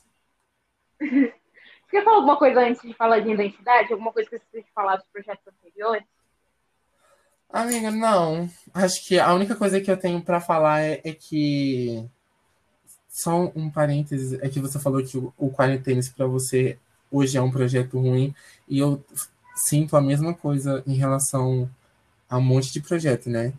Você 1.88 1.98
quer 1.98 2.04
falar 2.04 2.18
alguma 2.18 2.38
coisa 2.38 2.60
antes 2.60 2.82
de 2.82 2.94
falar 2.94 3.20
de 3.22 3.32
identidade? 3.32 3.94
Alguma 3.94 4.12
coisa 4.12 4.30
que 4.30 4.42
você 4.52 4.66
falar 4.76 4.98
dos 4.98 5.06
projetos 5.08 5.48
anteriores? 5.48 6.06
Amiga, 7.50 7.90
não. 7.92 8.50
Acho 8.74 9.08
que 9.08 9.18
a 9.18 9.34
única 9.34 9.56
coisa 9.56 9.80
que 9.80 9.90
eu 9.90 9.96
tenho 9.96 10.22
pra 10.22 10.42
falar 10.42 10.82
é, 10.82 11.02
é 11.04 11.14
que. 11.14 12.06
Só 13.08 13.52
um 13.56 13.70
parênteses, 13.70 14.40
é 14.44 14.50
que 14.50 14.60
você 14.60 14.78
falou 14.78 15.04
que 15.04 15.18
o, 15.18 15.34
o 15.38 15.50
Quarentenes 15.50 16.10
pra 16.10 16.28
você 16.28 16.78
hoje 17.10 17.38
é 17.38 17.42
um 17.42 17.50
projeto 17.50 17.98
ruim, 18.00 18.36
e 18.68 18.78
eu 18.78 19.04
sinto 19.56 19.96
a 19.96 20.02
mesma 20.02 20.34
coisa 20.36 20.84
em 20.86 20.94
relação 20.94 21.68
a 22.30 22.38
um 22.38 22.42
monte 22.42 22.72
de 22.72 22.82
projeto, 22.82 23.28
né? 23.30 23.54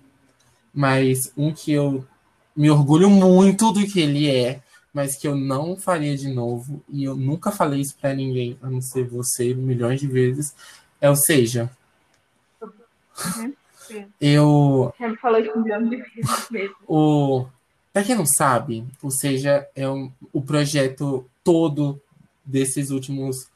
Mas 0.73 1.33
um 1.37 1.53
que 1.53 1.73
eu 1.73 2.07
me 2.55 2.71
orgulho 2.71 3.11
muito 3.11 3.73
do 3.73 3.85
que 3.85 3.99
ele 3.99 4.31
é, 4.31 4.63
mas 4.93 5.17
que 5.17 5.29
eu 5.29 5.35
não 5.35 5.77
faria 5.77 6.17
de 6.17 6.29
novo, 6.29 6.83
e 6.89 7.05
eu 7.05 7.15
nunca 7.15 7.51
falei 7.51 7.81
isso 7.81 7.97
pra 8.01 8.15
ninguém, 8.15 8.59
a 8.63 8.71
não 8.71 8.81
ser 8.81 9.05
você, 9.05 9.55
milhões 9.55 10.01
de 10.01 10.07
vezes, 10.07 10.55
é 11.01 11.11
o 11.11 11.17
Seja. 11.17 11.71
sim. 13.87 14.07
Eu 14.21 14.93
Você 14.99 15.17
falou 15.17 15.41
isso 15.41 15.57
um 15.57 15.63
milhão 15.63 15.89
de 15.89 15.97
vezes 15.97 16.51
mesmo. 16.51 16.77
O, 16.87 17.47
pra 17.93 18.03
quem 18.03 18.15
não 18.15 18.27
sabe, 18.27 18.85
ou 19.03 19.11
seja, 19.11 19.67
é 19.75 19.89
um, 19.89 20.13
o 20.33 20.43
projeto 20.43 21.29
todo 21.43 22.01
desses 22.45 22.91
últimos 22.91 23.49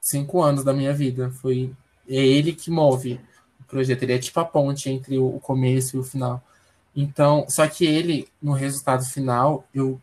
cinco 0.00 0.42
anos 0.42 0.64
da 0.64 0.72
minha 0.72 0.92
vida. 0.92 1.30
Foi 1.30 1.72
é 2.08 2.16
ele 2.16 2.54
que 2.54 2.70
move 2.70 3.20
o 3.60 3.64
projeto. 3.64 4.02
Ele 4.02 4.14
é 4.14 4.18
tipo 4.18 4.40
a 4.40 4.44
ponte 4.44 4.88
entre 4.88 5.18
o 5.18 5.38
começo 5.40 5.96
e 5.96 6.00
o 6.00 6.04
final. 6.04 6.42
Então, 6.96 7.46
só 7.48 7.66
que 7.68 7.86
ele, 7.86 8.28
no 8.42 8.52
resultado 8.52 9.04
final, 9.04 9.64
eu 9.74 10.00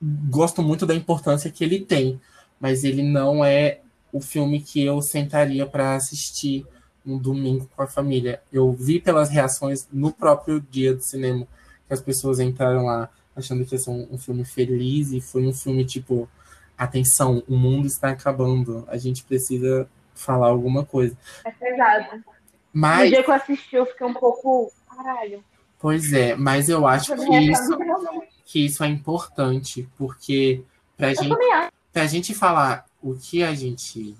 gosto 0.00 0.62
muito 0.62 0.86
da 0.86 0.94
importância 0.94 1.50
que 1.50 1.62
ele 1.62 1.80
tem, 1.80 2.20
mas 2.58 2.84
ele 2.84 3.02
não 3.02 3.44
é 3.44 3.80
o 4.12 4.20
filme 4.20 4.60
que 4.60 4.84
eu 4.84 5.00
sentaria 5.00 5.66
para 5.66 5.94
assistir 5.94 6.66
um 7.06 7.18
domingo 7.18 7.68
com 7.74 7.82
a 7.82 7.86
família. 7.86 8.42
Eu 8.52 8.72
vi 8.72 9.00
pelas 9.00 9.30
reações 9.30 9.86
no 9.92 10.12
próprio 10.12 10.60
dia 10.60 10.94
do 10.94 11.02
cinema 11.02 11.46
que 11.86 11.94
as 11.94 12.00
pessoas 12.00 12.40
entraram 12.40 12.86
lá 12.86 13.08
achando 13.36 13.64
que 13.64 13.74
ia 13.74 13.78
ser 13.78 13.90
um, 13.90 14.08
um 14.10 14.18
filme 14.18 14.44
feliz 14.44 15.12
e 15.12 15.20
foi 15.20 15.46
um 15.46 15.52
filme 15.52 15.84
tipo 15.84 16.28
atenção, 16.76 17.42
o 17.46 17.56
mundo 17.56 17.86
está 17.86 18.10
acabando, 18.10 18.84
a 18.88 18.96
gente 18.96 19.22
precisa 19.24 19.88
falar 20.14 20.48
alguma 20.48 20.84
coisa. 20.84 21.16
É 21.44 21.50
pesado. 21.50 22.16
No 22.16 22.24
Mas, 22.72 23.10
dia 23.10 23.22
que 23.22 23.30
eu 23.30 23.34
assisti, 23.34 23.76
eu 23.76 23.86
fiquei 23.86 24.06
um 24.06 24.14
pouco. 24.14 24.72
Caralho. 24.88 25.44
pois 25.78 26.12
é, 26.12 26.34
mas 26.34 26.68
eu 26.68 26.86
acho 26.86 27.14
que 27.14 27.38
isso, 27.38 27.78
que 28.50 28.66
isso 28.66 28.82
é 28.82 28.88
importante, 28.88 29.88
porque 29.96 30.64
eu 30.98 31.08
gente 31.14 31.36
pra 31.92 32.06
gente 32.06 32.34
falar 32.34 32.84
o 33.00 33.14
que 33.14 33.44
a 33.44 33.54
gente 33.54 34.16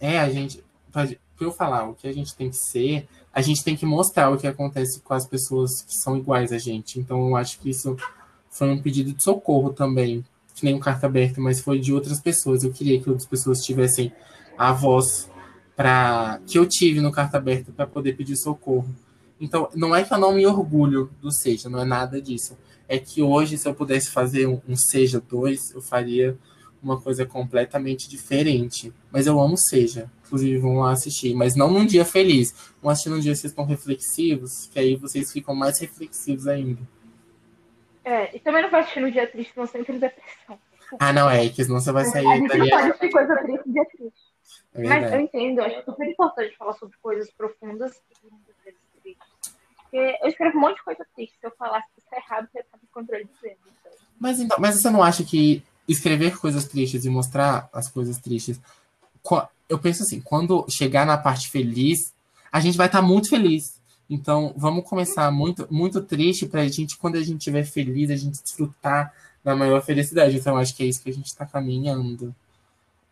é, 0.00 0.18
a 0.18 0.30
gente. 0.30 0.64
Pra, 0.90 1.06
pra 1.06 1.16
eu 1.46 1.52
falar 1.52 1.86
o 1.86 1.94
que 1.94 2.08
a 2.08 2.12
gente 2.12 2.34
tem 2.34 2.48
que 2.48 2.56
ser, 2.56 3.06
a 3.32 3.42
gente 3.42 3.62
tem 3.62 3.76
que 3.76 3.84
mostrar 3.84 4.30
o 4.30 4.38
que 4.38 4.46
acontece 4.46 5.00
com 5.00 5.12
as 5.12 5.26
pessoas 5.26 5.82
que 5.82 5.94
são 5.94 6.16
iguais 6.16 6.50
a 6.50 6.58
gente. 6.58 6.98
Então 6.98 7.28
eu 7.28 7.36
acho 7.36 7.58
que 7.60 7.68
isso 7.68 7.94
foi 8.50 8.70
um 8.70 8.80
pedido 8.80 9.12
de 9.12 9.22
socorro 9.22 9.70
também. 9.70 10.24
Que 10.54 10.64
nem 10.64 10.74
um 10.74 10.80
carta 10.80 11.06
aberta, 11.06 11.40
mas 11.40 11.60
foi 11.60 11.78
de 11.78 11.92
outras 11.92 12.20
pessoas. 12.20 12.64
Eu 12.64 12.72
queria 12.72 13.00
que 13.00 13.08
outras 13.08 13.28
pessoas 13.28 13.64
tivessem 13.64 14.12
a 14.56 14.72
voz 14.72 15.30
para 15.76 16.40
que 16.46 16.58
eu 16.58 16.66
tive 16.66 17.00
no 17.00 17.12
carta 17.12 17.36
aberta 17.36 17.70
para 17.70 17.86
poder 17.86 18.14
pedir 18.14 18.36
socorro. 18.36 18.88
Então, 19.40 19.68
não 19.74 19.94
é 19.94 20.04
que 20.04 20.14
eu 20.14 20.18
não 20.18 20.32
me 20.32 20.46
orgulho 20.46 21.10
do 21.20 21.32
Seja, 21.32 21.68
não 21.68 21.80
é 21.80 21.84
nada 21.84 22.20
disso. 22.20 22.56
É 22.92 22.98
que 22.98 23.22
hoje, 23.22 23.56
se 23.56 23.66
eu 23.66 23.74
pudesse 23.74 24.10
fazer 24.10 24.46
um, 24.46 24.60
um 24.68 24.76
Seja 24.76 25.18
2, 25.18 25.74
eu 25.74 25.80
faria 25.80 26.36
uma 26.82 27.00
coisa 27.00 27.24
completamente 27.24 28.06
diferente. 28.06 28.92
Mas 29.10 29.26
eu 29.26 29.40
amo 29.40 29.56
Seja. 29.56 30.10
Inclusive, 30.26 30.58
vão 30.58 30.80
lá 30.80 30.92
assistir. 30.92 31.34
Mas 31.34 31.56
não 31.56 31.70
num 31.70 31.86
dia 31.86 32.04
feliz. 32.04 32.54
Vão 32.82 32.90
assistir 32.90 33.08
num 33.08 33.18
dia 33.18 33.32
que 33.32 33.38
vocês 33.38 33.50
estão 33.50 33.64
reflexivos, 33.64 34.66
que 34.70 34.78
aí 34.78 34.96
vocês 34.96 35.32
ficam 35.32 35.54
mais 35.54 35.78
reflexivos 35.78 36.46
ainda. 36.46 36.80
É, 38.04 38.36
e 38.36 38.40
também 38.40 38.62
não 38.62 38.70
vai 38.70 38.80
assistir 38.80 39.00
no 39.00 39.10
dia 39.10 39.26
triste, 39.26 39.54
entra 39.58 39.94
em 39.94 39.98
depressão. 39.98 40.58
Ah, 40.98 41.12
não, 41.14 41.30
é, 41.30 41.48
que 41.48 41.64
senão 41.64 41.80
você 41.80 41.92
vai 41.92 42.02
A 42.02 42.06
sair 42.06 42.24
gente 42.24 42.48
dali. 42.48 42.60
não 42.60 42.68
pode 42.68 42.90
assistir 42.90 43.10
coisa 43.10 43.36
triste 43.36 43.72
dia 43.72 43.84
triste. 43.86 44.32
É 44.74 44.88
Mas 44.88 45.12
eu 45.12 45.20
entendo, 45.20 45.58
eu 45.60 45.64
acho 45.64 45.84
super 45.84 46.06
importante 46.06 46.56
falar 46.58 46.74
sobre 46.74 46.96
coisas 47.00 47.30
profundas 47.30 47.92
e 48.22 48.30
muitas 48.30 48.54
vezes 48.62 48.80
tristes. 49.02 49.54
Porque 49.92 50.18
eu 50.22 50.28
escrevo 50.28 50.56
um 50.56 50.62
monte 50.62 50.76
de 50.76 50.84
coisa 50.84 51.06
triste. 51.14 51.36
Se 51.38 51.46
eu 51.46 51.50
falasse 51.50 51.86
que 51.94 52.00
isso 52.00 52.08
é 52.14 52.16
errado, 52.16 52.48
você 52.50 52.62
tá 52.62 52.78
me 52.80 52.88
contradizendo. 52.90 53.58
Então. 53.66 53.92
Mas, 54.18 54.40
então, 54.40 54.56
mas 54.58 54.80
você 54.80 54.88
não 54.88 55.02
acha 55.02 55.22
que 55.22 55.62
escrever 55.86 56.38
coisas 56.38 56.64
tristes 56.64 57.04
e 57.04 57.10
mostrar 57.10 57.68
as 57.74 57.90
coisas 57.90 58.16
tristes. 58.16 58.58
Eu 59.68 59.78
penso 59.78 60.02
assim, 60.02 60.18
quando 60.22 60.64
chegar 60.70 61.04
na 61.04 61.18
parte 61.18 61.50
feliz, 61.50 62.14
a 62.50 62.58
gente 62.58 62.78
vai 62.78 62.86
estar 62.86 63.02
muito 63.02 63.28
feliz. 63.28 63.82
Então, 64.08 64.54
vamos 64.56 64.88
começar 64.88 65.30
muito, 65.30 65.68
muito 65.70 66.00
triste 66.00 66.46
pra 66.46 66.66
gente, 66.66 66.96
quando 66.96 67.16
a 67.16 67.22
gente 67.22 67.38
estiver 67.38 67.64
feliz, 67.64 68.10
a 68.10 68.16
gente 68.16 68.42
desfrutar 68.42 69.12
da 69.44 69.54
maior 69.54 69.82
felicidade. 69.82 70.38
Então, 70.38 70.56
acho 70.56 70.74
que 70.74 70.82
é 70.82 70.86
isso 70.86 71.02
que 71.02 71.10
a 71.10 71.14
gente 71.14 71.36
tá 71.36 71.44
caminhando. 71.44 72.26
Não, 72.26 72.34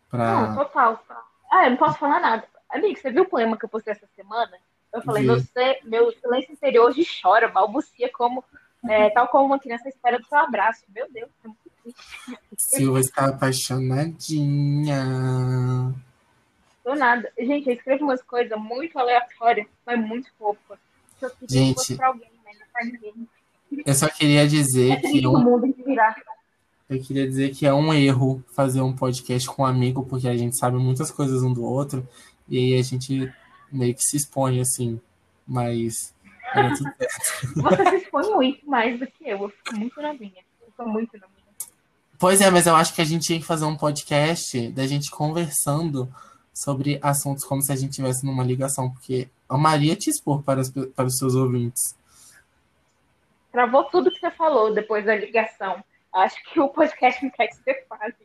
Pra... 0.09 0.55
total. 0.55 1.03
Ah, 1.51 1.65
eu 1.65 1.71
não 1.71 1.77
posso 1.77 1.99
falar 1.99 2.19
nada. 2.19 2.43
Amigo, 2.71 2.99
você 2.99 3.11
viu 3.11 3.23
o 3.23 3.29
poema 3.29 3.55
que 3.55 3.65
eu 3.65 3.69
postei 3.69 3.93
essa 3.93 4.07
semana? 4.15 4.57
Eu 4.93 5.01
falei, 5.01 5.23
meu, 5.23 5.37
meu 5.85 6.11
silêncio 6.11 6.51
interior 6.51 6.87
hoje 6.87 7.07
chora, 7.21 7.47
balbucia 7.47 8.11
como, 8.11 8.43
é, 8.89 9.09
tal 9.11 9.29
como 9.29 9.45
uma 9.45 9.59
criança 9.59 9.87
espera 9.87 10.19
do 10.19 10.25
seu 10.25 10.37
abraço. 10.37 10.83
Meu 10.93 11.09
Deus, 11.11 11.29
é 11.43 11.47
muito 11.47 11.71
triste. 11.81 12.01
Silva 12.57 12.99
está 12.99 13.29
apaixonadinha. 13.29 15.95
Do 16.83 16.95
nada. 16.95 17.31
Gente, 17.39 17.69
eu 17.69 17.75
escrevo 17.75 18.03
umas 18.03 18.21
coisas 18.21 18.59
muito 18.59 18.99
aleatórias, 18.99 19.65
mas 19.85 19.97
muito 19.99 20.29
fofas. 20.37 20.77
Que 21.19 21.25
eu 21.25 21.31
Gente. 21.47 21.95
pra 21.95 22.07
alguém, 22.07 22.29
mas 22.43 22.59
não 22.59 22.65
pra 22.73 22.83
ninguém. 22.83 23.25
Eu 23.85 23.93
só 23.93 24.09
queria 24.09 24.45
dizer 24.47 24.91
É 24.91 24.95
que 24.97 25.23
eu 25.23 25.31
mundo 25.31 25.73
virar. 25.85 26.13
Eu 26.89 27.01
queria 27.01 27.25
dizer 27.25 27.55
que 27.55 27.65
é 27.65 27.73
um 27.73 27.93
erro 27.93 28.43
fazer 28.53 28.81
um 28.81 28.93
podcast 28.93 29.47
com 29.47 29.61
um 29.61 29.65
amigo, 29.65 30.05
porque 30.05 30.27
a 30.27 30.35
gente 30.35 30.57
sabe 30.57 30.75
muitas 30.75 31.09
coisas 31.09 31.41
um 31.41 31.53
do 31.53 31.63
outro, 31.63 32.05
e 32.49 32.57
aí 32.57 32.77
a 32.77 32.83
gente 32.83 33.31
meio 33.71 33.95
que 33.95 34.03
se 34.03 34.17
expõe 34.17 34.59
assim. 34.59 34.99
Mas 35.47 36.13
era 36.53 36.75
tudo 36.75 36.91
certo. 36.97 37.53
Você 37.55 37.89
se 37.89 37.95
expõe 37.97 38.29
muito 38.31 38.69
mais 38.69 38.99
do 38.99 39.07
que 39.07 39.27
eu. 39.27 39.43
Eu 39.43 39.49
fico 39.49 39.75
muito 39.75 40.01
novinha. 40.01 40.43
Eu 40.61 40.73
sou 40.75 40.87
muito 40.87 41.13
novinha. 41.13 41.41
Pois 42.19 42.39
é, 42.39 42.51
mas 42.51 42.67
eu 42.67 42.75
acho 42.75 42.93
que 42.93 43.01
a 43.01 43.05
gente 43.05 43.25
tinha 43.25 43.39
que 43.39 43.45
fazer 43.45 43.65
um 43.65 43.75
podcast 43.75 44.69
da 44.69 44.85
gente 44.85 45.09
conversando 45.09 46.13
sobre 46.53 46.99
assuntos 47.01 47.43
como 47.43 47.61
se 47.61 47.71
a 47.71 47.75
gente 47.75 47.91
estivesse 47.91 48.25
numa 48.25 48.43
ligação, 48.43 48.91
porque 48.91 49.27
amaria 49.49 49.95
te 49.95 50.09
expor 50.09 50.43
para 50.43 50.59
os, 50.59 50.69
para 50.69 51.05
os 51.05 51.17
seus 51.17 51.33
ouvintes. 51.33 51.95
Travou 53.51 53.85
tudo 53.85 54.11
que 54.11 54.19
você 54.19 54.31
falou 54.31 54.73
depois 54.73 55.05
da 55.05 55.15
ligação. 55.15 55.83
Acho 56.13 56.35
que 56.43 56.59
o 56.59 56.69
podcast 56.69 57.23
não 57.23 57.31
quer 57.31 57.47
que 57.47 57.55
você 57.55 57.85
fale. 57.89 58.15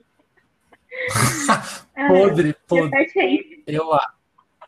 Podre, 2.08 2.54
podre. 2.68 3.64
Eu, 3.66 3.90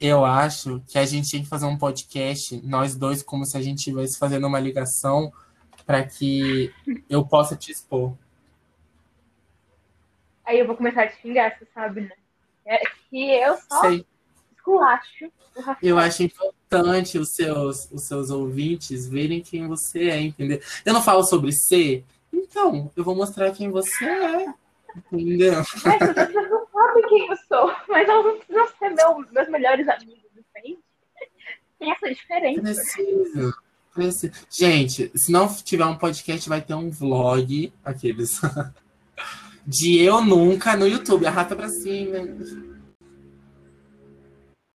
eu 0.01 0.24
acho 0.24 0.82
que 0.86 0.99
a 0.99 1.05
gente 1.05 1.28
tinha 1.28 1.42
que 1.42 1.49
fazer 1.49 1.66
um 1.66 1.76
podcast, 1.78 2.61
nós 2.64 2.94
dois, 2.94 3.22
como 3.22 3.44
se 3.44 3.57
a 3.57 3.61
gente 3.62 3.78
estivesse 3.78 4.18
fazendo 4.18 4.46
uma 4.46 4.61
ligação 4.61 5.32
para 5.86 6.05
que 6.05 6.72
eu 7.09 7.24
possa 7.24 7.57
te 7.57 7.72
expor. 7.72 8.14
Aí 10.44 10.59
eu 10.59 10.66
vou 10.66 10.76
começar 10.76 11.03
a 11.03 11.09
te 11.09 11.20
xingar, 11.20 11.59
você 11.59 11.66
sabe, 11.74 12.03
né? 12.03 12.12
É 12.64 12.78
que 13.11 13.30
eu 13.32 13.57
só 13.68 13.80
Sei. 13.82 14.07
esculacho. 14.57 15.32
Eu 15.82 15.99
acho, 15.99 16.22
impo- 16.22 16.55
importante 16.68 17.18
os 17.18 17.30
seus, 17.30 17.90
os 17.90 18.03
seus 18.05 18.30
ouvintes 18.30 19.09
verem 19.09 19.40
quem 19.40 19.66
você 19.66 20.11
é, 20.11 20.20
entendeu? 20.20 20.61
Eu 20.84 20.92
não 20.92 21.03
falo 21.03 21.24
sobre 21.24 21.51
ser, 21.51 22.05
então 22.32 22.90
eu 22.94 23.03
vou 23.03 23.14
mostrar 23.14 23.51
quem 23.53 23.70
você 23.70 24.05
é. 24.05 24.55
Entendeu? 25.12 25.55
Mas 25.84 26.03
as 26.03 26.26
pessoas 26.26 26.57
sou, 27.49 27.75
mas 27.89 28.09
elas 28.09 28.25
não 28.25 28.37
precisam 28.37 28.69
ser 28.79 28.91
meu, 28.91 29.27
meus 29.33 29.49
melhores 29.49 29.89
amigos, 29.89 30.19
entende? 30.37 30.79
Tem 31.79 31.93
essa 31.93 32.09
diferença. 32.09 32.62
Preciso. 32.62 33.55
Preciso. 33.95 34.33
Gente, 34.51 35.11
se 35.14 35.33
não 35.33 35.49
tiver 35.49 35.85
um 35.85 35.97
podcast, 35.97 36.49
vai 36.49 36.61
ter 36.61 36.75
um 36.75 36.91
vlog, 36.91 37.73
aqueles. 37.85 38.41
De 39.66 39.99
eu 40.03 40.23
nunca 40.23 40.77
no 40.77 40.87
YouTube. 40.87 41.27
Arrasta 41.27 41.55
pra 41.55 41.69
cima. 41.69 42.27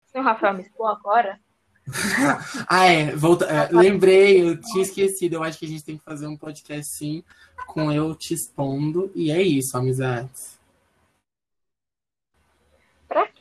Se 0.07 0.19
o 0.19 0.23
Rafael 0.23 0.55
me 0.55 0.63
expor 0.63 0.91
agora. 0.91 1.41
ah, 2.69 2.85
é. 2.85 3.17
Volta, 3.17 3.47
é, 3.47 3.69
lembrei, 3.73 4.43
eu 4.43 4.61
tinha 4.61 4.83
esquecido. 4.83 5.37
Eu 5.37 5.43
acho 5.43 5.59
que 5.59 5.65
a 5.65 5.69
gente 5.69 5.85
tem 5.85 5.97
que 5.97 6.05
fazer 6.05 6.27
um 6.27 6.37
podcast 6.37 6.95
sim 6.95 7.25
com 7.67 7.91
eu 7.91 8.15
te 8.15 8.35
expondo. 8.35 9.11
E 9.15 9.31
é 9.31 9.41
isso, 9.41 9.79
amizades. 9.79 10.52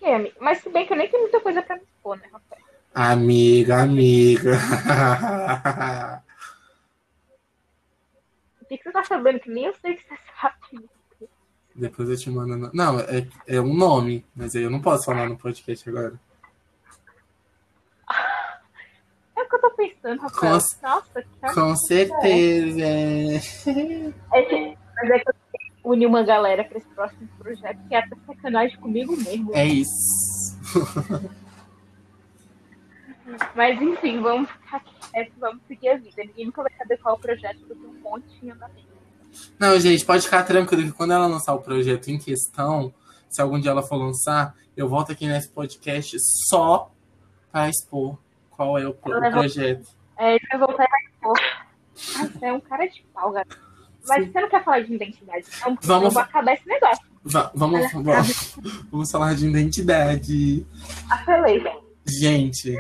Amiga? 0.04 0.36
Mas 0.40 0.60
se 0.60 0.70
bem 0.70 0.86
que 0.86 0.94
eu 0.94 0.98
nem 0.98 1.08
tenho 1.10 1.24
muita 1.24 1.40
coisa 1.40 1.62
pra 1.62 1.76
me 1.76 1.84
expor, 1.84 2.18
né, 2.18 2.24
Rafael? 2.32 2.62
Amiga, 2.94 3.84
amiga. 3.84 4.52
O 8.62 8.66
que, 8.66 8.78
que 8.78 8.84
você 8.84 8.92
tá 8.92 9.04
sabendo? 9.04 9.40
Que 9.40 9.50
nem 9.50 9.66
eu 9.66 9.74
sei 9.76 9.96
que 9.96 10.04
você 10.08 10.18
sabe. 10.40 10.90
Depois 11.76 12.10
eu 12.10 12.18
te 12.18 12.30
mando. 12.30 12.70
Não, 12.74 13.00
é, 13.00 13.28
é 13.48 13.62
um 13.62 13.74
nome, 13.74 14.26
mas 14.36 14.56
aí 14.56 14.64
eu 14.64 14.70
não 14.70 14.82
posso 14.82 15.06
falar 15.06 15.28
no 15.28 15.38
podcast 15.38 15.88
agora. 15.90 16.20
É 19.34 19.44
o 19.44 19.50
que 19.50 19.56
eu 19.56 19.62
tô 19.62 19.72
pensando, 19.72 20.22
Rafael. 20.22 20.60
Com, 20.60 20.88
Nossa, 20.88 21.22
que 21.24 21.54
com 21.56 21.76
certeza. 21.76 22.86
É 24.34 24.42
que, 24.44 24.78
mas 24.96 25.10
é 25.10 25.20
que 25.20 25.30
eu 25.30 25.34
uni 25.84 26.06
uma 26.06 26.24
galera 26.24 26.64
pra 26.64 26.78
esse 26.78 26.88
próximo 26.90 27.28
projeto 27.40 27.80
que 27.88 27.96
é 27.96 28.00
até 28.00 28.16
sacanagem 28.26 28.78
comigo 28.78 29.16
mesmo. 29.18 29.52
É 29.54 29.66
isso. 29.66 30.58
Mas 33.56 33.82
enfim, 33.82 34.20
vamos 34.22 34.50
ficar 34.50 34.84
quietos, 35.12 35.34
vamos 35.40 35.62
seguir 35.68 35.90
a 35.90 35.98
vida. 35.98 36.24
Ninguém 36.24 36.46
nunca 36.46 36.64
vai 36.64 36.72
saber 36.78 36.98
qual 36.98 37.16
é 37.16 37.18
o 37.18 37.22
projeto, 37.22 37.60
porque 37.68 37.86
um 37.86 38.00
monte 38.02 38.26
em 38.44 38.52
andamento. 38.52 38.92
Não, 39.58 39.80
gente, 39.80 40.06
pode 40.06 40.24
ficar 40.24 40.44
tranquilo 40.44 40.84
que 40.84 40.92
quando 40.92 41.14
ela 41.14 41.28
lançar 41.28 41.54
o 41.54 41.62
projeto 41.62 42.10
em 42.10 42.20
questão, 42.20 42.94
se 43.30 43.42
algum 43.42 43.60
dia 43.60 43.72
ela 43.72 43.82
for 43.82 43.96
lançar, 43.96 44.56
eu 44.76 44.90
volto 44.90 45.12
aqui 45.12 45.26
nesse 45.28 45.50
podcast 45.50 46.18
só 46.50 46.92
para 47.52 47.70
expor 47.70 48.18
qual 48.50 48.78
é 48.78 48.86
o, 48.86 48.90
o 48.90 48.94
projeto. 48.94 49.88
É, 50.18 50.36
ele 50.36 50.48
vai 50.52 50.60
voltar 50.60 50.84
e 50.84 50.88
vai 50.88 51.04
expor. 51.04 51.40
Você 51.96 52.46
é 52.46 52.54
um 52.54 52.60
cara 52.60 52.86
de 52.86 53.04
pau, 53.14 53.32
garoto. 53.32 53.71
Mas 54.08 54.26
Sim. 54.26 54.32
você 54.32 54.42
não 54.42 54.50
quer 54.50 54.64
falar 54.64 54.80
de 54.82 54.94
identidade, 54.94 55.46
então 55.58 55.78
Vamos- 55.82 56.06
eu 56.06 56.12
vou 56.12 56.22
acabar 56.22 56.54
esse 56.54 56.68
negócio. 56.68 57.06
Va- 57.24 57.52
vamos, 57.54 57.92
vamos, 57.94 58.56
vamos 58.92 59.12
falar 59.12 59.36
de 59.36 59.48
identidade. 59.48 60.66
Apelei. 61.10 61.62
Gente, 62.06 62.76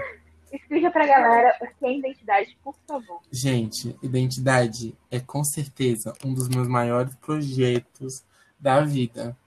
Explica 0.51 0.91
pra 0.91 1.05
galera 1.05 1.55
o 1.61 1.67
que 1.67 1.85
é 1.85 1.97
identidade, 1.97 2.57
por 2.63 2.75
favor. 2.87 3.21
gente, 3.31 3.95
identidade 4.03 4.93
é 5.09 5.19
com 5.19 5.43
certeza 5.45 6.13
um 6.25 6.33
dos 6.33 6.49
meus 6.49 6.67
maiores 6.67 7.15
projetos 7.15 8.23
da 8.59 8.81
vida. 8.81 9.37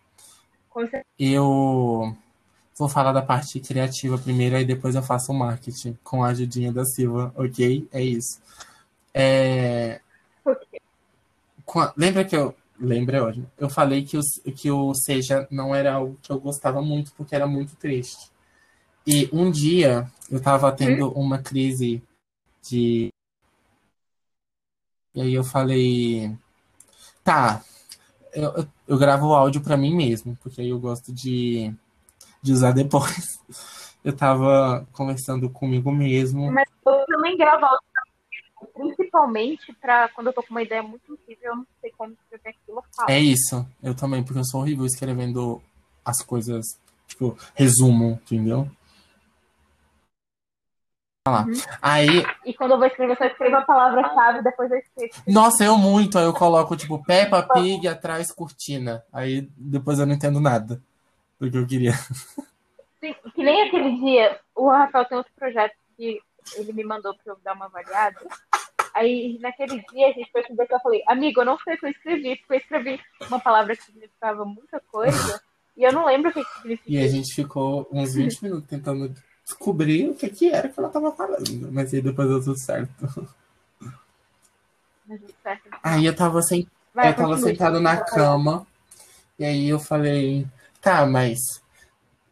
Com 0.70 0.80
certeza. 0.82 1.04
Eu 1.18 2.16
vou 2.78 2.88
falar 2.88 3.12
da 3.12 3.20
parte 3.20 3.60
criativa 3.60 4.16
primeiro, 4.16 4.56
aí 4.56 4.64
depois 4.64 4.94
eu 4.94 5.02
faço 5.02 5.30
o 5.30 5.34
marketing 5.34 5.98
com 6.02 6.24
a 6.24 6.28
ajudinha 6.28 6.72
da 6.72 6.84
Silva, 6.86 7.32
ok? 7.36 7.86
É 7.92 8.02
isso. 8.02 8.40
É, 9.12 10.00
Qua- 10.42 10.56
Lembra 11.96 12.24
que 12.24 12.36
eu. 12.36 12.54
Lembra, 12.78 13.24
ótimo. 13.24 13.50
Eu 13.56 13.70
falei 13.70 14.04
que 14.04 14.18
o, 14.18 14.20
que 14.52 14.70
o 14.70 14.92
Seja 14.94 15.46
não 15.50 15.74
era 15.74 15.94
algo 15.94 16.18
que 16.20 16.30
eu 16.30 16.40
gostava 16.40 16.82
muito, 16.82 17.12
porque 17.14 17.34
era 17.34 17.46
muito 17.46 17.76
triste. 17.76 18.30
E 19.06 19.28
um 19.32 19.50
dia 19.50 20.10
eu 20.30 20.40
tava 20.40 20.72
tendo 20.72 21.10
uma 21.12 21.38
crise 21.38 22.02
de. 22.62 23.10
E 25.14 25.20
aí 25.20 25.34
eu 25.34 25.44
falei. 25.44 26.36
Tá, 27.22 27.62
eu, 28.34 28.66
eu, 28.88 28.98
gravo 28.98 29.28
o 29.28 29.34
áudio 29.34 29.62
pra 29.62 29.76
mim 29.76 29.94
mesmo, 29.94 30.36
porque 30.42 30.60
aí 30.60 30.70
eu 30.70 30.80
gosto 30.80 31.12
de, 31.12 31.72
de 32.42 32.52
usar 32.52 32.72
depois. 32.72 33.38
Eu 34.04 34.14
tava 34.14 34.86
conversando 34.92 35.48
comigo 35.48 35.90
mesmo. 35.90 36.52
Mas 36.52 36.68
eu 36.84 37.06
também 37.06 37.38
gravo 37.38 37.64
áudio 37.64 37.88
principalmente 38.74 39.72
pra 39.74 40.08
quando 40.08 40.26
eu 40.26 40.32
tô 40.32 40.42
com 40.42 40.50
uma 40.50 40.62
ideia 40.62 40.82
muito 40.82 41.12
incrível, 41.12 41.50
eu 41.50 41.56
não 41.56 41.66
sei 41.80 41.92
como 41.96 42.12
escrever 42.12 42.48
aquilo, 42.50 42.78
eu 42.78 42.84
falo. 42.94 43.10
É 43.10 43.20
isso, 43.20 43.66
eu 43.82 43.94
também, 43.94 44.22
porque 44.22 44.40
eu 44.40 44.44
sou 44.44 44.60
horrível 44.60 44.84
escrevendo 44.84 45.62
as 46.04 46.20
coisas, 46.20 46.78
tipo, 47.06 47.38
resumo, 47.54 48.20
entendeu? 48.24 48.68
Lá. 51.26 51.46
Aí, 51.80 52.22
E 52.44 52.52
quando 52.52 52.72
eu 52.72 52.78
vou 52.78 52.86
escrever, 52.86 53.12
eu 53.12 53.16
só 53.16 53.24
escrevo 53.24 53.56
a 53.56 53.62
palavra-chave, 53.62 54.42
depois 54.42 54.70
eu 54.70 54.76
escrevo. 54.76 55.14
nossa, 55.26 55.64
eu 55.64 55.78
muito, 55.78 56.18
aí 56.18 56.24
eu 56.24 56.34
coloco, 56.34 56.76
tipo, 56.76 57.02
Peppa 57.02 57.42
Pig 57.42 57.88
atrás 57.88 58.30
cortina. 58.30 59.02
Aí 59.10 59.48
depois 59.56 59.98
eu 59.98 60.04
não 60.04 60.14
entendo 60.14 60.38
nada 60.38 60.82
do 61.40 61.50
que 61.50 61.56
eu 61.56 61.66
queria. 61.66 61.92
Sim, 63.00 63.14
que 63.34 63.42
nem 63.42 63.62
aquele 63.62 63.96
dia, 64.00 64.38
o 64.54 64.68
Rafael 64.68 65.06
tem 65.06 65.16
outro 65.16 65.32
projeto 65.34 65.72
que 65.96 66.20
ele 66.56 66.72
me 66.72 66.84
mandou 66.84 67.14
pra 67.14 67.32
eu 67.32 67.38
dar 67.42 67.54
uma 67.54 67.66
avaliada. 67.66 68.20
Aí, 68.94 69.38
naquele 69.40 69.84
dia, 69.92 70.08
a 70.08 70.12
gente 70.12 70.30
foi 70.30 70.44
conversar, 70.44 70.76
eu 70.76 70.80
falei, 70.80 71.02
amigo, 71.08 71.40
eu 71.40 71.44
não 71.44 71.58
sei 71.58 71.74
o 71.74 71.78
que 71.78 71.86
eu 71.86 71.90
escrevi, 71.90 72.36
porque 72.36 72.54
eu 72.54 72.58
escrevi 72.58 73.00
uma 73.28 73.40
palavra 73.40 73.76
que 73.76 73.82
significava 73.82 74.44
muita 74.44 74.80
coisa, 74.80 75.42
e 75.76 75.82
eu 75.82 75.92
não 75.92 76.06
lembro 76.06 76.30
o 76.30 76.32
que, 76.32 76.44
que 76.44 76.54
significa. 76.54 76.90
E 76.90 76.98
a 76.98 77.08
gente 77.08 77.34
ficou 77.34 77.88
uns 77.90 78.14
20 78.14 78.42
minutos 78.42 78.68
tentando 78.68 79.12
descobrir 79.44 80.10
o 80.10 80.14
que, 80.14 80.28
que 80.28 80.48
era 80.48 80.68
que 80.68 80.78
ela 80.78 80.88
tava 80.88 81.10
falando. 81.10 81.72
Mas 81.72 81.92
aí 81.92 82.00
depois 82.00 82.28
deu 82.28 82.42
tudo 82.42 82.58
certo. 82.58 83.34
Aí 85.82 86.06
eu 86.06 86.14
tava 86.14 86.40
sem 86.40 86.66
Vai, 86.94 87.10
eu 87.10 87.16
tava 87.16 87.36
sentado 87.38 87.80
na 87.80 87.96
cama, 87.96 88.64
e 89.36 89.44
aí 89.44 89.68
eu 89.68 89.80
falei, 89.80 90.46
tá, 90.80 91.04
mas 91.04 91.40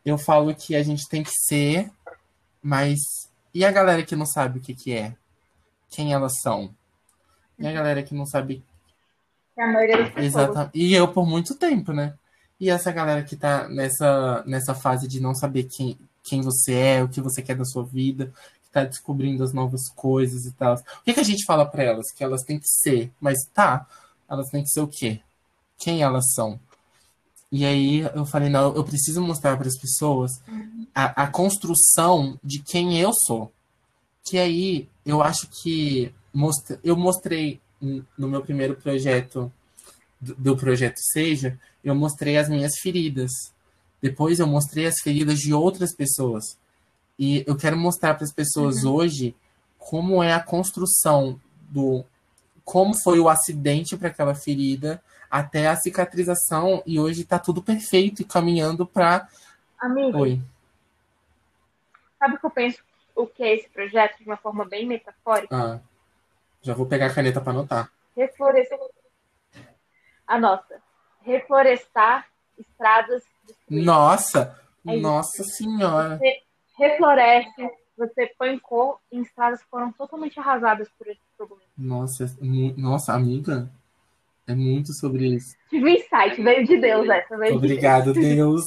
eu 0.04 0.16
falo 0.16 0.54
que 0.54 0.76
a 0.76 0.82
gente 0.84 1.08
tem 1.08 1.24
que 1.24 1.32
ser, 1.32 1.90
mas 2.62 2.98
e 3.52 3.64
a 3.64 3.72
galera 3.72 4.04
que 4.04 4.14
não 4.14 4.24
sabe 4.24 4.60
o 4.60 4.62
que 4.62 4.72
que 4.72 4.92
é? 4.92 5.16
Quem 5.93 6.12
elas 6.12 6.40
são? 6.40 6.74
E 7.59 7.66
a 7.66 7.72
galera 7.72 8.03
que 8.03 8.14
não 8.14 8.26
sabe 8.26 8.64
a 9.57 9.66
maioria 9.66 9.99
das 9.99 10.09
pessoas. 10.09 10.26
exatamente. 10.26 10.70
E 10.74 10.95
eu 10.95 11.07
por 11.07 11.26
muito 11.26 11.55
tempo, 11.55 11.93
né? 11.93 12.14
E 12.59 12.70
essa 12.70 12.90
galera 12.90 13.22
que 13.22 13.36
tá 13.36 13.68
nessa, 13.68 14.43
nessa 14.47 14.74
fase 14.74 15.07
de 15.07 15.20
não 15.20 15.34
saber 15.34 15.64
quem, 15.64 15.99
quem 16.22 16.40
você 16.40 16.72
é, 16.72 17.03
o 17.03 17.09
que 17.09 17.20
você 17.20 17.43
quer 17.43 17.57
da 17.57 17.64
sua 17.64 17.84
vida, 17.84 18.32
que 18.64 18.70
tá 18.72 18.84
descobrindo 18.84 19.45
as 19.45 19.53
novas 19.53 19.90
coisas 19.95 20.47
e 20.47 20.53
tal. 20.53 20.76
O 20.76 21.05
que, 21.05 21.12
que 21.12 21.20
a 21.20 21.24
gente 21.24 21.45
fala 21.45 21.66
pra 21.66 21.82
elas? 21.82 22.11
Que 22.12 22.24
elas 22.24 22.43
têm 22.43 22.59
que 22.59 22.68
ser, 22.68 23.12
mas 23.20 23.36
tá, 23.53 23.86
elas 24.28 24.49
têm 24.49 24.62
que 24.62 24.70
ser 24.70 24.80
o 24.80 24.88
quê? 24.88 25.20
Quem 25.76 26.03
elas 26.03 26.32
são? 26.32 26.59
E 27.51 27.66
aí 27.66 28.01
eu 28.14 28.24
falei, 28.24 28.49
não, 28.49 28.74
eu 28.74 28.82
preciso 28.82 29.20
mostrar 29.20 29.59
para 29.59 29.68
as 29.68 29.78
pessoas 29.78 30.40
a, 30.95 31.24
a 31.24 31.26
construção 31.26 32.38
de 32.43 32.61
quem 32.61 32.99
eu 32.99 33.12
sou. 33.26 33.53
Que 34.24 34.38
aí 34.38 34.88
eu 35.04 35.22
acho 35.22 35.48
que 35.48 36.12
mostra, 36.32 36.78
eu 36.82 36.96
mostrei 36.96 37.60
no 38.16 38.28
meu 38.28 38.42
primeiro 38.42 38.76
projeto 38.76 39.52
do, 40.20 40.56
projeto 40.56 40.98
Seja, 40.98 41.58
eu 41.82 41.94
mostrei 41.94 42.38
as 42.38 42.48
minhas 42.48 42.78
feridas. 42.78 43.30
Depois 44.00 44.38
eu 44.38 44.46
mostrei 44.46 44.86
as 44.86 45.00
feridas 45.00 45.38
de 45.38 45.52
outras 45.52 45.94
pessoas. 45.94 46.56
E 47.18 47.44
eu 47.46 47.56
quero 47.56 47.76
mostrar 47.76 48.14
para 48.14 48.24
as 48.24 48.32
pessoas 48.32 48.84
hoje 48.84 49.34
como 49.78 50.22
é 50.22 50.32
a 50.32 50.40
construção 50.40 51.40
do 51.68 52.04
como 52.64 52.94
foi 53.02 53.18
o 53.18 53.28
acidente 53.28 53.96
para 53.96 54.08
aquela 54.08 54.34
ferida 54.36 55.02
até 55.28 55.66
a 55.66 55.76
cicatrização 55.76 56.82
e 56.86 57.00
hoje 57.00 57.24
tá 57.24 57.38
tudo 57.38 57.60
perfeito 57.60 58.22
e 58.22 58.24
caminhando 58.24 58.86
para 58.86 59.28
Amigo, 59.80 60.18
Oi. 60.18 60.40
sabe 62.20 62.36
o 62.36 62.38
que 62.38 62.46
eu 62.46 62.50
penso 62.50 62.84
o 63.14 63.26
que 63.26 63.42
é 63.42 63.54
esse 63.54 63.68
projeto 63.68 64.18
de 64.18 64.24
uma 64.24 64.36
forma 64.36 64.64
bem 64.64 64.86
metafórica? 64.86 65.54
Ah, 65.54 65.80
já 66.62 66.74
vou 66.74 66.86
pegar 66.86 67.06
a 67.06 67.14
caneta 67.14 67.40
para 67.40 67.52
anotar. 67.52 67.90
Reflorestar. 68.16 68.78
A 70.26 70.38
nossa. 70.38 70.80
Reflorestar 71.22 72.26
estradas 72.58 73.22
destruídas. 73.46 73.86
Nossa, 73.86 74.60
É 74.86 74.96
nossa 74.96 75.44
senhora. 75.44 76.18
Você 76.18 76.42
refloresce, 76.78 77.70
você 77.96 78.26
põe 78.38 78.58
cor 78.58 78.98
em 79.10 79.22
estradas 79.22 79.62
que 79.62 79.68
foram 79.68 79.92
totalmente 79.92 80.38
arrasadas 80.38 80.88
por 80.98 81.06
esse 81.06 81.20
problema. 81.36 81.62
Nossa, 81.76 82.24
é 82.24 82.80
nossa 82.80 83.12
amiga, 83.12 83.70
é 84.46 84.54
muito 84.54 84.92
sobre 84.94 85.26
isso. 85.26 85.56
Tive 85.70 85.84
um 85.84 85.88
insight, 85.88 86.42
veio 86.42 86.66
de 86.66 86.76
Deus 86.78 87.08
essa, 87.08 87.36
veio 87.36 87.52
de 87.52 87.58
Obrigado, 87.58 88.12
Deus. 88.12 88.64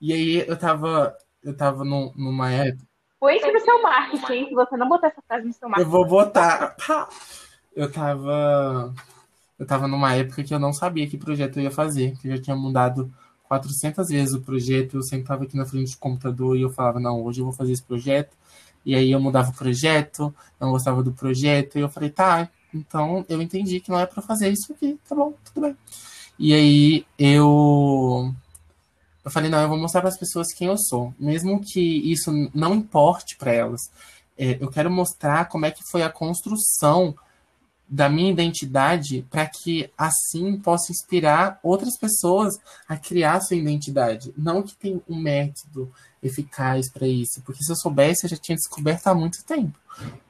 E 0.00 0.12
aí 0.12 0.48
eu 0.48 0.56
tava, 0.58 1.16
eu 1.42 1.56
tava 1.56 1.84
num- 1.84 2.12
numa 2.16 2.50
época. 2.52 2.87
Põe 3.20 3.36
isso 3.36 3.52
no 3.52 3.60
seu 3.60 3.82
marketing. 3.82 4.48
Se 4.48 4.54
você 4.54 4.76
não 4.76 4.88
botar 4.88 5.08
essa 5.08 5.22
frase 5.26 5.46
no 5.46 5.52
seu 5.52 5.68
marketing. 5.68 5.88
Eu 5.88 5.90
vou 5.90 6.06
botar. 6.06 6.76
Eu 7.74 7.90
tava. 7.90 8.94
Eu 9.58 9.66
tava 9.66 9.88
numa 9.88 10.14
época 10.14 10.44
que 10.44 10.54
eu 10.54 10.58
não 10.58 10.72
sabia 10.72 11.08
que 11.08 11.18
projeto 11.18 11.58
eu 11.58 11.64
ia 11.64 11.70
fazer, 11.70 12.16
que 12.18 12.28
eu 12.28 12.36
já 12.36 12.42
tinha 12.42 12.56
mudado 12.56 13.12
400 13.48 14.08
vezes 14.08 14.34
o 14.34 14.40
projeto, 14.40 14.96
eu 14.96 15.02
sentava 15.02 15.44
aqui 15.44 15.56
na 15.56 15.66
frente 15.66 15.92
do 15.92 15.98
computador 15.98 16.56
e 16.56 16.62
eu 16.62 16.70
falava, 16.70 17.00
não, 17.00 17.22
hoje 17.24 17.40
eu 17.40 17.44
vou 17.44 17.52
fazer 17.52 17.72
esse 17.72 17.82
projeto. 17.82 18.36
E 18.84 18.94
aí 18.94 19.10
eu 19.10 19.20
mudava 19.20 19.50
o 19.50 19.54
projeto, 19.54 20.32
não 20.60 20.70
gostava 20.70 21.02
do 21.02 21.12
projeto, 21.12 21.76
e 21.76 21.80
eu 21.80 21.88
falei, 21.88 22.10
tá, 22.10 22.48
então 22.72 23.24
eu 23.28 23.42
entendi 23.42 23.80
que 23.80 23.90
não 23.90 23.98
é 23.98 24.06
para 24.06 24.22
fazer 24.22 24.48
isso 24.48 24.72
aqui, 24.72 24.98
tá 25.08 25.14
bom, 25.14 25.34
tudo 25.44 25.66
bem. 25.66 25.76
E 26.38 26.54
aí 26.54 27.06
eu 27.18 28.32
eu 29.28 29.32
falei, 29.32 29.50
não, 29.50 29.60
eu 29.60 29.68
vou 29.68 29.76
mostrar 29.76 30.00
para 30.00 30.08
as 30.08 30.18
pessoas 30.18 30.52
quem 30.54 30.68
eu 30.68 30.78
sou, 30.78 31.14
mesmo 31.18 31.60
que 31.60 31.80
isso 32.10 32.30
não 32.54 32.74
importe 32.74 33.36
para 33.36 33.52
elas. 33.52 33.80
É, 34.38 34.56
eu 34.58 34.70
quero 34.70 34.90
mostrar 34.90 35.48
como 35.48 35.66
é 35.66 35.70
que 35.70 35.82
foi 35.90 36.02
a 36.02 36.10
construção 36.10 37.14
da 37.86 38.08
minha 38.08 38.30
identidade 38.30 39.26
para 39.30 39.46
que 39.46 39.90
assim 39.96 40.58
possa 40.58 40.92
inspirar 40.92 41.58
outras 41.62 41.98
pessoas 41.98 42.54
a 42.88 42.96
criar 42.96 43.40
sua 43.40 43.56
identidade. 43.56 44.32
Não 44.36 44.62
que 44.62 44.74
tem 44.74 45.02
um 45.06 45.16
método 45.16 45.92
eficaz 46.22 46.90
para 46.90 47.06
isso, 47.06 47.42
porque 47.44 47.62
se 47.62 47.70
eu 47.70 47.76
soubesse 47.76 48.24
eu 48.24 48.30
já 48.30 48.36
tinha 48.36 48.56
descoberto 48.56 49.08
há 49.08 49.14
muito 49.14 49.44
tempo. 49.44 49.78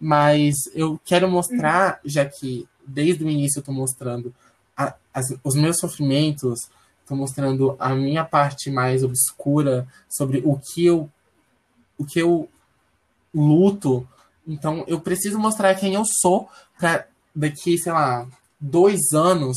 Mas 0.00 0.54
eu 0.74 1.00
quero 1.04 1.30
mostrar, 1.30 2.00
já 2.04 2.24
que 2.24 2.68
desde 2.84 3.22
o 3.22 3.30
início 3.30 3.58
eu 3.58 3.60
estou 3.60 3.74
mostrando 3.74 4.34
a, 4.76 4.94
as, 5.14 5.26
os 5.44 5.54
meus 5.54 5.78
sofrimentos, 5.78 6.68
estou 7.08 7.16
mostrando 7.16 7.74
a 7.78 7.94
minha 7.94 8.22
parte 8.22 8.70
mais 8.70 9.02
obscura 9.02 9.88
sobre 10.08 10.42
o 10.44 10.58
que 10.58 10.84
eu 10.84 11.10
o 11.96 12.04
que 12.04 12.20
eu 12.20 12.48
luto. 13.34 14.06
Então 14.46 14.84
eu 14.86 15.00
preciso 15.00 15.38
mostrar 15.38 15.74
quem 15.74 15.94
eu 15.94 16.04
sou 16.04 16.48
para 16.78 17.06
daqui, 17.34 17.78
sei 17.78 17.92
lá, 17.92 18.28
dois 18.60 19.12
anos 19.14 19.56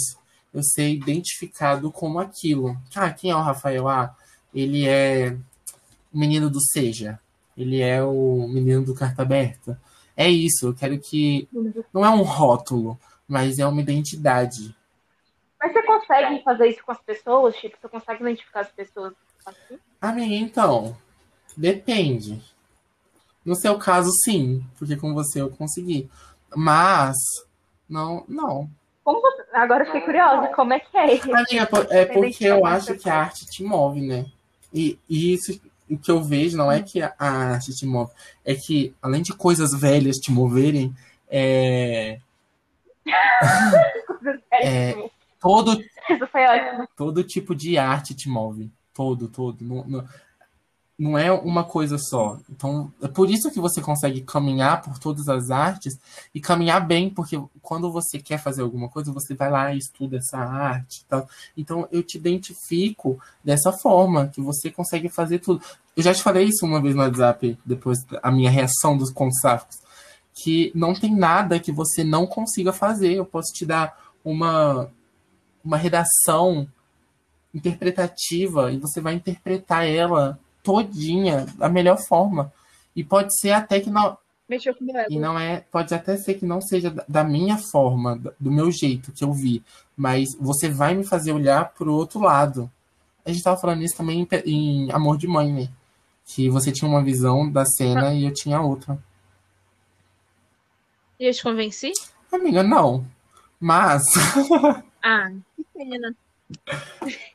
eu 0.54 0.64
ser 0.64 0.90
identificado 0.90 1.92
como 1.92 2.20
aquilo. 2.20 2.78
Ah, 2.96 3.12
quem 3.12 3.32
é 3.32 3.36
o 3.36 3.42
Rafael? 3.42 3.88
Ah, 3.88 4.16
ele 4.54 4.88
é 4.88 5.36
o 6.12 6.18
menino 6.18 6.50
do 6.50 6.60
Seja. 6.62 7.20
Ele 7.58 7.82
é 7.82 8.02
o 8.02 8.48
menino 8.48 8.84
do 8.84 8.96
Carta 8.96 9.22
Aberta. 9.22 9.80
É 10.16 10.30
isso, 10.30 10.68
eu 10.68 10.74
quero 10.74 10.98
que. 11.00 11.48
Não 11.94 12.06
é 12.06 12.10
um 12.10 12.22
rótulo, 12.22 13.00
mas 13.28 13.60
é 13.60 13.66
uma 13.66 13.82
identidade. 13.82 14.76
Consegue 16.00 16.44
fazer 16.44 16.68
isso 16.68 16.84
com 16.86 16.92
as 16.92 17.02
pessoas? 17.02 17.56
Tipo, 17.58 17.78
você 17.80 17.90
consegue 17.90 18.22
identificar 18.24 18.62
as 18.62 18.72
pessoas 18.72 19.14
assim? 19.46 19.80
Amiga, 20.00 20.36
então. 20.36 20.98
Depende. 21.58 22.42
No 23.44 23.56
seu 23.56 23.78
caso, 23.78 24.10
sim, 24.24 24.64
porque 24.78 24.96
com 24.96 25.14
você 25.14 25.42
eu 25.42 25.50
consegui. 25.50 26.10
Mas 26.56 27.18
não, 27.90 28.24
não. 28.28 28.70
Você... 29.04 29.44
Agora 29.54 29.84
eu 29.84 29.88
fiquei 29.88 30.02
curiosa, 30.02 30.48
como 30.50 30.74
é 30.74 30.80
que 30.80 30.96
é? 30.96 31.04
Amiga, 31.04 31.70
é 31.90 32.06
porque 32.06 32.46
eu 32.46 32.66
acho 32.66 32.96
que 32.96 33.10
a 33.10 33.16
arte 33.16 33.46
te 33.46 33.64
move, 33.64 34.02
né? 34.02 34.26
E, 34.74 34.98
e 35.10 35.34
isso 35.34 35.60
o 35.90 35.98
que 35.98 36.10
eu 36.10 36.24
vejo 36.24 36.56
não 36.56 36.72
é 36.72 36.82
que 36.82 37.02
a 37.02 37.14
arte 37.20 37.76
te 37.76 37.86
move, 37.86 38.14
é 38.46 38.56
que 38.56 38.96
além 39.02 39.22
de 39.22 39.34
coisas 39.34 39.78
velhas 39.78 40.16
te 40.16 40.32
moverem, 40.32 40.96
é. 41.30 42.20
é 44.54 45.10
todo, 45.42 45.78
todo 46.96 47.24
tipo 47.24 47.56
de 47.56 47.78
arte 47.78 48.14
te 48.14 48.30
move. 48.30 48.72
Todo, 48.94 49.28
todo. 49.28 49.58
Não, 49.64 49.84
não, 49.86 50.08
não 51.02 51.18
é 51.18 51.32
uma 51.32 51.64
coisa 51.64 51.98
só. 51.98 52.38
Então, 52.48 52.94
é 53.02 53.08
por 53.08 53.28
isso 53.28 53.50
que 53.50 53.60
você 53.60 53.82
consegue 53.82 54.22
caminhar 54.22 54.84
por 54.84 55.00
todas 55.00 55.28
as 55.28 55.50
artes 55.50 55.98
e 56.34 56.40
caminhar 56.40 56.86
bem, 56.86 57.10
porque 57.10 57.42
quando 57.60 57.92
você 57.92 58.20
quer 58.20 58.38
fazer 58.38 58.62
alguma 58.62 58.88
coisa, 58.88 59.12
você 59.12 59.34
vai 59.34 59.50
lá 59.50 59.74
e 59.74 59.80
estuda 59.80 60.18
essa 60.18 60.38
arte. 60.38 61.04
Tá? 61.06 61.26
Então, 61.58 61.88
eu 61.92 62.04
te 62.04 62.20
identifico 62.20 63.20
dessa 63.44 63.72
forma, 63.72 64.28
que 64.28 64.40
você 64.40 64.70
consegue 64.70 65.10
fazer 65.10 65.40
tudo. 65.40 65.64
Eu 65.98 66.04
já 66.04 66.14
te 66.14 66.22
falei 66.22 66.46
isso 66.46 66.66
uma 66.68 66.80
vez 66.80 66.94
no 66.94 67.02
WhatsApp, 67.02 67.58
depois 67.66 67.98
da 68.06 68.32
minha 68.32 68.52
reação 68.52 68.96
dos 68.96 69.12
contos 69.12 69.42
que 70.36 70.72
não 70.76 70.94
tem 70.94 71.16
nada 71.16 71.60
que 71.60 71.72
você 71.72 72.04
não 72.04 72.28
consiga 72.28 72.72
fazer. 72.72 73.14
Eu 73.14 73.26
posso 73.26 73.52
te 73.54 73.66
dar 73.66 73.98
uma, 74.24 74.88
uma 75.64 75.78
redação 75.78 76.68
interpretativa 77.54 78.72
e 78.72 78.78
você 78.78 79.02
vai 79.02 79.14
interpretar 79.14 79.86
ela 79.86 80.40
todinha 80.64 81.46
da 81.58 81.70
melhor 81.70 81.98
forma. 81.98 82.52
E 82.96 83.04
pode 83.04 83.38
ser 83.40 83.52
até 83.52 83.80
que 83.80 83.90
não. 83.90 84.18
Mexeu 84.48 84.76
com 84.76 84.86
E 85.10 85.18
não 85.18 85.40
é. 85.40 85.62
Pode 85.72 85.94
até 85.94 86.18
ser 86.18 86.34
que 86.34 86.46
não 86.46 86.62
seja 86.62 86.94
da 87.08 87.24
minha 87.24 87.58
forma, 87.58 88.22
do 88.38 88.52
meu 88.52 88.70
jeito 88.70 89.12
que 89.12 89.24
eu 89.24 89.32
vi. 89.32 89.64
Mas 89.96 90.36
você 90.38 90.70
vai 90.70 90.94
me 90.94 91.06
fazer 91.06 91.32
olhar 91.32 91.70
pro 91.74 91.94
outro 91.94 92.20
lado. 92.20 92.70
A 93.26 93.32
gente 93.32 93.44
tava 93.44 93.60
falando 93.60 93.82
isso 93.82 93.96
também 93.96 94.28
em, 94.46 94.52
em 94.52 94.92
Amor 94.92 95.18
de 95.18 95.28
Mãe, 95.28 95.52
né? 95.54 95.70
Que 96.26 96.50
você 96.50 96.72
tinha 96.72 96.90
uma 96.90 97.04
visão 97.04 97.50
da 97.50 97.66
cena 97.66 98.10
ah. 98.10 98.14
e 98.14 98.26
eu 98.26 98.34
tinha 98.34 98.62
outra. 98.62 99.02
E 101.20 101.26
eu 101.26 101.34
te 101.34 101.44
convenci? 101.44 101.92
Amiga, 102.32 102.64
não. 102.64 103.06
Mas. 103.60 104.04
ah, 105.04 105.32
pena. 105.84 106.16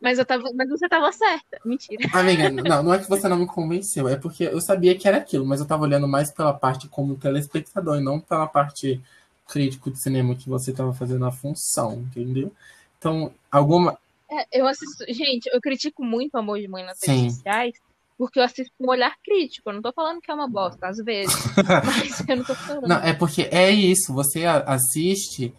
Mas, 0.00 0.16
eu 0.16 0.24
tava, 0.24 0.44
mas 0.54 0.68
você 0.68 0.88
tava 0.88 1.10
certa. 1.10 1.58
Mentira. 1.64 2.08
Amiga, 2.12 2.50
não, 2.50 2.84
não 2.84 2.94
é 2.94 2.98
que 3.00 3.08
você 3.08 3.26
não 3.26 3.36
me 3.36 3.46
convenceu, 3.46 4.08
é 4.08 4.16
porque 4.16 4.44
eu 4.44 4.60
sabia 4.60 4.96
que 4.96 5.08
era 5.08 5.16
aquilo, 5.16 5.44
mas 5.44 5.58
eu 5.58 5.66
tava 5.66 5.82
olhando 5.82 6.06
mais 6.06 6.30
pela 6.32 6.54
parte 6.54 6.86
como 6.86 7.16
telespectador 7.16 7.98
e 7.98 8.00
não 8.00 8.20
pela 8.20 8.46
parte 8.46 9.02
crítico 9.48 9.90
de 9.90 10.00
cinema 10.00 10.36
que 10.36 10.48
você 10.48 10.72
tava 10.72 10.94
fazendo 10.94 11.24
a 11.24 11.32
função, 11.32 11.94
entendeu? 11.94 12.52
Então, 12.96 13.32
alguma. 13.50 13.98
É, 14.30 14.60
eu 14.60 14.68
assisto. 14.68 15.04
Gente, 15.08 15.50
eu 15.52 15.60
critico 15.60 16.04
muito 16.04 16.34
o 16.34 16.38
amor 16.38 16.60
de 16.60 16.68
mãe 16.68 16.84
nas 16.84 16.98
redes 17.02 17.34
sociais. 17.34 17.74
Porque 18.16 18.40
eu 18.40 18.42
assisto 18.42 18.72
com 18.76 18.86
um 18.86 18.90
olhar 18.90 19.14
crítico. 19.24 19.70
Eu 19.70 19.74
não 19.74 19.82
tô 19.82 19.92
falando 19.92 20.20
que 20.20 20.28
é 20.28 20.34
uma 20.34 20.48
bosta, 20.48 20.88
às 20.88 20.98
vezes. 20.98 21.32
mas 21.86 22.28
eu 22.28 22.36
não 22.36 22.44
tô 22.44 22.54
falando. 22.54 22.88
Não, 22.88 22.96
é 22.96 23.12
porque 23.12 23.42
é 23.42 23.70
isso. 23.70 24.12
Você 24.12 24.44
assiste 24.44 25.54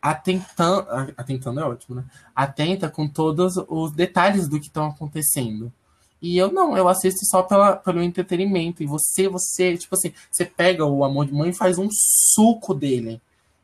atentando, 0.00 0.86
atentando 1.16 1.60
é 1.60 1.64
ótimo, 1.64 1.96
né? 1.96 2.04
Atenta 2.34 2.88
com 2.88 3.08
todos 3.08 3.56
os 3.68 3.92
detalhes 3.92 4.48
do 4.48 4.58
que 4.58 4.66
estão 4.66 4.86
acontecendo. 4.86 5.72
E 6.22 6.36
eu 6.36 6.52
não, 6.52 6.76
eu 6.76 6.86
assisto 6.88 7.24
só 7.24 7.42
pela, 7.42 7.76
pelo 7.76 8.02
entretenimento. 8.02 8.82
E 8.82 8.86
você, 8.86 9.28
você, 9.28 9.76
tipo 9.76 9.94
assim, 9.94 10.12
você 10.30 10.44
pega 10.44 10.84
o 10.84 11.04
Amor 11.04 11.26
de 11.26 11.32
Mãe 11.32 11.50
e 11.50 11.54
faz 11.54 11.78
um 11.78 11.88
suco 11.90 12.74
dele. 12.74 13.20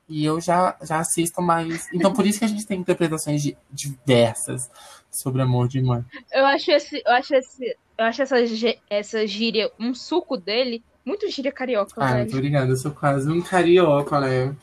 E 0.09 0.25
eu 0.25 0.41
já, 0.41 0.77
já 0.83 0.99
assisto 0.99 1.43
mais. 1.43 1.89
Então 1.93 2.13
por 2.13 2.27
isso 2.27 2.39
que 2.39 2.45
a 2.45 2.49
gente 2.49 2.67
tem 2.67 2.81
interpretações 2.81 3.43
diversas 3.71 4.71
sobre 5.11 5.43
Amor 5.43 5.69
de 5.69 5.83
Mãe. 5.83 6.05
Eu 6.33 6.47
acho 6.47 6.71
esse, 6.71 7.03
eu 7.05 7.13
acho 7.13 7.35
esse, 7.35 7.77
eu 7.99 8.05
acho 8.05 8.23
essa, 8.23 8.37
essa 8.89 9.27
gíria, 9.27 9.71
um 9.79 9.95
suco 9.95 10.37
dele, 10.37 10.83
muito 11.05 11.29
gíria 11.31 11.53
carioca. 11.53 11.93
Ah, 11.97 12.07
velho. 12.07 12.19
muito 12.21 12.37
obrigada. 12.37 12.71
Eu 12.71 12.77
sou 12.77 12.91
quase 12.91 13.31
um 13.31 13.43
carioca, 13.43 14.21
né? 14.21 14.55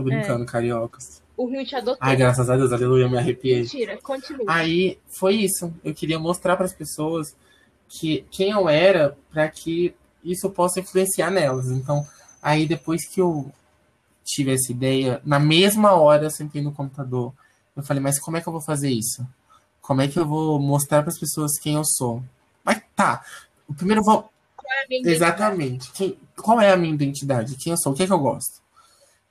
Tô 0.00 0.04
brincando, 0.04 0.44
é. 0.44 0.46
cariocas. 0.46 1.22
O 1.36 1.46
Rio 1.46 1.64
te 1.64 1.74
adotou. 1.76 1.98
Ai, 2.00 2.16
graças 2.16 2.48
a 2.48 2.56
Deus, 2.56 2.72
aleluia, 2.72 3.08
me 3.08 3.18
arrepiei. 3.18 3.60
Mentira, 3.60 3.98
continua. 4.02 4.44
Aí 4.48 4.98
foi 5.08 5.36
isso. 5.36 5.72
Eu 5.84 5.94
queria 5.94 6.18
mostrar 6.18 6.56
para 6.56 6.66
as 6.66 6.72
pessoas 6.72 7.36
que 7.88 8.24
quem 8.30 8.50
eu 8.50 8.68
era 8.68 9.16
para 9.30 9.48
que 9.48 9.94
isso 10.24 10.48
possa 10.50 10.80
influenciar 10.80 11.30
nelas. 11.30 11.70
Então, 11.70 12.06
aí 12.42 12.66
depois 12.66 13.06
que 13.06 13.20
eu 13.20 13.50
tive 14.24 14.52
essa 14.52 14.70
ideia, 14.70 15.20
na 15.24 15.38
mesma 15.38 15.92
hora 15.92 16.24
eu 16.24 16.30
sentei 16.30 16.62
no 16.62 16.72
computador. 16.72 17.32
Eu 17.76 17.82
falei, 17.82 18.02
mas 18.02 18.18
como 18.18 18.36
é 18.36 18.40
que 18.40 18.48
eu 18.48 18.52
vou 18.52 18.62
fazer 18.62 18.90
isso? 18.90 19.26
Como 19.80 20.02
é 20.02 20.08
que 20.08 20.18
eu 20.18 20.26
vou 20.26 20.60
mostrar 20.60 21.02
para 21.02 21.10
as 21.10 21.18
pessoas 21.18 21.58
quem 21.58 21.74
eu 21.74 21.84
sou? 21.84 22.22
Mas 22.64 22.82
tá. 22.94 23.24
O 23.66 23.74
primeiro 23.74 24.00
eu 24.00 24.04
vou. 24.04 24.30
Qual 24.56 24.72
é 24.72 24.84
a 24.84 24.88
minha 24.88 25.10
Exatamente. 25.10 25.90
Quem... 25.92 26.18
Qual 26.36 26.60
é 26.60 26.70
a 26.70 26.76
minha 26.76 26.94
identidade? 26.94 27.56
Quem 27.56 27.72
eu 27.72 27.76
sou? 27.76 27.92
O 27.92 27.96
que 27.96 28.02
é 28.02 28.06
que 28.06 28.12
eu 28.12 28.18
gosto? 28.18 28.60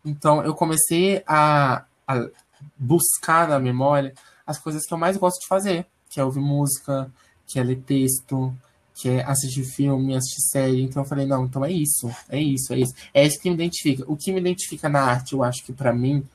Então, 0.04 0.44
eu 0.44 0.54
comecei 0.54 1.24
a, 1.28 1.86
a 2.08 2.30
buscar 2.78 3.48
na 3.48 3.60
memória 3.60 4.14
as 4.46 4.58
coisas 4.58 4.86
que 4.86 4.94
eu 4.94 4.98
mais 4.98 5.18
gosto 5.18 5.40
de 5.42 5.48
fazer, 5.48 5.86
que 6.10 6.20
é 6.20 6.24
ouvir 6.24 6.40
música, 6.40 7.12
que 7.46 7.60
é 7.60 7.64
ler 7.64 7.82
texto, 7.82 8.56
que 8.96 9.10
é 9.10 9.24
assistir 9.24 9.64
filme, 9.64 10.16
assistir 10.16 10.42
série. 10.42 10.82
Então 10.82 11.04
eu 11.04 11.08
falei, 11.08 11.26
não, 11.26 11.46
então 11.46 11.64
é 11.64 11.72
isso, 11.72 12.10
é 12.28 12.40
isso, 12.40 12.74
é 12.74 12.80
isso. 12.80 12.94
É 13.14 13.26
isso 13.26 13.40
que 13.40 13.50
me 13.50 13.56
identifica. 13.56 14.04
O 14.08 14.18
que 14.18 14.32
me 14.32 14.40
identifica 14.40 14.90
na 14.90 15.02
arte, 15.02 15.34
eu 15.34 15.44
acho 15.44 15.64
que 15.64 15.72
para 15.72 15.94
mim, 15.94 16.28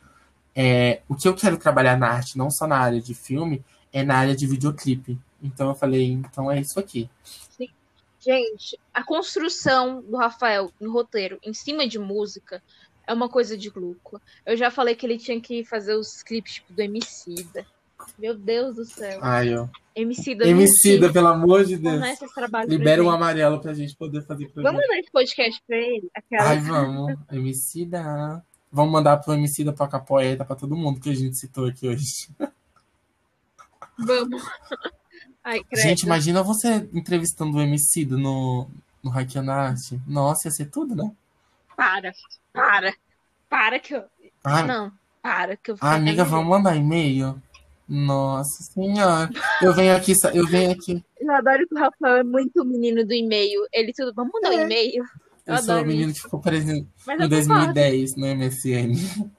é 0.55 1.03
o 1.09 1.15
que 1.15 1.29
eu 1.29 1.35
quero 1.35 1.59
trabalhar 1.59 1.99
na 1.99 2.09
arte, 2.09 2.39
não 2.39 2.51
só 2.51 2.67
na 2.67 2.79
área 2.79 3.01
de 3.01 3.15
filme, 3.15 3.65
é 3.93 4.03
na 4.03 4.17
área 4.17 4.35
de 4.35 4.47
videoclipe. 4.47 5.19
Então 5.43 5.69
eu 5.69 5.75
falei, 5.75 6.11
então 6.11 6.51
é 6.51 6.61
isso 6.61 6.79
aqui. 6.81 7.11
Sim. 7.51 7.69
Gente, 8.19 8.79
a 8.93 9.05
construção 9.05 10.01
do 10.01 10.17
Rafael 10.17 10.73
no 10.81 10.91
roteiro 10.91 11.39
em 11.43 11.53
cima 11.53 11.87
de 11.87 11.99
música 11.99 12.63
é 13.07 13.13
uma 13.13 13.29
coisa 13.29 13.57
de 13.57 13.71
louco. 13.75 14.21
Eu 14.45 14.57
já 14.57 14.71
falei 14.71 14.95
que 14.95 15.07
ele 15.07 15.19
tinha 15.19 15.41
que 15.41 15.65
fazer 15.65 15.95
os 15.95 16.23
clipes 16.23 16.55
tipo, 16.55 16.73
do 16.73 16.81
Emicida. 16.81 17.67
Meu 18.19 18.37
Deus 18.37 18.77
do 18.77 18.85
céu. 18.85 19.19
Ai, 19.23 19.57
ó. 19.57 19.69
Emicida. 19.95 20.47
Emicida, 20.47 21.13
pelo 21.13 21.29
amor 21.29 21.65
de 21.65 21.77
Deus. 21.77 21.95
Começa 21.95 22.25
esse 22.25 22.35
trabalho 22.35 22.69
Libera 22.69 23.03
pra 23.03 23.11
um 23.11 23.15
amarelo 23.15 23.61
pra 23.61 23.73
gente 23.73 23.97
poder 23.97 24.23
fazer. 24.23 24.51
Vamos 24.55 24.81
mandar 24.81 24.99
esse 24.99 25.11
podcast 25.11 25.63
pra 25.67 25.77
ele? 25.77 26.11
Aquela... 26.15 26.49
Ai, 26.51 26.61
vamos. 26.61 27.15
Emicida. 27.31 28.45
Vamos 28.71 28.93
mandar 28.93 29.19
pro 29.19 29.35
Emicida 29.35 29.73
tocar 29.73 30.01
poeta 30.01 30.45
pra 30.45 30.57
todo 30.57 30.77
mundo 30.77 31.01
que 31.01 31.11
a 31.11 31.15
gente 31.15 31.37
citou 31.37 31.67
aqui 31.67 31.89
hoje. 31.89 32.29
Vamos. 33.99 34.43
Ai, 35.43 35.63
credo. 35.63 35.83
Gente, 35.83 36.03
imagina 36.03 36.43
você 36.43 36.89
entrevistando 36.93 37.57
o 37.57 37.63
Emicida 37.63 38.17
no, 38.17 38.69
no 39.03 39.11
Hackeando 39.11 39.51
a 39.53 39.55
Arte. 39.55 40.01
Nossa, 40.07 40.49
ia 40.49 40.53
ser 40.53 40.67
tudo, 40.67 40.95
né? 40.97 41.13
Para, 41.77 42.13
para. 42.53 42.95
Para 43.49 43.79
que 43.79 43.95
eu... 43.95 44.05
Ah, 44.43 44.63
Não, 44.63 44.93
para 45.23 45.57
que 45.57 45.71
eu... 45.71 45.77
ah, 45.81 45.95
amiga, 45.95 46.25
vamos 46.25 46.49
mandar 46.49 46.77
e-mail? 46.77 47.41
Nossa 47.89 48.63
senhora. 48.63 49.31
Eu 49.63 49.73
venho 49.75 49.95
aqui, 49.97 50.13
eu 50.33 50.47
venho 50.47 50.73
aqui. 50.73 51.05
Eu 51.21 51.31
adoro 51.33 51.67
que 51.69 51.75
o 51.75 51.79
Rafael 51.79 52.17
é 52.17 52.25
muito 52.25 52.65
menino 52.65 53.05
do 53.05 53.13
e-mail. 53.13 53.67
Ele 53.73 53.93
tudo... 53.93 54.13
Vamos 54.15 54.33
mandar 54.33 54.51
um 54.51 54.61
É. 54.61 54.63
e-mail? 54.65 55.05
Eu 55.47 55.55
Eu 55.55 55.63
sou 55.63 55.77
o 55.83 55.85
menino 55.85 56.11
isso. 56.11 56.15
que 56.21 56.23
ficou 56.23 56.41
preso 56.41 56.71
em 56.73 56.89
Mas 57.07 57.21
em 57.21 57.25
eu 57.25 57.29
concordo. 57.29 57.75
2010 57.75 58.17
no 58.17 58.27
MSN. 58.27 59.31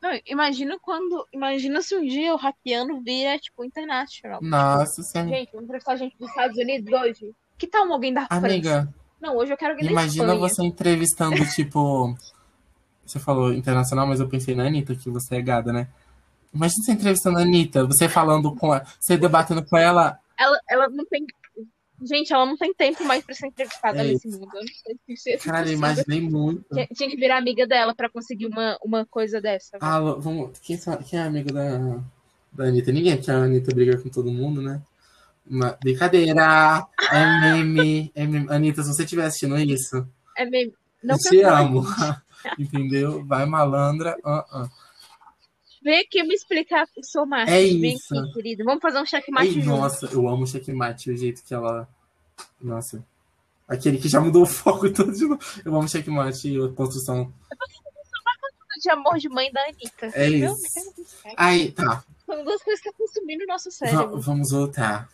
Não, 0.00 0.10
imagina 0.26 0.78
quando... 0.80 1.26
Imagina 1.32 1.82
se 1.82 1.96
um 1.96 2.06
dia 2.06 2.32
o 2.34 2.36
hackeando 2.36 3.00
vira, 3.00 3.38
tipo, 3.38 3.64
international. 3.64 4.40
Nossa 4.42 5.02
senhora. 5.02 5.30
Gente, 5.30 5.50
vamos 5.50 5.64
entrevistar 5.64 5.96
gente 5.96 6.16
dos 6.18 6.28
Estados 6.28 6.56
Unidos 6.56 6.92
hoje? 6.92 7.34
Que 7.56 7.66
tal 7.66 7.90
alguém 7.92 8.12
da 8.14 8.26
França? 8.26 8.94
Não, 9.20 9.36
hoje 9.36 9.52
eu 9.52 9.56
quero 9.56 9.72
alguém 9.72 9.90
imagina 9.90 10.34
você 10.34 10.64
entrevistando, 10.64 11.36
tipo. 11.54 12.16
Você 13.04 13.18
falou 13.18 13.52
internacional, 13.52 14.06
mas 14.06 14.20
eu 14.20 14.28
pensei 14.28 14.54
na 14.54 14.66
Anitta, 14.66 14.94
que 14.94 15.08
você 15.08 15.36
é 15.36 15.42
gada, 15.42 15.72
né? 15.72 15.88
Imagina 16.52 16.84
você 16.84 16.92
entrevistando 16.92 17.38
a 17.38 17.42
Anitta, 17.42 17.86
você 17.86 18.08
falando 18.08 18.54
com 18.54 18.74
ela, 18.74 18.86
você 19.00 19.16
debatendo 19.16 19.64
com 19.64 19.76
ela. 19.76 20.18
Ela, 20.38 20.60
ela 20.68 20.88
não 20.88 21.04
tem... 21.06 21.26
Gente, 22.02 22.32
ela 22.32 22.46
não 22.46 22.56
tem 22.56 22.72
tempo 22.74 23.04
mais 23.04 23.24
pra 23.24 23.34
ser 23.34 23.48
entrevistada 23.48 24.00
É 24.02 24.04
nesse 24.04 24.28
mundo. 24.28 24.50
Se 25.16 25.32
é 25.32 25.36
Cara, 25.38 25.66
eu 25.68 25.72
imaginei 25.72 26.20
muito. 26.20 26.64
Tinha, 26.94 27.10
que 27.10 27.16
virar 27.16 27.38
amiga 27.38 27.66
dela 27.66 27.92
pra 27.94 28.08
conseguir 28.08 28.46
uma, 28.46 28.78
uma 28.84 29.04
coisa 29.06 29.40
dessa. 29.40 29.78
Ah, 29.80 29.98
vamos. 30.00 30.56
Quem, 30.60 30.78
quem 31.08 31.18
é 31.18 31.22
amigo 31.22 31.52
da, 31.52 32.00
da 32.52 32.64
Anitta? 32.64 32.92
Ninguém, 32.92 33.16
porque 33.16 33.30
a 33.30 33.38
Anitta 33.38 33.74
briga 33.74 34.00
com 34.00 34.08
todo 34.10 34.30
mundo, 34.30 34.62
né? 34.62 34.80
Uma, 35.50 35.76
brincadeira! 35.82 36.86
É 37.10 37.40
meme, 37.40 38.12
é 38.14 38.26
meme. 38.26 38.46
Anitta, 38.50 38.82
se 38.82 38.88
você 38.88 39.04
estiver 39.04 39.24
assistindo 39.24 39.58
isso, 39.58 40.06
É 40.36 40.44
meio... 40.44 40.72
Não 41.02 41.14
eu 41.14 41.30
te 41.30 41.42
amo. 41.42 41.84
Entendeu? 42.58 43.24
Vai 43.24 43.46
malandra. 43.46 44.16
ah, 44.24 44.44
ah. 44.50 44.68
Vem 45.82 46.00
aqui 46.00 46.22
me 46.24 46.34
explicar 46.34 46.86
o 46.96 47.04
seu 47.04 47.24
macho. 47.24 47.52
É 47.52 47.60
Vem 47.60 47.94
isso. 47.94 48.16
aqui, 48.18 48.32
querido. 48.32 48.64
Vamos 48.64 48.80
fazer 48.82 48.98
um 49.00 49.06
checkmate 49.06 49.46
Ei, 49.46 49.54
junto. 49.62 49.66
nossa, 49.66 50.06
eu 50.06 50.28
amo 50.28 50.42
o 50.42 50.46
checkmate, 50.46 51.10
o 51.10 51.16
jeito 51.16 51.42
que 51.44 51.54
ela. 51.54 51.88
Nossa. 52.60 53.04
Aquele 53.68 53.98
que 53.98 54.08
já 54.08 54.20
mudou 54.20 54.42
o 54.42 54.46
foco 54.46 54.90
todo 54.92 55.12
de 55.12 55.24
novo. 55.26 55.40
Eu 55.64 55.74
amo 55.76 55.88
checkmate 55.88 56.48
e 56.48 56.62
a 56.62 56.68
construção. 56.70 57.32
De 58.82 58.90
amor 58.90 59.18
de 59.18 59.28
mãe 59.28 59.50
da 59.52 59.60
Anitta. 59.62 60.06
É 60.14 60.28
Entendeu? 60.28 60.54
isso. 60.54 61.16
Aí, 61.36 61.72
tá. 61.72 62.04
São 62.26 62.44
duas 62.44 62.62
coisas 62.62 62.80
que 62.82 62.88
estão 62.88 63.06
consumindo 63.06 63.44
o 63.44 63.46
nosso 63.46 63.70
cérebro. 63.70 64.20
vamos 64.20 64.50
voltar. 64.50 65.08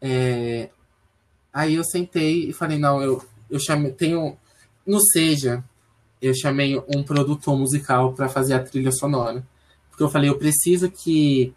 É, 0.00 0.70
Aí 1.52 1.74
eu 1.74 1.84
sentei 1.84 2.48
e 2.48 2.52
falei, 2.52 2.78
não, 2.78 3.02
eu, 3.02 3.22
eu 3.50 3.58
chamei. 3.58 3.92
Tenho. 3.92 4.36
No 4.86 5.00
Seja, 5.00 5.62
eu 6.22 6.34
chamei 6.34 6.76
um 6.88 7.02
produtor 7.02 7.56
musical 7.56 8.12
para 8.12 8.28
fazer 8.28 8.54
a 8.54 8.62
trilha 8.62 8.90
sonora. 8.92 9.46
Porque 9.90 10.02
eu 10.02 10.08
falei, 10.08 10.30
eu 10.30 10.38
preciso 10.38 10.90
que 10.90 11.52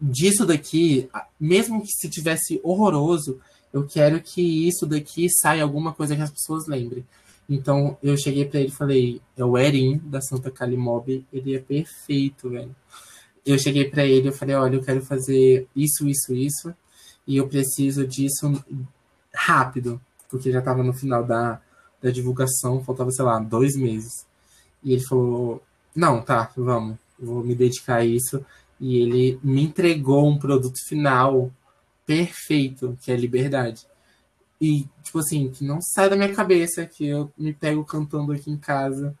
disso 0.00 0.44
daqui, 0.44 1.08
mesmo 1.40 1.82
que 1.82 1.90
se 1.90 2.08
tivesse 2.08 2.60
horroroso, 2.62 3.40
eu 3.72 3.86
quero 3.86 4.20
que 4.20 4.68
isso 4.68 4.86
daqui 4.86 5.28
saia 5.28 5.62
alguma 5.62 5.92
coisa 5.92 6.14
que 6.14 6.22
as 6.22 6.30
pessoas 6.30 6.66
lembrem. 6.66 7.04
Então 7.48 7.96
eu 8.02 8.16
cheguei 8.16 8.44
para 8.44 8.60
ele 8.60 8.68
e 8.68 8.72
falei, 8.72 9.22
é 9.36 9.44
o 9.44 9.56
Erin 9.56 9.98
da 10.04 10.20
Santa 10.20 10.50
Calimob, 10.50 11.24
ele 11.32 11.54
é 11.54 11.58
perfeito, 11.58 12.50
velho. 12.50 12.74
Eu 13.44 13.58
cheguei 13.58 13.88
para 13.88 14.04
ele 14.04 14.28
e 14.28 14.32
falei, 14.32 14.54
olha, 14.54 14.76
eu 14.76 14.82
quero 14.82 15.00
fazer 15.00 15.66
isso, 15.74 16.06
isso, 16.06 16.34
isso, 16.34 16.74
e 17.28 17.36
eu 17.36 17.46
preciso 17.46 18.06
disso 18.06 18.50
rápido, 19.34 20.00
porque 20.30 20.50
já 20.50 20.60
estava 20.60 20.82
no 20.82 20.94
final 20.94 21.22
da, 21.22 21.60
da 22.02 22.10
divulgação, 22.10 22.82
faltava, 22.82 23.10
sei 23.10 23.24
lá, 23.24 23.38
dois 23.38 23.76
meses. 23.76 24.26
E 24.82 24.94
ele 24.94 25.04
falou, 25.06 25.62
não, 25.94 26.22
tá, 26.22 26.50
vamos, 26.56 26.96
vou 27.20 27.44
me 27.44 27.54
dedicar 27.54 27.96
a 27.96 28.04
isso. 28.04 28.42
E 28.80 28.96
ele 28.96 29.38
me 29.44 29.62
entregou 29.62 30.26
um 30.26 30.38
produto 30.38 30.78
final 30.88 31.52
perfeito, 32.06 32.96
que 33.02 33.12
é 33.12 33.16
Liberdade. 33.16 33.86
E, 34.60 34.86
tipo 35.02 35.18
assim, 35.18 35.50
que 35.50 35.64
não 35.64 35.80
sai 35.82 36.08
da 36.08 36.16
minha 36.16 36.34
cabeça, 36.34 36.86
que 36.86 37.06
eu 37.06 37.30
me 37.36 37.52
pego 37.52 37.84
cantando 37.84 38.32
aqui 38.32 38.50
em 38.50 38.56
casa. 38.56 39.14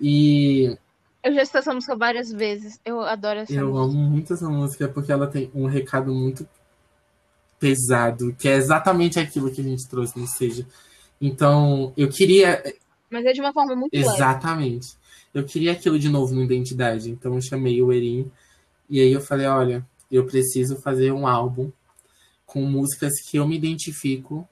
E 0.00 0.78
Eu 1.22 1.34
já 1.34 1.42
escutei 1.42 1.60
essa 1.60 1.74
música 1.74 1.94
várias 1.94 2.32
vezes. 2.32 2.80
Eu 2.84 3.00
adoro 3.02 3.40
essa 3.40 3.52
eu 3.52 3.68
música. 3.68 3.98
amo 3.98 4.10
muito 4.10 4.32
essa 4.32 4.48
música 4.48 4.88
porque 4.88 5.12
ela 5.12 5.26
tem 5.26 5.50
um 5.54 5.66
recado 5.66 6.12
muito 6.14 6.48
pesado, 7.60 8.34
que 8.36 8.48
é 8.48 8.56
exatamente 8.56 9.20
aquilo 9.20 9.52
que 9.52 9.60
a 9.60 9.64
gente 9.64 9.86
trouxe 9.86 10.18
no 10.18 10.26
Seja. 10.26 10.66
Então, 11.20 11.92
eu 11.96 12.08
queria. 12.08 12.62
Mas 13.10 13.24
é 13.26 13.32
de 13.32 13.40
uma 13.40 13.52
forma 13.52 13.76
muito 13.76 13.94
leve. 13.94 14.08
Exatamente. 14.08 14.96
Eu 15.32 15.44
queria 15.44 15.72
aquilo 15.72 15.98
de 15.98 16.08
novo 16.08 16.34
no 16.34 16.42
Identidade. 16.42 17.10
Então, 17.10 17.34
eu 17.34 17.42
chamei 17.42 17.80
o 17.82 17.92
Erin. 17.92 18.30
E 18.88 19.00
aí 19.00 19.12
eu 19.12 19.20
falei: 19.20 19.46
olha, 19.46 19.86
eu 20.10 20.24
preciso 20.24 20.76
fazer 20.76 21.12
um 21.12 21.26
álbum 21.26 21.70
com 22.46 22.62
músicas 22.62 23.12
que 23.28 23.36
eu 23.36 23.46
me 23.46 23.56
identifico, 23.56 24.48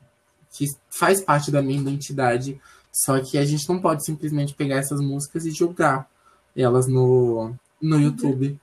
que 0.52 0.66
faz 0.90 1.20
parte 1.20 1.50
da 1.50 1.62
minha 1.62 1.80
identidade. 1.80 2.60
Só 2.92 3.18
que 3.20 3.38
a 3.38 3.44
gente 3.44 3.68
não 3.68 3.80
pode 3.80 4.04
simplesmente 4.04 4.54
pegar 4.54 4.76
essas 4.76 5.00
músicas 5.00 5.46
e 5.46 5.50
jogar 5.50 6.08
elas 6.54 6.86
no, 6.86 7.54
no 7.80 7.98
YouTube. 7.98 8.58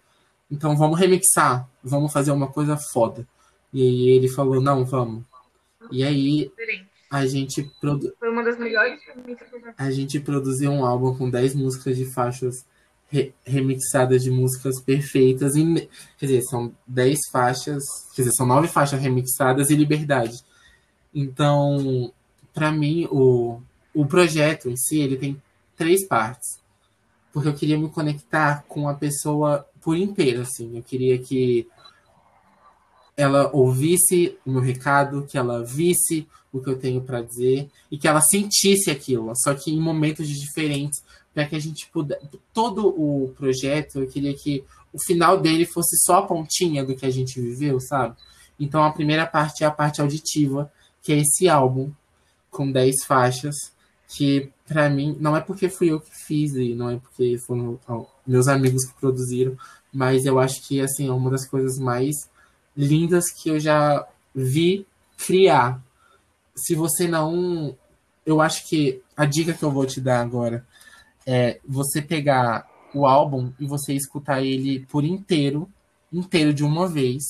Então 0.50 0.78
vamos 0.78 1.00
remixar, 1.00 1.68
vamos 1.84 2.14
fazer 2.14 2.32
uma 2.32 2.48
coisa 2.48 2.78
foda. 2.94 3.28
E 3.76 3.82
aí 3.82 4.08
ele 4.12 4.30
falou, 4.30 4.62
não, 4.62 4.86
vamos. 4.86 5.26
E 5.92 6.02
aí 6.02 6.50
a 7.12 7.26
gente, 7.26 7.70
produ 7.82 8.14
Foi 8.18 8.30
uma 8.30 8.42
das 8.42 8.58
melhores 8.58 8.98
a 9.78 9.92
gente 9.92 10.18
produziu 10.18 10.72
um 10.72 10.86
álbum 10.86 11.14
com 11.18 11.30
10 11.30 11.56
músicas 11.56 11.98
de 11.98 12.06
faixas 12.06 12.66
re- 13.10 13.34
remixadas 13.44 14.24
de 14.24 14.32
músicas 14.32 14.80
perfeitas. 14.82 15.58
E, 15.58 15.90
quer 16.18 16.26
dizer, 16.26 16.42
são 16.44 16.74
10 16.88 17.20
faixas, 17.30 17.84
quer 18.16 18.22
dizer, 18.24 18.34
são 18.34 18.46
9 18.48 18.70
faixas 18.70 19.02
remixadas 19.02 19.70
e 19.70 19.76
Liberdade. 19.76 20.42
Então, 21.14 22.14
pra 22.54 22.72
mim, 22.72 23.08
o, 23.12 23.60
o 23.94 24.06
projeto 24.06 24.70
em 24.70 24.78
si, 24.78 25.00
ele 25.00 25.18
tem 25.18 25.42
três 25.76 26.08
partes. 26.08 26.60
Porque 27.34 27.50
eu 27.50 27.54
queria 27.54 27.78
me 27.78 27.90
conectar 27.90 28.64
com 28.70 28.88
a 28.88 28.94
pessoa 28.94 29.66
por 29.82 29.98
inteiro, 29.98 30.42
assim. 30.42 30.78
Eu 30.78 30.82
queria 30.84 31.20
que 31.20 31.68
ela 33.18 33.50
ouvisse 33.54 34.38
o 34.46 34.52
meu 34.52 34.62
recado, 34.62 35.26
que 35.26 35.38
ela 35.38 35.64
visse 35.64 36.28
o 36.52 36.60
que 36.60 36.70
eu 36.70 36.78
tenho 36.78 37.02
para 37.02 37.22
dizer 37.22 37.70
e 37.92 37.98
que 37.98 38.08
ela 38.08 38.22
sentisse 38.22 38.90
aquilo, 38.90 39.32
só 39.36 39.54
que 39.54 39.72
em 39.72 39.80
momentos 39.80 40.28
diferentes, 40.28 41.04
para 41.34 41.46
que 41.46 41.56
a 41.56 41.60
gente 41.60 41.90
pudesse. 41.92 42.26
Todo 42.54 42.88
o 42.88 43.34
projeto, 43.36 44.00
eu 44.00 44.08
queria 44.08 44.34
que 44.34 44.64
o 44.94 45.00
final 45.00 45.40
dele 45.40 45.66
fosse 45.66 45.98
só 45.98 46.20
a 46.20 46.22
pontinha 46.22 46.84
do 46.86 46.96
que 46.96 47.06
a 47.06 47.10
gente 47.10 47.42
viveu, 47.42 47.80
sabe? 47.80 48.16
Então 48.58 48.84
a 48.84 48.92
primeira 48.92 49.26
parte 49.26 49.64
é 49.64 49.68
a 49.68 49.72
parte 49.72 50.00
auditiva, 50.00 50.72
que 51.02 51.12
é 51.12 51.18
esse 51.18 51.50
álbum 51.50 51.92
com 52.50 52.72
10 52.72 53.04
faixas, 53.06 53.56
que 54.08 54.50
para 54.66 54.90
mim 54.90 55.18
não 55.20 55.36
é 55.36 55.42
porque 55.42 55.68
fui 55.68 55.92
eu 55.92 56.00
que 56.00 56.16
fiz 56.16 56.54
e 56.56 56.74
não 56.74 56.90
é 56.90 56.98
porque 56.98 57.38
foram 57.38 57.80
meus 58.26 58.48
amigos 58.48 58.86
que 58.86 59.00
produziram, 59.00 59.58
mas 59.94 60.26
eu 60.26 60.40
acho 60.40 60.66
que 60.66 60.80
assim 60.80 61.10
é 61.10 61.12
uma 61.12 61.30
das 61.30 61.46
coisas 61.46 61.78
mais 61.78 62.16
lindas 62.76 63.32
que 63.32 63.50
eu 63.50 63.60
já 63.60 64.08
vi 64.34 64.86
criar. 65.18 65.82
Se 66.56 66.76
você 66.76 67.08
não, 67.08 67.76
eu 68.26 68.42
acho 68.42 68.68
que 68.68 69.02
a 69.16 69.26
dica 69.26 69.54
que 69.54 69.64
eu 69.64 69.72
vou 69.72 69.86
te 69.86 70.02
dar 70.02 70.22
agora 70.22 70.66
é 71.26 71.60
você 71.66 72.02
pegar 72.02 72.70
o 72.94 73.06
álbum 73.06 73.52
e 73.60 73.66
você 73.66 73.94
escutar 73.94 74.42
ele 74.42 74.86
por 74.88 75.04
inteiro, 75.04 75.70
inteiro 76.12 76.54
de 76.54 76.64
uma 76.64 76.88
vez, 76.88 77.24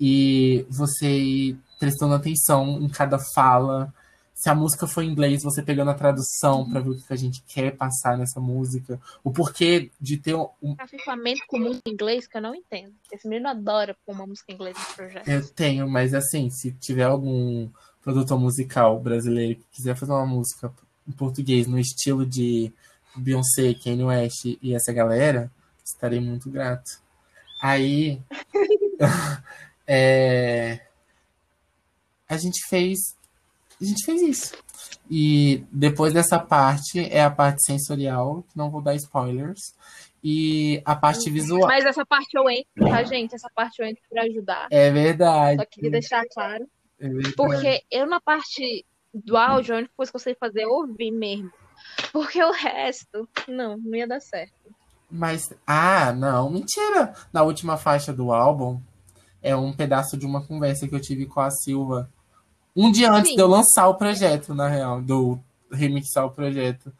e 0.00 0.66
você 0.68 1.06
ir 1.06 1.58
prestando 1.78 2.14
atenção 2.14 2.80
em 2.80 2.88
cada 2.88 3.18
fala. 3.34 3.92
Se 4.36 4.50
a 4.50 4.54
música 4.54 4.86
for 4.86 5.02
em 5.02 5.08
inglês, 5.08 5.42
você 5.42 5.62
pegando 5.62 5.90
a 5.90 5.94
tradução 5.94 6.68
para 6.68 6.80
ver 6.80 6.90
o 6.90 6.94
que 6.94 7.10
a 7.12 7.16
gente 7.16 7.42
quer 7.48 7.74
passar 7.74 8.18
nessa 8.18 8.38
música, 8.38 9.00
o 9.24 9.32
porquê 9.32 9.90
de 9.98 10.18
ter 10.18 10.34
um, 10.34 10.76
Afirmamento 10.78 11.40
com 11.48 11.58
música 11.58 11.88
em 11.88 11.92
inglês 11.94 12.26
que 12.26 12.36
eu 12.36 12.42
não 12.42 12.54
entendo. 12.54 12.92
Esse 13.10 13.26
menino 13.26 13.48
adora 13.48 13.96
pôr 14.04 14.12
uma 14.12 14.26
música 14.26 14.52
em 14.52 14.54
inglês 14.54 14.76
no 14.76 14.94
projeto. 14.94 15.26
Eu 15.26 15.48
tenho, 15.48 15.88
mas 15.88 16.12
assim, 16.12 16.50
se 16.50 16.70
tiver 16.72 17.04
algum 17.04 17.66
produtor 18.02 18.38
musical 18.38 19.00
brasileiro 19.00 19.58
que 19.58 19.76
quiser 19.76 19.96
fazer 19.96 20.12
uma 20.12 20.26
música 20.26 20.70
em 21.08 21.12
português 21.12 21.66
no 21.66 21.78
estilo 21.78 22.26
de 22.26 22.70
Beyoncé, 23.16 23.72
Kanye 23.72 24.04
West 24.04 24.44
e 24.44 24.74
essa 24.74 24.92
galera, 24.92 25.50
estarei 25.82 26.20
muito 26.20 26.50
grato. 26.50 27.00
Aí 27.62 28.20
é, 29.88 30.86
a 32.28 32.36
gente 32.36 32.60
fez. 32.68 33.15
A 33.80 33.84
gente 33.84 34.04
fez 34.04 34.22
isso. 34.22 34.54
E 35.10 35.64
depois 35.70 36.12
dessa 36.12 36.38
parte 36.38 37.00
é 37.00 37.22
a 37.22 37.30
parte 37.30 37.62
sensorial, 37.64 38.44
que 38.48 38.56
não 38.56 38.70
vou 38.70 38.80
dar 38.80 38.94
spoilers. 38.94 39.60
E 40.22 40.82
a 40.84 40.96
parte 40.96 41.30
visual. 41.30 41.68
Mas 41.68 41.84
essa 41.84 42.04
parte 42.04 42.36
eu 42.36 42.48
entro, 42.50 42.88
tá, 42.90 43.04
gente? 43.04 43.34
Essa 43.34 43.48
parte 43.54 43.80
eu 43.80 43.86
entro 43.86 44.02
pra 44.10 44.22
ajudar. 44.22 44.66
É 44.70 44.90
verdade. 44.90 45.60
Só 45.60 45.66
queria 45.66 45.90
deixar 45.90 46.24
claro. 46.32 46.66
É. 46.98 47.08
Porque 47.36 47.84
eu, 47.90 48.06
na 48.06 48.20
parte 48.20 48.84
do 49.14 49.36
áudio, 49.36 49.74
a 49.74 49.78
única 49.78 49.92
coisa 49.96 50.10
que 50.10 50.16
eu 50.16 50.20
sei 50.20 50.34
fazer 50.34 50.62
é 50.62 50.66
ouvir 50.66 51.12
mesmo. 51.12 51.52
Porque 52.12 52.42
o 52.42 52.50
resto, 52.50 53.28
não, 53.46 53.76
não 53.76 53.94
ia 53.94 54.08
dar 54.08 54.20
certo. 54.20 54.54
Mas, 55.10 55.54
ah, 55.66 56.12
não, 56.12 56.50
mentira. 56.50 57.14
Na 57.32 57.42
última 57.42 57.76
faixa 57.76 58.12
do 58.12 58.32
álbum 58.32 58.80
é 59.40 59.54
um 59.54 59.72
pedaço 59.72 60.16
de 60.16 60.26
uma 60.26 60.44
conversa 60.44 60.88
que 60.88 60.94
eu 60.94 61.00
tive 61.00 61.26
com 61.26 61.40
a 61.40 61.50
Silva. 61.50 62.10
Um 62.76 62.92
dia 62.92 63.10
antes 63.10 63.30
Sim. 63.30 63.36
de 63.36 63.42
eu 63.42 63.48
lançar 63.48 63.88
o 63.88 63.94
projeto, 63.94 64.54
na 64.54 64.68
real, 64.68 65.00
do 65.00 65.38
remixar 65.72 66.26
o 66.26 66.30
projeto. 66.30 66.92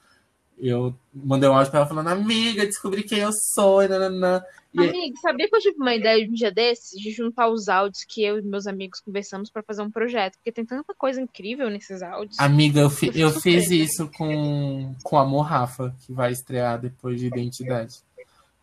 Eu 0.58 0.94
mandei 1.12 1.48
um 1.48 1.54
áudio 1.54 1.70
pra 1.70 1.80
ela 1.80 1.88
falando, 1.88 2.08
amiga, 2.08 2.64
descobri 2.64 3.02
quem 3.02 3.18
eu 3.18 3.30
sou, 3.54 3.82
e 3.82 3.88
nananã. 3.88 4.42
Amigo, 4.74 5.16
sabia 5.20 5.48
que 5.48 5.56
eu 5.56 5.60
tive 5.60 5.76
uma 5.76 5.94
ideia 5.94 6.26
um 6.28 6.32
dia 6.32 6.50
desses 6.50 6.98
de 7.00 7.10
juntar 7.10 7.48
os 7.48 7.68
áudios 7.68 8.04
que 8.08 8.22
eu 8.22 8.38
e 8.38 8.42
meus 8.42 8.66
amigos 8.66 9.00
conversamos 9.00 9.50
pra 9.50 9.62
fazer 9.62 9.82
um 9.82 9.90
projeto? 9.90 10.34
Porque 10.36 10.52
tem 10.52 10.64
tanta 10.64 10.94
coisa 10.94 11.20
incrível 11.20 11.68
nesses 11.70 12.02
áudios. 12.02 12.38
Amiga, 12.38 12.80
eu, 12.80 12.90
fi- 12.90 13.10
eu 13.14 13.28
Eu 13.28 13.40
fiz 13.40 13.70
isso 13.70 14.10
com, 14.16 14.94
com 15.02 15.18
a 15.18 15.22
Amor 15.22 15.42
Rafa, 15.42 15.94
que 16.00 16.12
vai 16.12 16.32
estrear 16.32 16.78
depois 16.80 17.18
de 17.20 17.26
Identidade. 17.26 17.96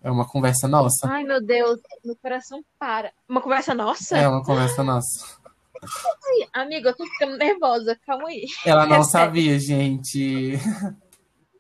É 0.03 0.09
uma 0.11 0.27
conversa 0.27 0.67
nossa. 0.67 1.07
Ai, 1.07 1.23
meu 1.23 1.41
Deus, 1.41 1.79
meu 2.03 2.15
coração 2.15 2.63
para. 2.77 3.11
Uma 3.29 3.39
conversa 3.41 3.73
nossa? 3.73 4.17
É 4.17 4.27
uma 4.27 4.43
conversa 4.43 4.83
nossa. 4.83 5.37
Ai, 5.85 6.63
Amiga, 6.63 6.89
eu 6.89 6.95
tô 6.95 7.05
ficando 7.05 7.37
nervosa, 7.37 7.97
calma 8.05 8.29
aí. 8.29 8.45
Ela 8.65 8.85
não 8.85 8.97
É 8.97 9.03
sério. 9.03 9.11
sabia, 9.11 9.59
gente. 9.59 10.53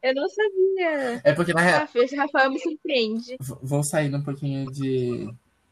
Eu 0.01 0.13
não 0.15 0.27
sabia. 0.27 1.21
É 1.23 1.33
porque, 1.33 1.53
na 1.53 1.61
real, 1.61 1.87
esse 1.95 2.15
Rafael 2.15 2.51
me 2.51 2.59
surpreende. 2.59 3.37
v- 3.39 3.55
vou 3.61 3.83
sair 3.83 4.13
um 4.13 4.21
pouquinho 4.23 4.69
de, 4.71 5.29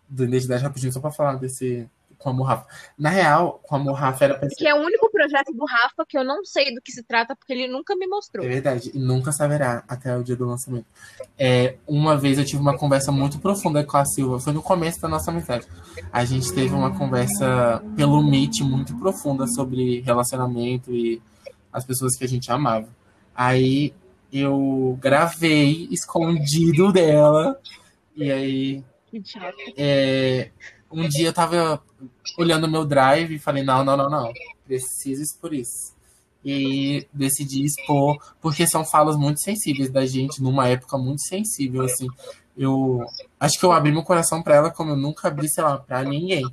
de 0.09 0.23
Identidade 0.23 0.63
rapidinho, 0.63 0.93
só 0.93 0.99
pra 1.01 1.11
falar 1.11 1.35
desse 1.35 1.89
com 2.21 2.29
a 2.29 2.31
Amor 2.31 2.47
Rafa. 2.47 2.67
Na 2.97 3.09
real, 3.09 3.59
com 3.63 3.75
a 3.75 3.79
Amor 3.79 3.93
Rafa 3.93 4.23
era. 4.23 4.49
Que 4.55 4.67
é 4.67 4.73
o 4.73 4.81
único 4.81 5.09
projeto 5.11 5.51
do 5.53 5.65
Rafa 5.65 6.05
que 6.07 6.17
eu 6.17 6.23
não 6.23 6.45
sei 6.45 6.73
do 6.73 6.81
que 6.81 6.91
se 6.91 7.03
trata, 7.03 7.35
porque 7.35 7.53
ele 7.53 7.67
nunca 7.67 7.95
me 7.95 8.07
mostrou. 8.07 8.45
É 8.45 8.49
verdade, 8.49 8.91
e 8.93 8.99
nunca 8.99 9.31
saberá 9.31 9.83
até 9.87 10.15
o 10.15 10.23
dia 10.23 10.35
do 10.35 10.45
lançamento. 10.45 10.85
É, 11.37 11.75
uma 11.87 12.17
vez 12.17 12.37
eu 12.37 12.45
tive 12.45 12.61
uma 12.61 12.77
conversa 12.77 13.11
muito 13.11 13.39
profunda 13.39 13.83
com 13.83 13.97
a 13.97 14.05
Silva, 14.05 14.39
foi 14.39 14.53
no 14.53 14.61
começo 14.61 15.01
da 15.01 15.07
nossa 15.07 15.31
amizade. 15.31 15.67
A 16.11 16.23
gente 16.23 16.53
teve 16.53 16.73
uma 16.73 16.97
conversa 16.97 17.83
pelo 17.95 18.21
Meet 18.23 18.61
muito 18.61 18.95
profunda 18.97 19.47
sobre 19.47 20.01
relacionamento 20.01 20.93
e 20.93 21.21
as 21.73 21.85
pessoas 21.85 22.15
que 22.15 22.23
a 22.23 22.27
gente 22.27 22.51
amava. 22.51 22.87
Aí 23.35 23.93
eu 24.31 24.97
gravei 25.01 25.87
escondido 25.91 26.91
dela, 26.91 27.59
e 28.15 28.31
aí 28.31 28.83
Que 29.11 29.21
é, 29.75 30.49
um 30.91 31.07
dia 31.07 31.27
eu 31.27 31.33
tava 31.33 31.81
olhando 32.37 32.67
meu 32.67 32.85
drive 32.85 33.35
e 33.35 33.39
falei, 33.39 33.63
não, 33.63 33.83
não, 33.83 33.95
não, 33.97 34.09
não. 34.09 34.33
Preciso 34.65 35.21
expor 35.21 35.53
isso. 35.53 35.95
E 36.43 37.07
decidi 37.13 37.63
expor, 37.63 38.17
porque 38.41 38.65
são 38.65 38.83
falas 38.83 39.15
muito 39.15 39.41
sensíveis 39.41 39.91
da 39.91 40.05
gente, 40.05 40.41
numa 40.41 40.67
época 40.67 40.97
muito 40.97 41.21
sensível, 41.21 41.83
assim. 41.83 42.07
Eu 42.57 43.05
acho 43.39 43.59
que 43.59 43.65
eu 43.65 43.71
abri 43.71 43.91
meu 43.91 44.03
coração 44.03 44.41
pra 44.41 44.55
ela 44.55 44.71
como 44.71 44.91
eu 44.91 44.97
nunca 44.97 45.27
abri, 45.27 45.47
sei 45.49 45.63
lá, 45.63 45.77
pra 45.77 46.03
ninguém. 46.03 46.43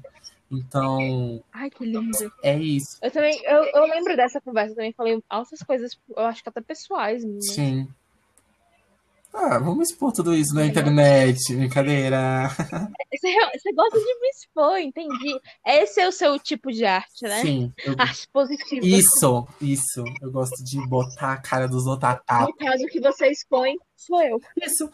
Então, 0.51 1.43
Ai, 1.53 1.69
que 1.71 1.85
lindo. 1.85 2.11
é 2.43 2.59
isso. 2.59 2.99
Eu 3.03 3.11
também, 3.11 3.39
eu, 3.45 3.65
eu 3.65 3.83
lembro 3.85 4.17
dessa 4.17 4.41
conversa, 4.41 4.73
eu 4.73 4.77
também 4.77 4.93
falei 4.93 5.23
altas 5.29 5.61
coisas, 5.61 5.93
eu 6.09 6.25
acho 6.25 6.43
que 6.43 6.49
até 6.49 6.61
pessoais 6.61 7.25
minhas. 7.25 7.55
Sim. 7.55 7.89
Ah, 9.33 9.59
vamos 9.59 9.91
expor 9.91 10.13
tudo 10.13 10.35
isso 10.35 10.55
na 10.55 10.67
internet, 10.67 11.55
brincadeira. 11.55 12.49
Você, 13.13 13.73
gosta 13.73 13.99
de 13.99 14.21
me 14.21 14.29
expor, 14.31 14.79
entendi. 14.79 15.39
Esse 15.67 16.01
é 16.01 16.09
o 16.09 16.13
seu 16.13 16.39
tipo 16.39 16.71
de 16.73 16.85
arte, 16.85 17.23
né? 17.23 17.41
Sim, 17.43 17.73
eu- 17.85 17.95
Arte 17.99 18.29
positiva. 18.33 18.85
isso, 18.87 19.47
isso. 19.61 20.05
Eu 20.23 20.31
gosto 20.31 20.63
de 20.65 20.85
botar 20.89 21.33
a 21.35 21.41
cara 21.41 21.67
dos 21.69 21.85
tapa. 21.99 22.47
No 22.47 22.55
caso 22.55 22.85
que 22.87 23.01
você 23.01 23.31
expõe, 23.31 23.75
sou 23.97 24.23
eu. 24.23 24.41
Isso. 24.63 24.91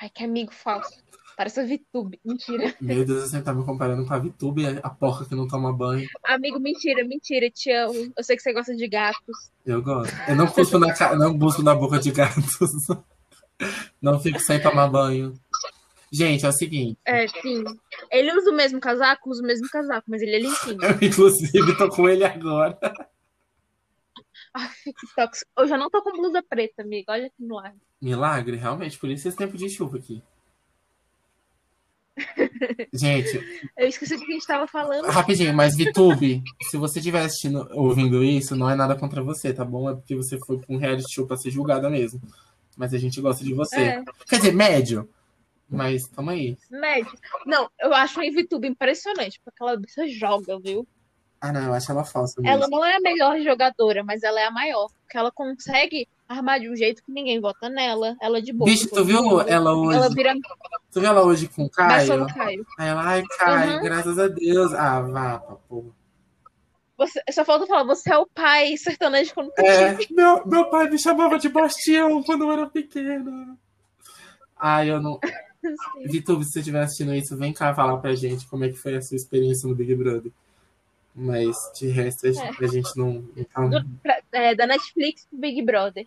Ai, 0.00 0.10
que 0.10 0.24
amigo 0.24 0.52
falso. 0.52 1.02
Parece 1.38 1.60
a 1.60 1.64
VTube. 1.64 2.18
Mentira. 2.24 2.74
Meu 2.82 3.04
Deus, 3.04 3.30
você 3.30 3.40
tá 3.40 3.54
me 3.54 3.64
comparando 3.64 4.04
com 4.04 4.12
a 4.12 4.18
VTube, 4.18 4.80
a 4.82 4.90
porca 4.90 5.24
que 5.24 5.36
não 5.36 5.46
toma 5.46 5.72
banho. 5.72 6.08
Amigo, 6.24 6.58
mentira, 6.58 7.04
mentira. 7.04 7.48
Te 7.48 7.70
amo. 7.70 8.12
Eu 8.16 8.24
sei 8.24 8.34
que 8.34 8.42
você 8.42 8.52
gosta 8.52 8.74
de 8.74 8.88
gatos. 8.88 9.52
Eu 9.64 9.80
gosto. 9.80 10.12
Eu 10.26 10.34
não 10.34 10.48
cuspo 10.48 10.80
na, 10.80 10.92
ca... 10.92 11.14
não 11.14 11.32
busco 11.32 11.62
na 11.62 11.76
boca 11.76 12.00
de 12.00 12.10
gatos. 12.10 12.58
Não 14.00 14.20
fico 14.20 14.38
sem 14.38 14.62
tomar 14.62 14.86
banho. 14.86 15.34
Gente, 16.12 16.46
é 16.46 16.48
o 16.48 16.52
seguinte. 16.52 16.96
É, 17.04 17.26
sim. 17.26 17.64
Ele 18.08 18.32
usa 18.32 18.52
o 18.52 18.54
mesmo 18.54 18.78
casaco, 18.78 19.28
usa 19.28 19.42
o 19.42 19.46
mesmo 19.46 19.68
casaco, 19.68 20.04
mas 20.08 20.22
ele 20.22 20.36
é 20.36 20.38
limpinho. 20.38 20.80
Eu, 20.80 21.08
inclusive, 21.08 21.76
tô 21.76 21.88
com 21.88 22.08
ele 22.08 22.24
agora. 22.24 22.78
Ai, 24.54 24.70
que 24.84 25.14
tóxico. 25.16 25.50
Eu 25.58 25.66
já 25.66 25.76
não 25.76 25.90
tô 25.90 26.00
com 26.02 26.12
blusa 26.12 26.40
preta, 26.40 26.82
amigo. 26.82 27.10
Olha 27.10 27.32
no 27.36 27.58
ar. 27.58 27.74
Milagre, 28.00 28.56
realmente. 28.56 28.96
Por 28.96 29.10
isso 29.10 29.26
esse 29.26 29.36
tempo 29.36 29.56
de 29.56 29.68
chuva 29.68 29.98
aqui. 29.98 30.22
Gente, 32.92 33.68
Eu 33.76 33.88
esqueci 33.88 34.16
do 34.16 34.24
que 34.24 34.30
a 34.32 34.34
gente 34.34 34.46
tava 34.46 34.66
falando. 34.66 35.06
rapidinho, 35.06 35.54
mas 35.54 35.76
VTube, 35.76 36.42
se 36.70 36.76
você 36.76 36.98
estiver 36.98 37.22
assistindo, 37.24 37.68
ouvindo 37.72 38.22
isso, 38.24 38.56
não 38.56 38.68
é 38.68 38.74
nada 38.74 38.94
contra 38.96 39.22
você, 39.22 39.52
tá 39.52 39.64
bom? 39.64 39.90
É 39.90 39.94
porque 39.94 40.14
você 40.16 40.38
foi 40.38 40.58
pra 40.58 40.74
um 40.74 40.78
reality 40.78 41.12
show 41.12 41.26
pra 41.26 41.36
ser 41.36 41.50
julgada 41.50 41.88
mesmo. 41.90 42.20
Mas 42.76 42.94
a 42.94 42.98
gente 42.98 43.20
gosta 43.20 43.44
de 43.44 43.52
você. 43.54 43.76
É, 43.80 44.04
Quer 44.28 44.36
dizer, 44.36 44.52
médio. 44.54 45.08
Mas 45.68 46.06
tamo 46.08 46.30
aí. 46.30 46.56
médio. 46.70 47.12
Não, 47.44 47.68
eu 47.80 47.92
acho 47.92 48.20
a 48.20 48.24
VTube 48.24 48.66
impressionante, 48.68 49.38
porque 49.44 49.50
aquela 49.54 49.76
bicha 49.76 50.06
joga, 50.08 50.58
viu? 50.58 50.86
Ah, 51.40 51.52
não, 51.52 51.62
eu 51.66 51.74
acho 51.74 51.92
ela 51.92 52.04
falsa 52.04 52.40
mesmo. 52.40 52.56
Ela 52.56 52.68
não 52.68 52.84
é 52.84 52.96
a 52.96 53.00
melhor 53.00 53.38
jogadora, 53.40 54.02
mas 54.02 54.22
ela 54.22 54.40
é 54.40 54.46
a 54.46 54.50
maior. 54.50 54.88
Porque 55.02 55.18
ela 55.18 55.30
consegue 55.30 56.08
armar 56.28 56.60
de 56.60 56.70
um 56.70 56.76
jeito 56.76 57.02
que 57.02 57.10
ninguém 57.10 57.40
vota 57.40 57.68
nela. 57.68 58.16
Ela 58.20 58.38
é 58.38 58.40
de 58.40 58.52
boa. 58.52 58.70
Bicho, 58.70 58.88
tu 58.90 59.04
viu 59.04 59.40
ela 59.40 59.74
hoje? 59.74 59.96
Ela 59.96 60.08
vira 60.10 60.34
Tu 60.92 61.00
viu 61.00 61.08
ela 61.08 61.22
hoje 61.22 61.48
com 61.48 61.64
o 61.64 61.70
Caio? 61.70 62.26
Caio. 62.26 62.66
Aí 62.78 62.88
ela, 62.88 63.02
ai, 63.02 63.22
Caio, 63.38 63.72
Uhum. 63.76 63.82
graças 63.82 64.18
a 64.18 64.28
Deus. 64.28 64.72
Ah, 64.74 65.00
vá, 65.00 65.38
porra. 65.68 65.88
Você, 66.98 67.22
só 67.30 67.44
falta 67.44 67.64
falar, 67.66 67.84
você 67.84 68.12
é 68.12 68.18
o 68.18 68.26
pai 68.26 68.76
sertanejo 68.76 69.32
quando 69.32 69.52
É, 69.56 69.96
meu, 70.10 70.44
meu 70.44 70.64
pai 70.68 70.90
me 70.90 70.98
chamava 70.98 71.38
de 71.38 71.48
Bastião 71.48 72.22
quando 72.24 72.42
eu 72.44 72.50
era 72.50 72.66
pequeno. 72.66 73.56
Ai, 74.58 74.90
eu 74.90 75.00
não. 75.00 75.20
Vitor, 76.06 76.42
se 76.42 76.50
você 76.52 76.58
estiver 76.58 76.80
assistindo 76.82 77.14
isso, 77.14 77.36
vem 77.36 77.52
cá 77.52 77.72
falar 77.74 77.98
pra 77.98 78.14
gente 78.16 78.46
como 78.48 78.64
é 78.64 78.68
que 78.68 78.76
foi 78.76 78.96
a 78.96 79.00
sua 79.02 79.16
experiência 79.16 79.68
no 79.68 79.74
Big 79.76 79.94
Brother. 79.94 80.32
Mas 81.14 81.56
de 81.78 81.88
resto, 81.88 82.26
a 82.26 82.32
gente, 82.32 82.64
a 82.64 82.66
gente 82.68 82.96
não. 82.96 83.24
Então... 83.36 83.70
Pra- 84.02 84.20
é, 84.32 84.54
da 84.54 84.66
Netflix 84.66 85.24
pro 85.26 85.38
Big 85.38 85.62
Brother. 85.62 86.06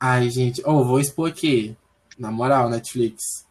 Ai, 0.00 0.30
gente, 0.30 0.62
oh, 0.64 0.84
vou 0.84 1.00
expor 1.00 1.28
aqui. 1.28 1.76
Na 2.18 2.30
moral, 2.30 2.68
Netflix. 2.68 3.46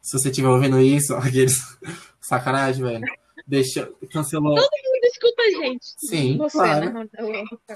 Se 0.00 0.18
você 0.18 0.30
estiver 0.30 0.48
ouvindo 0.48 0.80
isso, 0.80 1.14
aqueles. 1.16 1.78
Sacanagem, 2.20 2.82
velho. 2.82 3.04
Deixa. 3.46 3.90
Cancelou. 4.12 4.54
Desculpa, 5.02 5.42
gente. 5.62 5.86
Sim, 5.98 6.36
você, 6.36 6.58
claro. 6.58 6.92
né? 6.92 7.08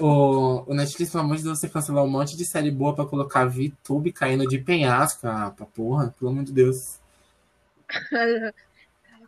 O, 0.00 0.70
o 0.70 0.74
Netflix, 0.74 1.10
pelo 1.10 1.24
amor 1.24 1.36
de 1.36 1.42
Deus, 1.42 1.58
você 1.58 1.68
cancelou 1.68 2.04
um 2.04 2.10
monte 2.10 2.36
de 2.36 2.44
série 2.44 2.70
boa 2.70 2.94
pra 2.94 3.06
colocar 3.06 3.46
VTube 3.46 4.12
caindo 4.12 4.46
de 4.46 4.58
penhasco. 4.58 5.26
Ah, 5.26 5.50
pra 5.50 5.66
porra, 5.66 6.14
pelo 6.18 6.30
amor 6.30 6.44
de 6.44 6.52
Deus. 6.52 6.98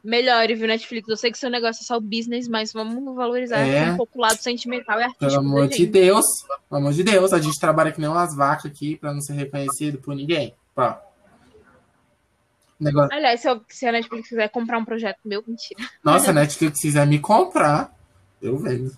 Melhore, 0.04 0.54
viu, 0.54 0.66
Netflix? 0.68 1.08
Eu 1.08 1.16
sei 1.16 1.30
que 1.32 1.38
seu 1.38 1.50
negócio 1.50 1.82
é 1.82 1.84
só 1.86 1.96
o 1.96 2.00
business, 2.00 2.48
mas 2.48 2.72
vamos 2.72 3.14
valorizar 3.14 3.58
É. 3.58 3.90
um 3.92 3.96
pouco 3.96 4.18
o 4.18 4.20
lado 4.22 4.36
sentimental 4.38 4.98
e 5.00 5.02
artístico 5.04 5.26
Pelo 5.30 5.40
amor 5.40 5.68
de. 5.68 5.86
Deus. 5.86 6.24
Pelo 6.68 6.80
amor 6.80 6.92
de 6.92 7.02
Deus. 7.02 7.32
A 7.32 7.38
gente 7.40 7.58
trabalha 7.58 7.90
que 7.92 8.00
nem 8.00 8.08
umas 8.08 8.34
vacas 8.36 8.66
aqui 8.70 8.96
pra 8.96 9.12
não 9.12 9.20
ser 9.20 9.32
reconhecido 9.34 9.98
por 9.98 10.14
ninguém. 10.14 10.54
Pá. 10.74 11.02
Negócio... 12.78 13.12
Aliás, 13.16 13.40
se, 13.40 13.48
eu- 13.48 13.64
se 13.68 13.86
a 13.86 13.92
Netflix 13.92 14.28
quiser 14.28 14.48
comprar 14.50 14.78
um 14.78 14.84
projeto 14.84 15.18
meu, 15.24 15.42
mentira. 15.46 15.88
Nossa, 16.04 16.30
a 16.30 16.34
Netflix 16.34 16.78
quiser 16.80 17.06
me 17.06 17.18
comprar, 17.18 17.90
eu 18.40 18.56
vendo. 18.58 18.96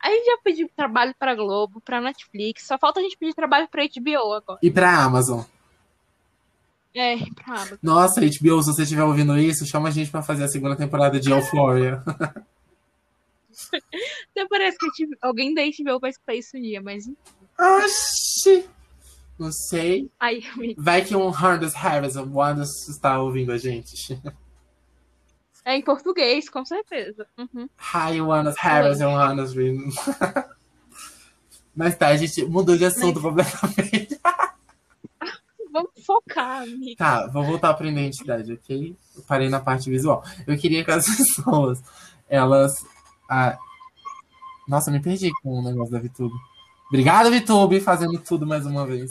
A 0.00 0.08
gente 0.10 0.26
já 0.26 0.38
pediu 0.42 0.68
trabalho 0.76 1.14
pra 1.18 1.34
Globo, 1.34 1.80
pra 1.80 2.00
Netflix. 2.00 2.66
Só 2.66 2.76
falta 2.78 3.00
a 3.00 3.02
gente 3.02 3.16
pedir 3.16 3.34
trabalho 3.34 3.68
pra 3.68 3.84
HBO 3.84 4.32
agora. 4.32 4.58
E 4.62 4.70
pra 4.70 4.96
Amazon. 5.02 5.42
É, 6.94 7.16
pra 7.34 7.54
Amazon. 7.54 7.78
Nossa, 7.82 8.20
HBO, 8.20 8.62
se 8.62 8.72
você 8.72 8.82
estiver 8.82 9.02
ouvindo 9.04 9.38
isso, 9.38 9.66
chama 9.66 9.88
a 9.88 9.92
gente 9.92 10.10
pra 10.10 10.22
fazer 10.22 10.44
a 10.44 10.48
segunda 10.48 10.76
temporada 10.76 11.18
de 11.18 11.30
Euphoria. 11.30 12.02
Até 14.30 14.46
parece 14.48 14.76
que 14.78 14.86
gente- 14.96 15.16
alguém 15.20 15.54
da 15.54 15.62
HBO 15.62 15.98
vai 16.00 16.10
escutar 16.10 16.34
isso 16.34 16.56
um 16.56 16.60
dia, 16.60 16.80
mas 16.82 17.04
Oxi! 17.58 18.68
Não 19.38 19.50
sei. 19.50 20.10
Ai, 20.20 20.42
amigo. 20.54 20.80
Vai 20.82 21.04
que 21.04 21.16
um 21.16 21.28
Harness 21.28 21.74
o 22.16 22.30
Wandas 22.32 22.68
está 22.88 23.20
ouvindo 23.20 23.52
a 23.52 23.58
gente. 23.58 24.20
É 25.64 25.76
em 25.76 25.82
português, 25.82 26.48
com 26.48 26.64
certeza. 26.64 27.26
Uhum. 27.38 27.68
Hi, 27.94 28.20
Wandas 28.20 28.56
Harris 28.58 29.00
e 29.00 29.04
um 29.04 29.16
Harness 29.16 29.52
Mas 31.74 31.96
tá, 31.96 32.08
a 32.08 32.16
gente 32.16 32.44
mudou 32.44 32.76
de 32.76 32.84
assunto 32.84 33.20
completamente. 33.20 34.20
Focar, 36.04 36.62
amigo. 36.62 36.96
Tá, 36.96 37.26
vou 37.28 37.44
voltar 37.44 37.74
pra 37.74 37.88
identidade, 37.88 38.52
ok? 38.52 38.96
Eu 39.16 39.22
parei 39.22 39.48
na 39.48 39.60
parte 39.60 39.88
visual. 39.90 40.24
Eu 40.46 40.56
queria 40.58 40.84
que 40.84 40.90
as 40.90 41.04
pessoas, 41.16 41.82
elas. 42.28 42.72
Ah... 43.28 43.56
Nossa, 44.68 44.90
me 44.90 45.00
perdi 45.00 45.30
com 45.42 45.58
o 45.58 45.62
negócio 45.62 45.92
da 45.92 45.98
VTube. 45.98 46.34
Obrigado, 46.88 47.30
VTube, 47.30 47.80
fazendo 47.80 48.18
tudo 48.18 48.46
mais 48.46 48.64
uma 48.64 48.86
vez. 48.86 49.10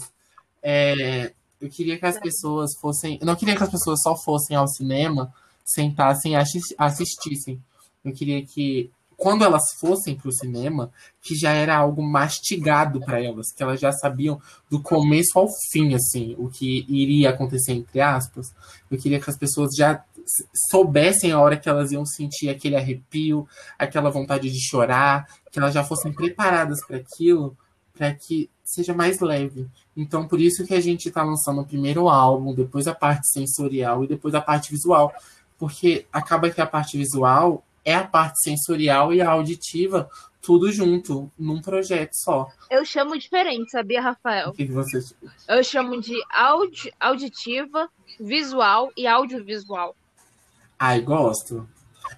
É, 0.64 1.34
eu 1.60 1.70
queria 1.70 1.98
que 1.98 2.06
as 2.06 2.20
pessoas 2.20 2.72
fossem. 2.80 3.18
Eu 3.20 3.26
não 3.26 3.36
queria 3.36 3.56
que 3.56 3.64
as 3.64 3.70
pessoas 3.70 4.00
só 4.02 4.16
fossem 4.16 4.56
ao 4.56 4.68
cinema, 4.68 5.34
sentassem 5.66 6.34
e 6.34 6.36
assis- 6.36 6.74
assistissem. 6.78 7.62
Eu 8.04 8.14
queria 8.14 8.44
que, 8.46 8.90
quando 9.22 9.44
elas 9.46 9.74
fossem 9.80 10.16
pro 10.16 10.32
cinema, 10.32 10.92
que 11.22 11.36
já 11.36 11.52
era 11.52 11.78
algo 11.78 12.02
mastigado 12.02 13.00
para 13.02 13.24
elas, 13.24 13.54
que 13.56 13.62
elas 13.62 13.80
já 13.80 13.92
sabiam 13.92 14.42
do 14.68 14.82
começo 14.82 15.38
ao 15.38 15.48
fim, 15.72 15.94
assim, 15.94 16.36
o 16.40 16.50
que 16.50 16.84
iria 16.90 17.30
acontecer, 17.30 17.74
entre 17.74 18.02
aspas. 18.02 18.48
Eu 18.90 18.98
queria 18.98 19.20
que 19.20 19.30
as 19.30 19.38
pessoas 19.38 19.76
já 19.76 20.04
soubessem 20.72 21.32
a 21.32 21.40
hora 21.40 21.56
que 21.56 21.70
elas 21.70 21.92
iam 21.92 22.04
sentir 22.04 22.50
aquele 22.50 22.76
arrepio, 22.76 23.48
aquela 23.78 24.10
vontade 24.10 24.50
de 24.50 24.60
chorar, 24.60 25.28
que 25.52 25.60
elas 25.60 25.76
já 25.76 25.84
fossem 25.84 26.12
preparadas 26.12 26.84
para 26.84 26.98
aquilo, 26.98 27.56
para 27.94 28.12
que 28.16 28.50
seja 28.66 28.92
mais 28.92 29.20
leve. 29.20 29.68
Então, 29.96 30.28
por 30.28 30.42
isso 30.42 30.66
que 30.66 30.74
a 30.74 30.82
gente 30.82 31.10
está 31.10 31.22
lançando 31.22 31.62
o 31.62 31.68
primeiro 31.68 32.10
álbum, 32.10 32.56
depois 32.56 32.88
a 32.88 32.96
parte 32.96 33.30
sensorial 33.30 34.04
e 34.04 34.08
depois 34.08 34.34
a 34.34 34.42
parte 34.42 34.72
visual. 34.72 35.14
Porque 35.60 36.08
acaba 36.12 36.50
que 36.50 36.60
a 36.60 36.66
parte 36.66 36.98
visual 36.98 37.64
é 37.84 37.96
a 37.96 38.06
parte 38.06 38.40
sensorial 38.44 39.14
e 39.14 39.22
a 39.22 39.30
auditiva, 39.30 40.10
tudo 40.42 40.72
junto, 40.72 41.32
num 41.38 41.62
projeto 41.62 42.14
só. 42.14 42.48
Eu 42.70 42.84
chamo 42.86 43.18
diferente, 43.18 43.72
sabia, 43.72 44.00
O 44.00 44.04
Rafael? 44.04 44.52
que, 44.54 44.66
que 44.66 44.72
você. 44.72 45.00
Eu 45.48 45.64
chamo 45.64 46.00
de 46.02 46.16
audi 46.32 46.94
auditiva, 47.00 47.90
visual 48.20 48.92
e 48.96 49.08
audiovisual. 49.08 49.96
Ai, 50.80 51.02
gosto. 51.02 51.68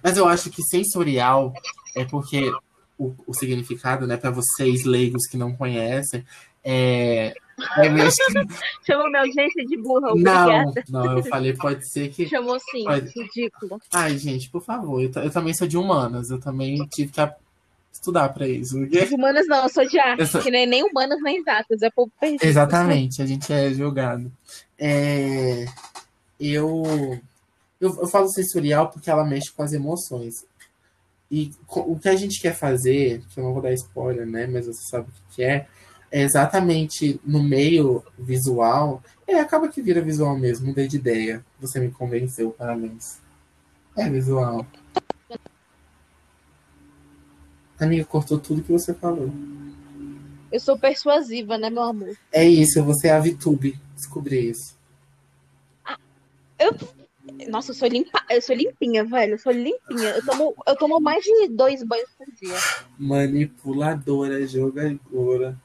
Mas 0.02 0.16
eu 0.16 0.26
acho 0.26 0.50
que 0.50 0.62
sensorial 0.62 1.52
é 1.94 2.04
porque 2.04 2.50
o, 2.98 3.14
o 3.26 3.34
significado, 3.34 4.06
né, 4.06 4.16
para 4.16 4.30
vocês 4.30 4.84
leigos 4.84 5.26
que 5.26 5.36
não 5.36 5.54
conhecem, 5.54 6.24
é. 6.62 7.34
É 7.78 7.88
meio... 7.88 8.08
Chamou 8.86 9.08
minha 9.08 9.20
audiência 9.22 9.64
de 9.66 9.76
burra, 9.76 10.00
Não, 10.00 10.10
obrigada. 10.12 10.84
não, 10.88 11.16
eu 11.18 11.22
falei, 11.24 11.52
pode 11.54 11.88
ser 11.88 12.08
que. 12.10 12.28
Chamou 12.28 12.58
sim, 12.58 12.84
Pode. 12.84 13.10
ridículo. 13.14 13.80
Ai, 13.92 14.16
gente, 14.18 14.50
por 14.50 14.62
favor, 14.64 15.00
eu, 15.02 15.10
eu 15.22 15.30
também 15.30 15.54
sou 15.54 15.66
de 15.66 15.76
humanas, 15.76 16.30
eu 16.30 16.40
também 16.40 16.76
tive 16.92 17.12
que 17.12 17.20
estudar 17.92 18.28
para 18.30 18.46
isso. 18.48 18.76
porque- 18.78 19.14
Humanas 19.14 19.46
não, 19.46 19.62
eu 19.64 19.68
sou 19.68 19.86
de 19.88 19.98
arte, 19.98 20.26
sou- 20.26 20.42
que 20.42 20.50
nem, 20.50 20.66
nem 20.66 20.82
humanas 20.84 21.20
nem 21.22 21.38
exatas, 21.38 21.80
é 21.82 21.90
povo 21.90 22.10
perdido. 22.20 22.44
Exatamente, 22.44 23.22
a 23.22 23.26
gente 23.26 23.52
é 23.52 23.70
julgado. 23.72 24.30
É, 24.78 25.64
eu, 26.38 26.82
eu, 27.80 27.96
eu 28.00 28.06
falo 28.08 28.28
sensorial 28.28 28.90
porque 28.90 29.08
ela 29.10 29.24
mexe 29.24 29.50
com 29.52 29.62
as 29.62 29.72
emoções. 29.72 30.44
E 31.30 31.50
o 31.68 31.98
que 31.98 32.08
a 32.08 32.14
gente 32.16 32.40
quer 32.40 32.54
fazer, 32.54 33.22
que 33.30 33.40
eu 33.40 33.44
não 33.44 33.52
vou 33.54 33.62
dar 33.62 33.72
spoiler, 33.72 34.26
né? 34.26 34.46
Mas 34.46 34.66
você 34.66 34.82
sabe 34.88 35.08
o 35.08 35.34
que 35.34 35.42
é 35.42 35.66
exatamente 36.22 37.20
no 37.24 37.42
meio 37.42 38.02
visual. 38.18 39.02
É, 39.26 39.40
acaba 39.40 39.68
que 39.68 39.82
vira 39.82 40.00
visual 40.00 40.38
mesmo, 40.38 40.68
mudei 40.68 40.86
de 40.86 40.96
ideia. 40.96 41.44
Você 41.60 41.80
me 41.80 41.90
convenceu, 41.90 42.50
parabéns. 42.52 43.18
É 43.96 44.08
visual. 44.08 44.66
Amiga, 47.78 48.04
cortou 48.04 48.38
tudo 48.38 48.62
que 48.62 48.72
você 48.72 48.94
falou. 48.94 49.30
Eu 50.50 50.60
sou 50.60 50.78
persuasiva, 50.78 51.58
né, 51.58 51.68
meu 51.68 51.82
amor? 51.82 52.16
É 52.32 52.44
isso, 52.48 52.82
você 52.84 53.08
é 53.08 53.12
a 53.12 53.20
VTube. 53.20 53.78
Descobri 53.96 54.50
isso. 54.50 54.76
Nossa, 57.48 57.72
eu 57.72 57.74
sou 57.74 57.88
limpa, 57.88 58.24
eu 58.30 58.40
sou 58.40 58.54
limpinha, 58.54 59.04
velho. 59.04 59.34
Eu 59.34 59.38
sou 59.38 59.52
limpinha. 59.52 60.10
Eu 60.10 60.24
tomo, 60.24 60.54
eu 60.66 60.76
tomo 60.76 61.00
mais 61.00 61.24
de 61.24 61.48
dois 61.48 61.82
banhos 61.82 62.08
por 62.16 62.26
dia. 62.40 62.56
Manipuladora, 62.98 64.46
jogadora. 64.46 65.60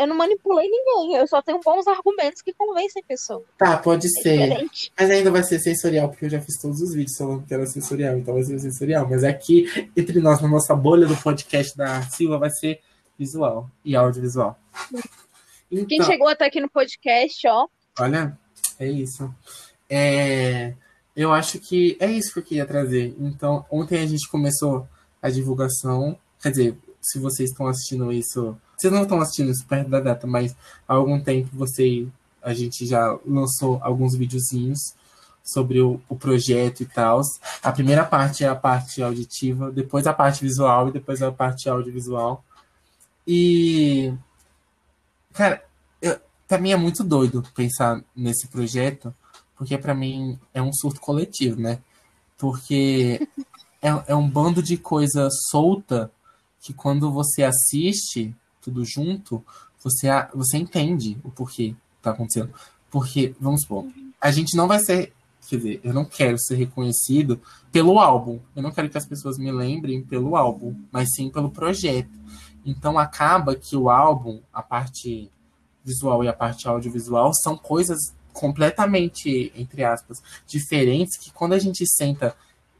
Eu 0.00 0.06
não 0.06 0.16
manipulei 0.16 0.68
ninguém. 0.68 1.16
Eu 1.16 1.26
só 1.26 1.42
tenho 1.42 1.60
bons 1.64 1.86
argumentos 1.86 2.40
que 2.42 2.52
convencem 2.54 3.02
pessoas. 3.06 3.42
Tá, 3.58 3.76
pode 3.76 4.06
É 4.06 4.22
ser. 4.22 4.38
diferente. 4.38 4.92
Mas 4.98 5.10
ainda 5.10 5.30
vai 5.30 5.42
ser 5.42 5.58
sensorial, 5.58 6.08
porque 6.08 6.24
eu 6.24 6.30
já 6.30 6.40
fiz 6.40 6.56
todos 6.60 6.80
os 6.80 6.94
vídeos 6.94 7.16
falando 7.16 7.44
que 7.46 7.52
era 7.52 7.66
sensorial, 7.66 8.16
então 8.16 8.34
vai 8.34 8.42
ser 8.42 8.58
sensorial. 8.58 9.06
Mas 9.08 9.22
aqui, 9.24 9.66
entre 9.96 10.18
nós, 10.20 10.40
na 10.40 10.48
nossa 10.48 10.74
bolha 10.74 11.06
do 11.06 11.16
podcast 11.16 11.76
da 11.76 12.02
Silva, 12.02 12.38
vai 12.38 12.50
ser 12.50 12.80
visual 13.18 13.68
e 13.84 13.94
audiovisual. 13.94 14.58
Quem 15.68 15.80
Então, 15.82 16.06
chegou 16.06 16.28
até 16.28 16.46
aqui 16.46 16.60
no 16.60 16.68
podcast, 16.70 17.46
ó. 17.46 17.66
olha, 18.00 18.36
é 18.78 18.86
isso. 18.88 19.32
É, 19.88 20.72
eu 21.14 21.32
acho 21.32 21.58
que 21.60 21.96
é 22.00 22.10
isso 22.10 22.32
que 22.32 22.38
eu 22.38 22.42
queria 22.42 22.66
trazer. 22.66 23.14
Então, 23.18 23.64
ontem 23.70 24.00
a 24.02 24.06
gente 24.06 24.28
começou 24.30 24.86
a 25.20 25.28
divulgação. 25.30 26.18
Quer 26.42 26.50
dizer, 26.50 26.78
se 27.00 27.18
vocês 27.18 27.50
estão 27.50 27.66
assistindo 27.66 28.12
isso. 28.12 28.56
Vocês 28.80 28.90
não 28.90 29.02
estão 29.02 29.20
assistindo 29.20 29.50
isso 29.50 29.66
perto 29.66 29.90
da 29.90 30.00
data, 30.00 30.26
mas 30.26 30.56
há 30.88 30.94
algum 30.94 31.20
tempo 31.20 31.50
você, 31.52 32.08
a 32.40 32.54
gente 32.54 32.86
já 32.86 33.14
lançou 33.26 33.78
alguns 33.82 34.16
videozinhos 34.16 34.94
sobre 35.44 35.82
o, 35.82 36.00
o 36.08 36.16
projeto 36.16 36.82
e 36.82 36.86
tal. 36.86 37.20
A 37.62 37.72
primeira 37.72 38.06
parte 38.06 38.42
é 38.42 38.48
a 38.48 38.56
parte 38.56 39.02
auditiva, 39.02 39.70
depois 39.70 40.06
a 40.06 40.14
parte 40.14 40.40
visual 40.40 40.88
e 40.88 40.92
depois 40.92 41.20
a 41.20 41.30
parte 41.30 41.68
audiovisual. 41.68 42.42
E, 43.26 44.14
cara, 45.34 45.62
eu, 46.00 46.18
pra 46.48 46.56
mim 46.56 46.72
é 46.72 46.76
muito 46.76 47.04
doido 47.04 47.44
pensar 47.54 48.02
nesse 48.16 48.48
projeto, 48.48 49.14
porque 49.58 49.76
pra 49.76 49.94
mim 49.94 50.40
é 50.54 50.62
um 50.62 50.72
surto 50.72 51.02
coletivo, 51.02 51.60
né? 51.60 51.80
Porque 52.38 53.28
é, 53.82 53.88
é 54.06 54.14
um 54.14 54.26
bando 54.26 54.62
de 54.62 54.78
coisa 54.78 55.28
solta 55.50 56.10
que 56.62 56.72
quando 56.72 57.12
você 57.12 57.42
assiste 57.42 58.34
tudo 58.70 58.84
junto, 58.84 59.44
você, 59.82 60.08
você 60.34 60.56
entende 60.56 61.18
o 61.24 61.30
porquê 61.30 61.74
tá 62.00 62.10
acontecendo. 62.10 62.52
Porque, 62.90 63.34
vamos 63.40 63.62
supor, 63.62 63.86
a 64.20 64.30
gente 64.30 64.56
não 64.56 64.66
vai 64.66 64.78
ser. 64.78 65.12
Quer 65.48 65.56
dizer, 65.56 65.80
eu 65.82 65.92
não 65.92 66.04
quero 66.04 66.38
ser 66.38 66.54
reconhecido 66.54 67.40
pelo 67.72 67.98
álbum. 67.98 68.38
Eu 68.54 68.62
não 68.62 68.70
quero 68.70 68.88
que 68.88 68.98
as 68.98 69.06
pessoas 69.06 69.36
me 69.36 69.50
lembrem 69.50 70.02
pelo 70.02 70.36
álbum, 70.36 70.76
mas 70.92 71.08
sim 71.14 71.28
pelo 71.28 71.50
projeto. 71.50 72.10
Então 72.64 72.98
acaba 72.98 73.56
que 73.56 73.76
o 73.76 73.90
álbum, 73.90 74.40
a 74.52 74.62
parte 74.62 75.30
visual 75.84 76.22
e 76.22 76.28
a 76.28 76.32
parte 76.32 76.68
audiovisual, 76.68 77.32
são 77.34 77.56
coisas 77.56 77.98
completamente, 78.32 79.52
entre 79.56 79.82
aspas, 79.82 80.18
diferentes 80.46 81.18
que 81.18 81.32
quando 81.32 81.54
a 81.54 81.58
gente 81.58 81.84
senta 81.86 82.36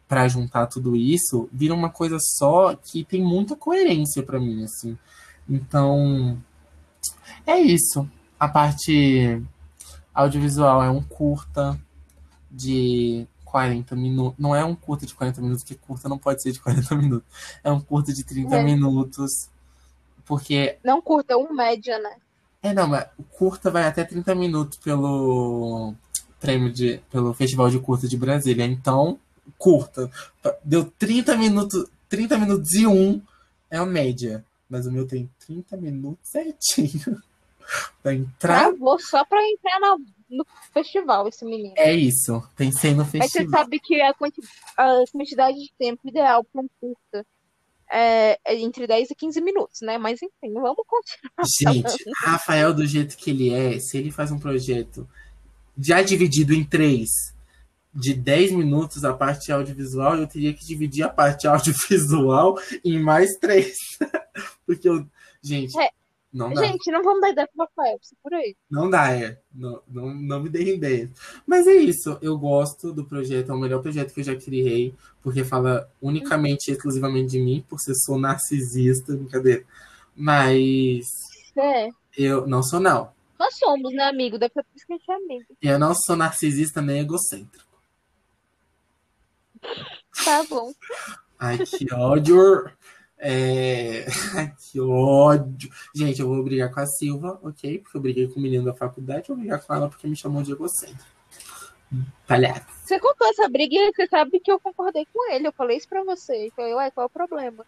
para 0.06 0.28
juntar 0.28 0.66
tudo 0.66 0.94
isso, 0.94 1.48
vira 1.52 1.74
uma 1.74 1.88
coisa 1.88 2.18
só 2.20 2.74
que 2.74 3.04
tem 3.04 3.22
muita 3.22 3.56
coerência 3.56 4.22
para 4.22 4.38
mim, 4.38 4.64
assim. 4.64 4.98
Então, 5.48 6.40
é 7.46 7.58
isso. 7.58 8.08
A 8.38 8.48
parte 8.48 9.42
audiovisual 10.14 10.82
é 10.82 10.90
um 10.90 11.02
curta 11.02 11.78
de 12.50 13.26
40 13.44 13.94
minutos. 13.96 14.38
Não 14.38 14.54
é 14.54 14.64
um 14.64 14.74
curta 14.74 15.06
de 15.06 15.14
40 15.14 15.40
minutos, 15.40 15.62
porque 15.64 15.74
curta 15.86 16.08
não 16.08 16.18
pode 16.18 16.42
ser 16.42 16.52
de 16.52 16.60
40 16.60 16.94
minutos. 16.96 17.28
É 17.62 17.70
um 17.70 17.80
curta 17.80 18.12
de 18.12 18.24
30 18.24 18.56
É. 18.56 18.62
minutos. 18.62 19.30
Porque 20.24 20.78
Não 20.84 21.02
curta, 21.02 21.36
um 21.36 21.52
média, 21.52 21.98
né? 21.98 22.16
é, 22.62 22.72
não, 22.72 22.86
mas 22.86 23.06
o 23.18 23.22
curta 23.24 23.70
vai 23.70 23.84
até 23.84 24.04
30 24.04 24.32
minutos 24.34 24.78
pelo 24.78 25.92
prêmio 26.38 26.72
de, 26.72 27.02
pelo 27.10 27.34
Festival 27.34 27.68
de 27.68 27.80
Curta 27.80 28.06
de 28.06 28.16
Brasília. 28.16 28.64
Então, 28.64 29.18
curta. 29.58 30.08
Deu 30.62 30.84
30 30.84 31.36
minutos, 31.36 31.84
30 32.08 32.38
minutos 32.38 32.72
e 32.74 32.86
um 32.86 33.20
é 33.70 33.76
a 33.78 33.84
média. 33.86 34.44
Mas 34.70 34.86
o 34.86 34.92
meu 34.92 35.06
tem 35.06 35.28
30 35.46 35.76
minutos 35.76 36.30
certinho. 36.30 37.20
Pra 38.02 38.14
entrar. 38.14 38.64
Travou 38.70 38.98
só 38.98 39.24
pra 39.24 39.40
entrar 39.46 39.78
na- 39.78 39.96
no 40.28 40.44
festival, 40.72 41.28
esse 41.28 41.44
menino. 41.44 41.74
É 41.76 41.92
isso. 41.94 42.42
Pensei 42.56 42.92
no 42.92 42.98
Mas 43.04 43.08
você 43.10 43.18
festival. 43.20 43.60
sabe 43.60 43.78
que 43.78 44.00
a, 44.00 44.12
quanti- 44.14 44.40
a 44.76 45.04
quantidade 45.12 45.56
de 45.58 45.70
tempo 45.78 46.08
ideal 46.08 46.42
para 46.42 46.62
um 46.62 46.68
curta 46.80 47.24
é, 47.92 48.38
é 48.44 48.56
entre 48.56 48.86
10 48.88 49.10
e 49.10 49.14
15 49.14 49.40
minutos, 49.40 49.80
né? 49.82 49.98
Mas 49.98 50.20
enfim, 50.22 50.52
vamos 50.54 50.84
continuar. 50.86 51.44
Gente, 51.92 52.02
Rafael, 52.24 52.72
do 52.74 52.84
jeito 52.86 53.16
que 53.16 53.30
ele 53.30 53.50
é, 53.50 53.78
se 53.78 53.98
ele 53.98 54.10
faz 54.10 54.32
um 54.32 54.38
projeto 54.38 55.08
já 55.78 56.02
dividido 56.02 56.52
em 56.54 56.64
três, 56.64 57.10
de 57.94 58.14
10 58.14 58.52
minutos 58.52 59.04
a 59.04 59.12
parte 59.12 59.50
audiovisual, 59.50 60.16
eu 60.16 60.26
teria 60.26 60.54
que 60.54 60.64
dividir 60.64 61.02
a 61.02 61.08
parte 61.08 61.46
audiovisual 61.48 62.58
em 62.84 62.98
mais 63.00 63.32
três. 63.38 63.74
Porque 64.66 64.88
eu. 64.88 65.06
Gente, 65.42 65.78
É. 65.78 65.90
Não 66.32 66.52
dá. 66.52 66.64
Gente, 66.64 66.92
não 66.92 67.02
vamos 67.02 67.20
dar 67.20 67.30
ideia 67.30 67.48
Rafael, 67.58 67.98
se 68.00 68.14
por 68.22 68.32
aí. 68.32 68.54
Não 68.70 68.88
dá, 68.88 69.12
é. 69.12 69.40
Não, 69.52 69.82
não, 69.88 70.14
não 70.14 70.40
me 70.40 70.48
deem 70.48 70.76
ideias. 70.76 71.10
Mas 71.44 71.66
é 71.66 71.74
isso. 71.74 72.16
Eu 72.22 72.38
gosto 72.38 72.92
do 72.92 73.04
projeto. 73.04 73.50
É 73.50 73.54
o 73.54 73.58
melhor 73.58 73.82
projeto 73.82 74.14
que 74.14 74.20
eu 74.20 74.24
já 74.24 74.36
criei. 74.36 74.94
Porque 75.24 75.42
fala 75.42 75.90
unicamente, 76.00 76.70
exclusivamente 76.70 77.32
de 77.32 77.40
mim. 77.40 77.64
Por 77.68 77.80
ser 77.80 77.96
sou 77.96 78.16
narcisista. 78.16 79.16
Brincadeira. 79.16 79.64
Mas 80.14 81.04
É. 81.58 81.88
eu 82.16 82.46
não 82.46 82.62
sou, 82.62 82.78
não. 82.78 83.10
Nós 83.36 83.58
somos, 83.58 83.92
né, 83.92 84.04
amigo? 84.04 84.38
Deve 84.38 84.52
ser 84.52 84.62
por 84.62 84.76
isso 84.76 84.86
que 84.86 84.92
a 84.92 84.96
gente 84.96 85.10
é 85.10 85.14
amigo. 85.14 85.44
Eu 85.60 85.78
não 85.80 85.94
sou 85.96 86.14
narcisista 86.14 86.80
nem 86.80 87.00
egocêntrico. 87.00 87.69
Tá 90.24 90.44
bom. 90.48 90.72
Ai, 91.38 91.58
que 91.58 91.92
ódio. 91.94 92.70
É... 93.18 94.06
Ai, 94.34 94.52
que 94.58 94.80
ódio. 94.80 95.70
Gente, 95.94 96.20
eu 96.20 96.28
vou 96.28 96.42
brigar 96.42 96.72
com 96.72 96.80
a 96.80 96.86
Silva, 96.86 97.38
ok? 97.42 97.78
Porque 97.78 97.96
eu 97.96 98.00
briguei 98.00 98.28
com 98.28 98.38
o 98.38 98.42
menino 98.42 98.64
da 98.64 98.74
faculdade. 98.74 99.28
Eu 99.28 99.34
vou 99.34 99.38
brigar 99.38 99.62
com 99.62 99.74
ela 99.74 99.88
porque 99.88 100.06
me 100.06 100.16
chamou 100.16 100.42
de 100.42 100.52
egocêntrico. 100.52 101.04
Palhaço. 102.26 102.66
Você 102.84 103.00
contou 103.00 103.26
essa 103.28 103.48
briga 103.48 103.74
e 103.74 103.92
você 103.92 104.06
sabe 104.06 104.38
que 104.40 104.50
eu 104.50 104.60
concordei 104.60 105.06
com 105.12 105.32
ele. 105.32 105.48
Eu 105.48 105.52
falei 105.52 105.76
isso 105.76 105.88
pra 105.88 106.04
você. 106.04 106.46
Então, 106.46 106.64
eu, 106.64 106.76
ué, 106.76 106.90
qual 106.90 107.04
é 107.04 107.06
o 107.06 107.10
problema? 107.10 107.66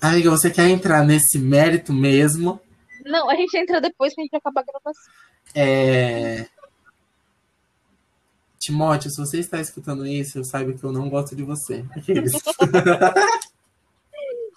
Amiga, 0.00 0.30
você 0.30 0.50
quer 0.50 0.68
entrar 0.68 1.04
nesse 1.04 1.38
mérito 1.38 1.92
mesmo? 1.92 2.60
Não, 3.04 3.30
a 3.30 3.34
gente 3.34 3.56
entra 3.56 3.80
depois 3.80 4.14
que 4.14 4.20
a 4.20 4.24
gente 4.24 4.36
acabar 4.36 4.60
a 4.60 4.64
gravação. 4.64 5.12
É... 5.54 6.46
Timóteo, 8.62 9.10
se 9.10 9.16
você 9.20 9.38
está 9.40 9.60
escutando 9.60 10.06
isso, 10.06 10.38
eu 10.38 10.44
saiba 10.44 10.72
que 10.72 10.84
eu 10.84 10.92
não 10.92 11.10
gosto 11.10 11.34
de 11.34 11.42
você. 11.42 11.84
Aqueles. 11.96 12.32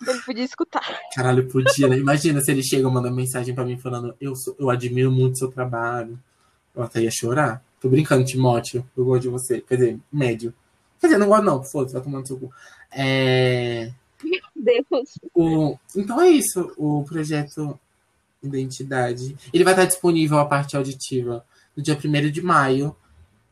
Ele 0.07 0.19
podia 0.21 0.43
escutar. 0.43 0.99
Caralho, 1.15 1.47
podia, 1.47 1.87
né? 1.87 1.97
Imagina 1.97 2.39
se 2.41 2.51
ele 2.51 2.61
chega 2.61 2.87
e 2.87 2.91
manda 2.91 3.09
mensagem 3.09 3.55
pra 3.55 3.65
mim 3.65 3.77
falando 3.77 4.13
eu, 4.21 4.35
sou- 4.35 4.55
eu 4.59 4.69
admiro 4.69 5.11
muito 5.11 5.37
seu 5.39 5.49
trabalho. 5.49 6.19
Eu 6.75 6.83
até 6.83 7.01
ia 7.01 7.09
chorar. 7.09 7.63
Tô 7.79 7.89
brincando, 7.89 8.25
Timóteo. 8.25 8.85
Eu 8.95 9.05
gosto 9.05 9.23
de 9.23 9.29
você. 9.29 9.61
Quer 9.61 9.75
dizer, 9.77 9.99
médio. 10.11 10.53
Quer 10.99 11.07
dizer, 11.07 11.17
não 11.17 11.27
gosto 11.27 11.43
não. 11.45 11.63
Foda-se, 11.63 11.93
vai 11.93 12.03
tomando 12.03 12.27
seu 12.27 12.37
cu. 12.37 12.51
É... 12.91 13.91
Deus. 14.55 15.17
O... 15.33 15.77
Então 15.95 16.21
é 16.21 16.29
isso. 16.29 16.71
O 16.77 17.03
projeto 17.05 17.79
Identidade. 18.43 19.35
Ele 19.51 19.63
vai 19.63 19.73
estar 19.73 19.85
disponível 19.85 20.37
a 20.37 20.45
parte 20.45 20.77
auditiva 20.77 21.43
no 21.75 21.81
dia 21.81 21.97
1 21.97 22.29
de 22.31 22.41
maio. 22.41 22.95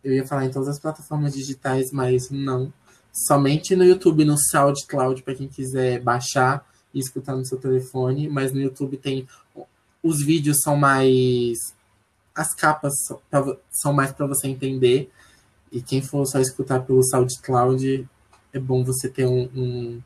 Eu 0.03 0.13
ia 0.13 0.25
falar 0.27 0.45
em 0.45 0.51
todas 0.51 0.67
as 0.67 0.79
plataformas 0.79 1.33
digitais, 1.33 1.91
mas 1.91 2.29
não. 2.29 2.71
Somente 3.11 3.75
no 3.75 3.83
YouTube, 3.83 4.25
no 4.25 4.35
SoundCloud, 4.37 5.23
para 5.23 5.35
quem 5.35 5.47
quiser 5.47 6.01
baixar 6.01 6.67
e 6.93 6.99
escutar 6.99 7.35
no 7.35 7.45
seu 7.45 7.57
telefone. 7.57 8.27
Mas 8.27 8.51
no 8.51 8.59
YouTube 8.59 8.97
tem. 8.97 9.27
Os 10.01 10.23
vídeos 10.25 10.59
são 10.61 10.75
mais. 10.75 11.57
As 12.35 12.53
capas 12.55 12.93
são 13.71 13.93
mais 13.93 14.11
para 14.11 14.25
você 14.27 14.47
entender. 14.47 15.09
E 15.71 15.81
quem 15.81 16.01
for 16.01 16.25
só 16.25 16.39
escutar 16.39 16.81
pelo 16.81 17.03
SoundCloud, 17.03 18.07
é 18.51 18.59
bom 18.59 18.83
você 18.83 19.07
ter 19.09 19.25
um, 19.25 19.49
um- 19.55 20.01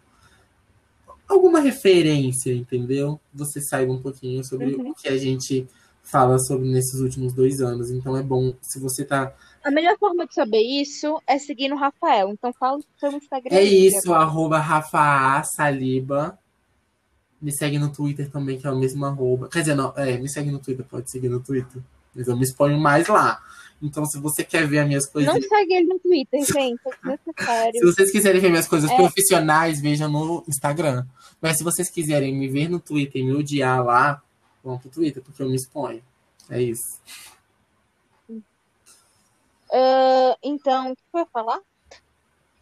alguma 1.27 1.59
referência, 1.59 2.53
entendeu? 2.53 3.19
Você 3.33 3.59
saiba 3.61 3.91
um 3.91 4.01
pouquinho 4.01 4.43
sobre 4.45 4.75
Uhum. 4.75 4.91
o 4.91 4.95
que 4.95 5.07
a 5.09 5.17
gente 5.17 5.67
fala 6.03 6.39
sobre 6.39 6.69
nesses 6.69 6.99
últimos 7.01 7.33
dois 7.33 7.59
anos. 7.59 7.89
Então 7.91 8.15
é 8.15 8.23
bom, 8.23 8.53
se 8.61 8.79
você 8.79 9.03
tá. 9.03 9.33
A 9.63 9.71
melhor 9.71 9.97
forma 9.97 10.25
de 10.25 10.33
saber 10.33 10.61
isso 10.61 11.21
é 11.27 11.37
seguir 11.37 11.67
no 11.69 11.75
Rafael. 11.75 12.29
Então 12.29 12.53
fala 12.53 12.77
o 12.77 12.83
seu 12.99 13.11
Instagram. 13.11 13.55
É 13.55 13.63
isso, 13.63 14.13
arroba 14.13 14.59
Rafa 14.59 15.43
Saliba. 15.43 16.37
Me 17.41 17.51
segue 17.55 17.77
no 17.77 17.91
Twitter 17.91 18.29
também, 18.31 18.57
que 18.57 18.65
é 18.65 18.71
o 18.71 18.77
mesmo 18.77 19.05
arroba. 19.05 19.47
Quer 19.49 19.59
dizer, 19.59 19.75
não, 19.75 19.93
é, 19.95 20.17
me 20.17 20.27
segue 20.29 20.49
no 20.49 20.59
Twitter, 20.59 20.85
pode 20.85 21.11
seguir 21.11 21.29
no 21.29 21.39
Twitter. 21.39 21.81
Mas 22.15 22.27
eu 22.27 22.35
me 22.35 22.43
exponho 22.43 22.79
mais 22.79 23.07
lá. 23.07 23.39
Então, 23.79 24.03
se 24.05 24.19
você 24.19 24.43
quer 24.43 24.67
ver 24.67 24.79
as 24.79 24.87
minhas 24.87 25.05
coisas. 25.07 25.31
Não 25.31 25.39
segue 25.39 25.73
ele 25.75 25.87
no 25.87 25.99
Twitter, 25.99 26.43
gente. 26.43 26.81
É 26.87 27.17
desnecessário. 27.17 27.73
Se 27.77 27.85
vocês 27.85 28.11
quiserem 28.11 28.41
ver 28.41 28.49
minhas 28.49 28.67
coisas 28.67 28.89
É. 28.89 28.95
profissionais, 28.95 29.79
vejam 29.79 30.09
no 30.09 30.43
Instagram. 30.47 31.05
Mas 31.39 31.57
se 31.59 31.63
vocês 31.63 31.87
quiserem 31.91 32.35
me 32.35 32.47
ver 32.47 32.69
no 32.69 32.79
Twitter 32.79 33.21
e 33.21 33.25
me 33.25 33.33
odiar 33.33 33.85
lá, 33.85 34.19
vão 34.63 34.79
pro 34.79 34.89
Twitter, 34.89 35.21
porque 35.21 35.43
eu 35.43 35.47
me 35.47 35.55
exponho. 35.55 36.01
É 36.49 36.59
isso. 36.59 36.99
Ah, 39.71 40.37
então, 40.43 40.91
o 40.91 40.95
que 40.95 41.01
eu 41.13 41.19
ia 41.19 41.25
falar? 41.25 41.59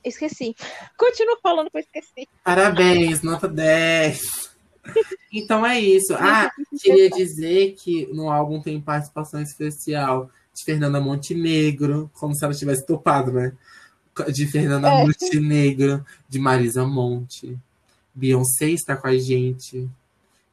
Esqueci. 0.04 0.56
Continua 0.98 1.38
falando 1.42 1.70
que 1.70 1.78
eu 1.78 1.82
esqueci. 1.82 2.28
Parabéns, 2.44 3.22
nota 3.22 3.48
10. 3.48 4.54
Então 5.34 5.66
é 5.66 5.80
isso. 5.80 6.14
Ah, 6.14 6.50
queria 6.80 7.10
dizer 7.10 7.74
que 7.74 8.06
no 8.14 8.30
álbum 8.30 8.62
tem 8.62 8.80
participação 8.80 9.42
especial 9.42 10.30
de 10.54 10.64
Fernanda 10.64 11.02
Montenegro, 11.02 12.10
como 12.14 12.34
se 12.36 12.46
ela 12.46 12.54
tivesse 12.54 12.86
topado, 12.86 13.32
né? 13.32 13.52
De 14.32 14.48
Fernanda 14.48 14.88
É. 14.88 15.04
Montenegro, 15.04 16.06
de 16.30 16.40
Marisa 16.40 16.86
Monte. 16.86 17.58
Beyoncé 18.14 18.70
está 18.70 18.96
com 18.96 19.08
a 19.08 19.18
gente. 19.18 19.90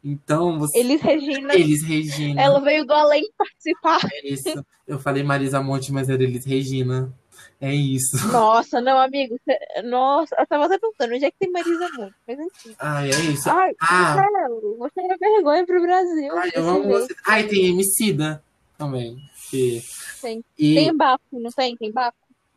Então, 0.05 0.59
você. 0.59 0.79
Elis 0.79 1.01
Regina. 1.01 1.53
Regina. 1.55 2.41
Ela 2.43 2.61
veio 2.61 2.85
do 2.85 2.93
além 2.93 3.23
participar. 3.37 4.01
É 4.13 4.29
isso. 4.29 4.65
Eu 4.87 4.99
falei 4.99 5.23
Marisa 5.23 5.63
Monte, 5.63 5.93
mas 5.93 6.09
era 6.09 6.23
Elis 6.23 6.45
Regina. 6.45 7.13
É 7.61 7.73
isso. 7.73 8.17
Nossa, 8.33 8.81
não, 8.81 8.99
amigo. 8.99 9.39
Nossa, 9.85 10.35
eu 10.37 10.47
tava 10.49 10.65
até 10.67 10.79
perguntando 10.79 11.15
onde 11.15 11.25
é 11.25 11.31
que 11.31 11.37
tem 11.39 11.51
Marisa 11.53 11.89
Monte. 11.97 12.15
Mas 12.27 12.39
enfim. 12.41 12.75
Ai, 12.79 13.11
é 13.11 13.21
isso. 13.33 13.49
Ai, 13.49 13.73
Ah. 13.81 14.17
Marcelo, 14.17 14.77
você 14.79 15.01
é 15.01 15.17
vergonha 15.17 15.65
pro 15.65 15.81
Brasil. 15.81 16.37
Ai, 16.39 16.51
eu 16.55 16.69
amo 16.69 16.89
você. 16.89 17.15
Ai, 17.25 17.47
tem 17.47 17.67
Emicida 17.67 18.43
também. 18.77 19.17
Que... 19.51 19.81
Tem. 20.21 20.45
E 20.59 20.75
Tem 20.75 20.97
Baco, 20.97 21.23
não 21.33 21.51
tem? 21.51 21.77
Tem 21.77 21.93
Baco? 21.93 22.17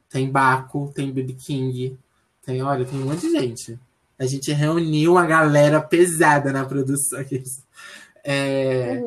tem 0.09 0.31
Baco, 0.31 0.91
tem 0.95 1.07
Baby 1.11 1.33
King. 1.33 1.99
Tem, 2.43 2.61
olha, 2.63 2.85
tem 2.85 2.97
um 2.99 3.05
monte 3.05 3.21
de 3.21 3.31
gente. 3.31 3.79
A 4.18 4.26
gente 4.26 4.51
reuniu 4.51 5.13
uma 5.13 5.26
galera 5.26 5.82
pesada 5.82 6.51
na 6.53 6.66
produção. 6.66 7.20
É. 8.24 9.01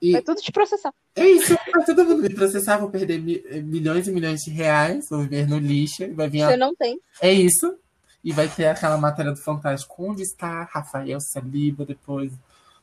E- 0.00 0.12
Vai 0.12 0.22
tudo 0.22 0.40
te 0.40 0.52
processar. 0.52 0.92
é 1.16 1.26
isso. 1.28 1.56
Vai 1.72 1.84
todo 1.84 2.04
mundo 2.04 2.22
me 2.22 2.32
processar. 2.32 2.76
Vou 2.78 2.90
perder 2.90 3.18
mi- 3.20 3.42
milhões 3.62 4.06
e 4.06 4.12
milhões 4.12 4.42
de 4.42 4.50
reais. 4.50 5.08
Vou 5.10 5.20
viver 5.22 5.48
no 5.48 5.58
lixo. 5.58 6.12
Vai 6.14 6.28
vir 6.28 6.42
a 6.42 6.50
Você 6.50 6.56
não 6.56 6.74
tem. 6.76 7.00
É 7.20 7.32
isso. 7.32 7.74
E 8.22 8.32
vai 8.32 8.48
ter 8.48 8.66
aquela 8.66 8.96
matéria 8.98 9.32
do 9.32 9.38
Fantástico. 9.38 9.94
Onde 10.04 10.22
está 10.22 10.64
Rafael 10.64 11.18
Saliba 11.20 11.84
depois 11.84 12.30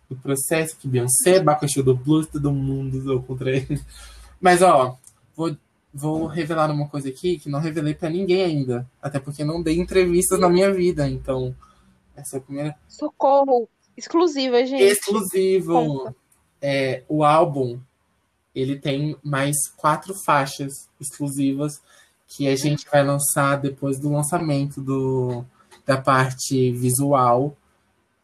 do 0.10 0.16
processo? 0.18 0.76
Que 0.78 0.88
Beyoncé, 0.88 1.40
Bacaxu 1.40 1.82
do 1.84 1.96
Blues, 1.96 2.28
todo 2.28 2.52
mundo 2.52 2.98
usou 2.98 3.22
contra 3.24 3.50
ele. 3.52 3.80
Mas, 4.42 4.62
ó, 4.62 4.98
vou, 5.36 5.56
vou 5.96 6.28
revelar 6.28 6.70
uma 6.70 6.90
coisa 6.90 7.08
aqui 7.08 7.40
que 7.40 7.50
não 7.50 7.60
revelei 7.60 7.94
pra 7.94 8.10
ninguém 8.10 8.44
ainda. 8.44 8.86
Até 9.02 9.18
porque 9.18 9.46
não 9.46 9.64
dei 9.64 9.80
entrevistas 9.80 10.38
na 10.38 10.50
minha 10.50 10.72
vida. 10.74 11.08
Então, 11.08 11.56
essa 12.14 12.36
é 12.36 12.40
a 12.40 12.42
primeira. 12.42 12.76
Socorro. 12.88 13.70
Exclusiva, 13.96 14.66
gente. 14.66 14.84
Exclusivo. 14.84 16.14
É, 16.62 17.04
o 17.08 17.24
álbum, 17.24 17.80
ele 18.54 18.78
tem 18.78 19.16
mais 19.24 19.56
quatro 19.78 20.14
faixas 20.26 20.90
exclusivas 21.00 21.82
que 22.28 22.50
a 22.50 22.56
gente 22.58 22.86
vai 22.92 23.02
lançar 23.06 23.56
depois 23.56 23.98
do 23.98 24.12
lançamento 24.12 24.82
do, 24.82 25.46
da 25.86 25.98
parte 25.98 26.72
visual, 26.72 27.56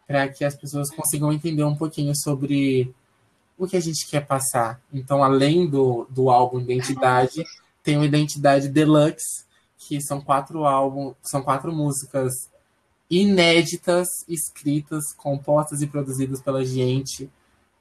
para 0.06 0.28
que 0.28 0.44
as 0.44 0.56
pessoas 0.56 0.94
consigam 0.94 1.32
entender 1.32 1.64
um 1.64 1.76
pouquinho 1.76 2.14
sobre 2.16 2.94
o 3.58 3.66
que 3.66 3.78
a 3.78 3.80
gente 3.80 4.10
quer 4.10 4.26
passar. 4.26 4.82
Então, 4.92 5.24
além 5.24 5.70
do, 5.70 6.06
do 6.10 6.30
álbum 6.30 6.60
Identidade, 6.60 7.46
tem 7.84 7.98
o 7.98 8.04
Identidade 8.04 8.68
Deluxe, 8.68 9.46
que 9.78 10.00
são 10.02 10.22
quatro 10.22 10.66
álbuns, 10.66 11.16
são 11.24 11.42
quatro 11.42 11.74
músicas 11.74 12.50
inéditas, 13.10 14.08
escritas, 14.28 15.14
compostas 15.14 15.82
e 15.82 15.88
produzidas 15.88 16.42
pela 16.42 16.64
gente, 16.64 17.30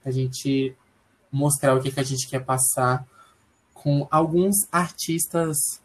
a 0.04 0.10
gente 0.10 0.74
mostrar 1.30 1.76
o 1.76 1.80
que, 1.80 1.92
que 1.92 2.00
a 2.00 2.04
gente 2.04 2.28
quer 2.28 2.44
passar 2.44 3.06
com 3.72 4.06
alguns 4.10 4.66
artistas 4.72 5.80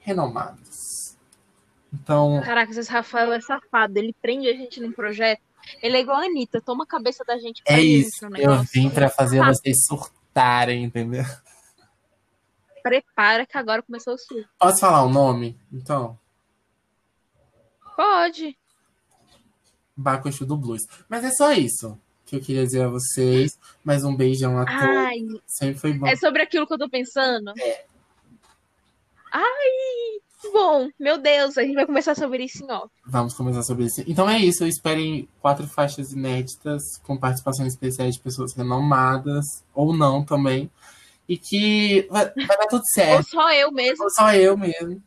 renomados. 0.00 1.16
Então, 1.92 2.40
Caraca, 2.44 2.70
esse 2.70 2.90
Rafael 2.90 3.32
é 3.32 3.40
safado. 3.40 3.98
Ele 3.98 4.14
prende 4.20 4.48
a 4.48 4.52
gente 4.52 4.80
num 4.80 4.92
projeto. 4.92 5.40
Ele 5.82 5.96
é 5.96 6.00
igual 6.00 6.18
a 6.18 6.24
Anitta, 6.24 6.60
toma 6.60 6.84
a 6.84 6.86
cabeça 6.86 7.24
da 7.24 7.38
gente 7.38 7.62
pra 7.62 7.74
é 7.74 7.80
isso. 7.80 8.28
no 8.28 8.36
Eu 8.36 8.62
vim 8.62 8.90
para 8.90 9.08
fazer 9.08 9.44
vocês 9.44 9.84
surtarem, 9.86 10.84
entendeu? 10.84 11.24
Prepara 12.88 13.44
que 13.44 13.58
agora 13.58 13.82
começou 13.82 14.14
o 14.14 14.18
sul. 14.18 14.42
Posso 14.58 14.80
falar 14.80 15.02
o 15.02 15.10
nome? 15.10 15.58
Então, 15.70 16.18
Pode. 17.94 18.56
Bacuxu 19.94 20.46
do 20.46 20.56
Blues. 20.56 20.86
Mas 21.08 21.22
é 21.24 21.30
só 21.32 21.52
isso 21.52 21.98
que 22.24 22.36
eu 22.36 22.40
queria 22.40 22.64
dizer 22.64 22.82
a 22.84 22.88
vocês. 22.88 23.58
Mais 23.84 24.04
um 24.04 24.16
beijão 24.16 24.58
a 24.58 24.64
todos. 24.64 24.80
Ai, 24.80 25.18
Sempre 25.46 25.78
foi 25.78 25.92
bom. 25.92 26.06
é 26.06 26.16
sobre 26.16 26.40
aquilo 26.40 26.66
que 26.66 26.72
eu 26.72 26.78
tô 26.78 26.88
pensando? 26.88 27.52
Ai, 29.30 30.20
Bom, 30.52 30.88
meu 30.98 31.18
Deus, 31.18 31.58
a 31.58 31.62
gente 31.62 31.74
vai 31.74 31.84
começar 31.84 32.14
sobre 32.14 32.44
isso 32.44 32.64
em 32.64 32.70
off. 32.70 32.88
Vamos 33.04 33.34
começar 33.34 33.64
sobre 33.64 33.86
isso. 33.86 34.02
Então 34.06 34.30
é 34.30 34.38
isso, 34.38 34.64
esperem 34.64 35.28
quatro 35.40 35.66
faixas 35.66 36.12
inéditas 36.12 36.96
com 37.02 37.18
participações 37.18 37.72
especiais 37.72 38.14
de 38.14 38.20
pessoas 38.20 38.54
renomadas, 38.54 39.64
ou 39.74 39.92
não 39.92 40.24
também. 40.24 40.70
E 41.28 41.36
que 41.36 42.06
vai, 42.10 42.24
vai 42.24 42.56
dar 42.56 42.66
tudo 42.68 42.82
certo. 42.86 43.18
Ou 43.18 43.42
só 43.42 43.52
eu 43.52 43.70
mesmo. 43.70 44.04
Ou 44.04 44.10
só 44.10 44.32
eu 44.32 44.56
mesmo. 44.56 45.02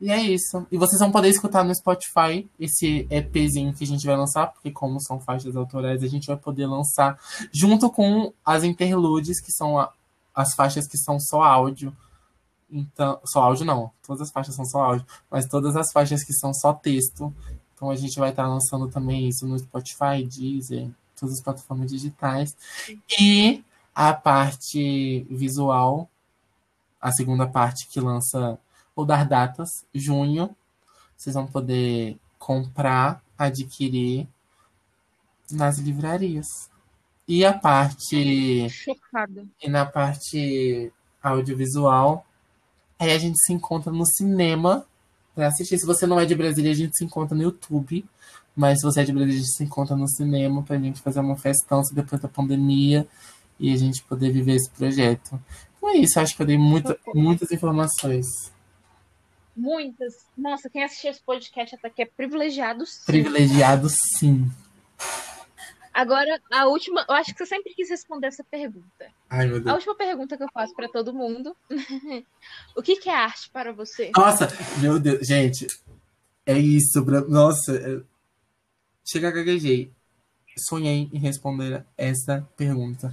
E 0.00 0.10
é 0.10 0.18
isso. 0.18 0.66
E 0.70 0.78
vocês 0.78 0.98
vão 0.98 1.12
poder 1.12 1.28
escutar 1.28 1.62
no 1.62 1.74
Spotify 1.74 2.48
esse 2.58 3.06
EPzinho 3.10 3.74
que 3.74 3.84
a 3.84 3.86
gente 3.86 4.06
vai 4.06 4.16
lançar, 4.16 4.46
porque 4.46 4.70
como 4.70 4.98
são 4.98 5.20
faixas 5.20 5.54
autorais, 5.54 6.02
a 6.02 6.06
gente 6.06 6.26
vai 6.26 6.38
poder 6.38 6.66
lançar 6.66 7.18
junto 7.52 7.90
com 7.90 8.32
as 8.44 8.64
interludes, 8.64 9.40
que 9.42 9.52
são 9.52 9.78
a, 9.78 9.92
as 10.34 10.54
faixas 10.54 10.88
que 10.88 10.96
são 10.96 11.20
só 11.20 11.42
áudio. 11.42 11.94
Então, 12.70 13.20
só 13.26 13.42
áudio 13.42 13.66
não, 13.66 13.90
todas 14.06 14.22
as 14.22 14.30
faixas 14.30 14.54
são 14.54 14.64
só 14.64 14.78
áudio, 14.78 15.06
mas 15.30 15.44
todas 15.46 15.76
as 15.76 15.92
faixas 15.92 16.24
que 16.24 16.32
são 16.32 16.54
só 16.54 16.72
texto. 16.72 17.34
Então 17.74 17.90
a 17.90 17.96
gente 17.96 18.18
vai 18.18 18.30
estar 18.30 18.46
lançando 18.46 18.88
também 18.88 19.28
isso 19.28 19.46
no 19.46 19.58
Spotify, 19.58 20.22
Deezer, 20.24 20.88
todas 21.18 21.34
as 21.34 21.42
plataformas 21.42 21.90
digitais. 21.90 22.56
E 23.18 23.62
a 24.00 24.14
parte 24.14 25.26
visual, 25.28 26.08
a 26.98 27.12
segunda 27.12 27.46
parte 27.46 27.86
que 27.86 28.00
lança 28.00 28.58
ou 28.96 29.04
dar 29.04 29.26
datas, 29.26 29.84
junho, 29.94 30.56
vocês 31.14 31.34
vão 31.34 31.46
poder 31.46 32.16
comprar, 32.38 33.22
adquirir 33.36 34.26
nas 35.50 35.76
livrarias. 35.76 36.46
E 37.28 37.44
a 37.44 37.52
parte. 37.52 38.70
Chocada. 38.70 39.44
E 39.62 39.68
na 39.68 39.84
parte 39.84 40.90
audiovisual, 41.22 42.26
aí 42.98 43.12
a 43.12 43.18
gente 43.18 43.38
se 43.38 43.52
encontra 43.52 43.92
no 43.92 44.06
cinema 44.06 44.86
para 45.34 45.48
assistir. 45.48 45.76
Se 45.76 45.84
você 45.84 46.06
não 46.06 46.18
é 46.18 46.24
de 46.24 46.34
Brasília, 46.34 46.72
a 46.72 46.74
gente 46.74 46.96
se 46.96 47.04
encontra 47.04 47.36
no 47.36 47.42
YouTube. 47.42 48.02
Mas 48.56 48.80
se 48.80 48.86
você 48.86 49.02
é 49.02 49.04
de 49.04 49.12
Brasília, 49.12 49.36
a 49.36 49.42
gente 49.42 49.56
se 49.56 49.62
encontra 49.62 49.94
no 49.94 50.08
cinema 50.08 50.62
pra 50.62 50.78
gente 50.78 51.02
fazer 51.02 51.20
uma 51.20 51.36
festança 51.36 51.94
depois 51.94 52.22
da 52.22 52.28
pandemia 52.28 53.06
e 53.60 53.72
a 53.72 53.76
gente 53.76 54.02
poder 54.04 54.32
viver 54.32 54.54
esse 54.56 54.70
projeto. 54.70 55.40
Então 55.76 55.90
é 55.90 55.96
isso, 55.98 56.18
acho 56.18 56.34
que 56.34 56.42
eu 56.42 56.46
dei 56.46 56.58
muita, 56.58 56.98
muitas 57.14 57.50
informações. 57.52 58.26
Muitas. 59.56 60.14
Nossa, 60.36 60.70
quem 60.70 60.82
assistiu 60.82 61.10
esse 61.10 61.20
podcast 61.22 61.74
até 61.74 61.88
aqui 61.88 62.02
é 62.02 62.06
privilegiado 62.06 62.86
sim. 62.86 63.02
Privilegiado 63.06 63.88
sim. 64.18 64.50
Agora, 65.92 66.40
a 66.52 66.66
última. 66.66 67.04
Eu 67.08 67.14
acho 67.16 67.32
que 67.32 67.38
você 67.38 67.46
sempre 67.46 67.74
quis 67.74 67.90
responder 67.90 68.28
essa 68.28 68.44
pergunta. 68.44 69.06
Ai, 69.28 69.46
meu 69.48 69.56
A 69.56 69.58
Deus. 69.60 69.74
última 69.76 69.96
pergunta 69.96 70.36
que 70.36 70.42
eu 70.44 70.48
faço 70.54 70.74
pra 70.74 70.88
todo 70.88 71.12
mundo. 71.12 71.54
o 72.76 72.82
que, 72.82 72.96
que 72.96 73.08
é 73.10 73.14
arte 73.14 73.50
para 73.50 73.72
você? 73.72 74.10
Nossa, 74.16 74.48
meu 74.78 74.98
Deus, 75.00 75.26
gente. 75.26 75.66
É 76.46 76.56
isso, 76.56 77.04
Bra- 77.04 77.22
nossa. 77.22 77.74
é- 77.76 78.00
Chega 79.04 79.28
a 79.28 79.32
gaguejei. 79.32 79.90
Sonhei 80.68 81.10
em 81.12 81.18
responder 81.18 81.84
essa 81.98 82.46
pergunta. 82.56 83.12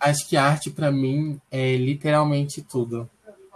Acho 0.00 0.28
que 0.28 0.36
arte 0.36 0.70
pra 0.70 0.90
mim 0.90 1.40
é 1.50 1.76
literalmente 1.76 2.62
tudo. 2.62 3.08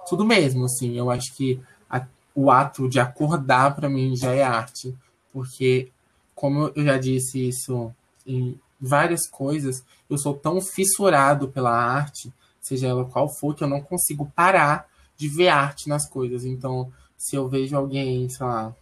Tudo 0.09 0.24
mesmo, 0.24 0.65
assim. 0.65 0.97
Eu 0.97 1.11
acho 1.11 1.32
que 1.35 1.61
a- 1.89 2.07
o 2.35 2.51
ato 2.51 2.89
de 2.89 2.99
acordar 3.01 3.74
pra 3.74 3.89
mim 3.89 4.16
já 4.16 4.32
é 4.32 4.43
arte, 4.43 4.94
porque 5.32 5.90
como 6.35 6.73
eu 6.74 6.85
já 6.85 6.99
disse 6.99 7.49
isso 7.49 7.93
em 8.27 8.59
várias 8.81 9.28
coisas, 9.28 9.85
eu 10.11 10.19
sou 10.19 10.35
tão 10.35 10.61
fissurado 10.61 11.49
pela 11.49 11.70
arte, 11.70 12.32
seja 12.61 12.89
ela 12.89 13.05
qual 13.05 13.28
for, 13.28 13.55
que 13.55 13.62
eu 13.62 13.69
não 13.69 13.81
consigo 13.81 14.31
parar 14.35 14.89
de 15.16 15.28
ver 15.28 15.49
arte 15.49 15.89
nas 15.89 16.09
coisas. 16.09 16.44
Então, 16.44 16.93
se 17.16 17.36
eu 17.36 17.49
vejo 17.49 17.77
alguém, 17.77 18.28
sei 18.28 18.44
lá, 18.44 18.74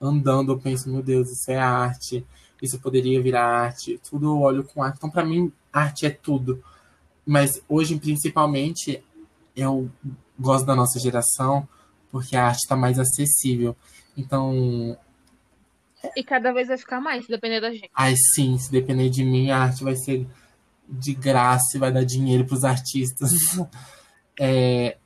andando, 0.00 0.52
eu 0.52 0.58
penso, 0.58 0.88
meu 0.88 1.02
Deus, 1.02 1.30
isso 1.30 1.50
é 1.50 1.58
arte, 1.58 2.24
isso 2.62 2.78
poderia 2.78 3.20
virar 3.20 3.44
arte, 3.44 4.00
tudo 4.08 4.26
eu 4.26 4.40
olho 4.40 4.64
com 4.64 4.82
arte. 4.82 4.96
Então, 4.98 5.10
pra 5.10 5.24
mim, 5.24 5.52
arte 5.72 6.06
é 6.06 6.10
tudo. 6.10 6.62
Mas 7.26 7.62
hoje, 7.68 7.98
principalmente, 7.98 9.02
eu 9.56 9.90
gosto 10.38 10.66
da 10.66 10.74
nossa 10.74 10.98
geração 10.98 11.68
porque 12.10 12.36
a 12.36 12.46
arte 12.46 12.60
está 12.60 12.76
mais 12.76 12.98
acessível. 12.98 13.76
Então, 14.16 14.96
E 16.16 16.22
cada 16.24 16.52
vez 16.52 16.68
vai 16.68 16.78
ficar 16.78 17.00
mais, 17.00 17.24
se 17.24 17.30
depender 17.30 17.60
da 17.60 17.70
gente. 17.72 17.90
ai 17.94 18.14
sim, 18.34 18.58
se 18.58 18.70
depender 18.70 19.10
de 19.10 19.22
mim, 19.24 19.50
a 19.50 19.58
arte 19.64 19.84
vai 19.84 19.96
ser 19.96 20.26
de 20.88 21.14
graça 21.14 21.76
e 21.76 21.80
vai 21.80 21.92
dar 21.92 22.04
dinheiro 22.04 22.44
para 22.46 22.56
os 22.56 22.64
artistas. 22.64 23.30
É, 24.42 24.96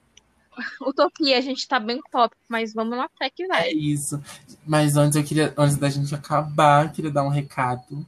Utopia, 0.80 1.36
a 1.36 1.40
gente 1.40 1.66
tá 1.66 1.80
bem 1.80 2.00
top, 2.12 2.34
mas 2.48 2.72
vamos 2.72 2.96
na 2.96 3.08
fé 3.18 3.28
que 3.30 3.46
é 3.48 3.48
vai. 3.48 3.70
isso. 3.72 4.22
Mas 4.66 4.96
antes 4.96 5.16
eu 5.16 5.24
queria, 5.24 5.52
antes 5.56 5.76
da 5.76 5.88
gente 5.88 6.14
acabar, 6.14 6.86
eu 6.86 6.92
queria 6.92 7.10
dar 7.10 7.24
um 7.24 7.28
recado 7.28 8.06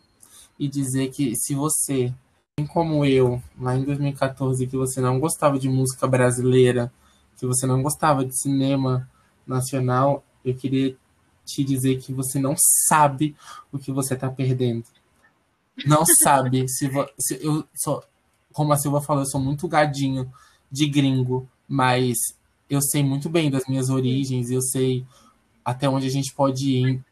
e 0.58 0.68
dizer 0.68 1.10
que 1.10 1.34
se 1.36 1.54
você, 1.54 2.12
assim 2.58 2.66
como 2.66 3.04
eu, 3.04 3.42
lá 3.60 3.76
em 3.76 3.84
2014, 3.84 4.66
que 4.66 4.76
você 4.78 4.98
não 4.98 5.20
gostava 5.20 5.58
de 5.58 5.68
música 5.68 6.06
brasileira, 6.06 6.90
que 7.36 7.44
você 7.46 7.66
não 7.66 7.82
gostava 7.82 8.24
de 8.24 8.34
cinema 8.40 9.06
nacional, 9.46 10.24
eu 10.42 10.54
queria 10.54 10.96
te 11.44 11.62
dizer 11.62 11.98
que 12.00 12.14
você 12.14 12.38
não 12.38 12.54
sabe 12.88 13.36
o 13.70 13.78
que 13.78 13.92
você 13.92 14.14
está 14.14 14.30
perdendo. 14.30 14.84
Não 15.84 16.04
sabe. 16.24 16.68
Se, 16.68 16.88
vo- 16.88 17.08
se 17.18 17.38
eu 17.44 17.64
sou, 17.74 18.02
como 18.52 18.72
a 18.72 18.78
Silva 18.78 19.02
falou, 19.02 19.22
eu 19.22 19.30
sou 19.30 19.40
muito 19.40 19.68
gadinho 19.68 20.32
de 20.70 20.86
gringo, 20.88 21.48
mas 21.68 22.16
eu 22.70 22.80
sei 22.82 23.02
muito 23.04 23.28
bem 23.28 23.50
das 23.50 23.66
minhas 23.68 23.90
origens, 23.90 24.50
eu 24.50 24.62
sei 24.62 25.04
até 25.64 25.88
onde 25.88 26.06
a 26.06 26.10
gente 26.10 26.34
pode 26.34 26.70
ir. 26.70 27.04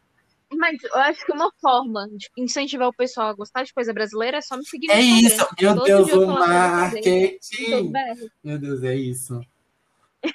Mas 0.53 0.81
eu 0.83 0.95
acho 0.95 1.25
que 1.25 1.31
uma 1.31 1.51
forma 1.59 2.07
de 2.15 2.29
incentivar 2.37 2.87
o 2.87 2.93
pessoal 2.93 3.29
a 3.29 3.33
gostar 3.33 3.63
de 3.63 3.73
coisa 3.73 3.93
brasileira 3.93 4.37
é 4.37 4.41
só 4.41 4.55
me 4.55 4.65
seguir 4.65 4.91
É 4.91 5.01
isso, 5.01 5.47
meu 5.59 5.83
Deus, 5.83 6.11
o 6.11 6.27
marketing. 6.27 7.91
Meu 8.43 8.59
Deus, 8.59 8.83
é 8.83 8.95
isso. 8.95 9.41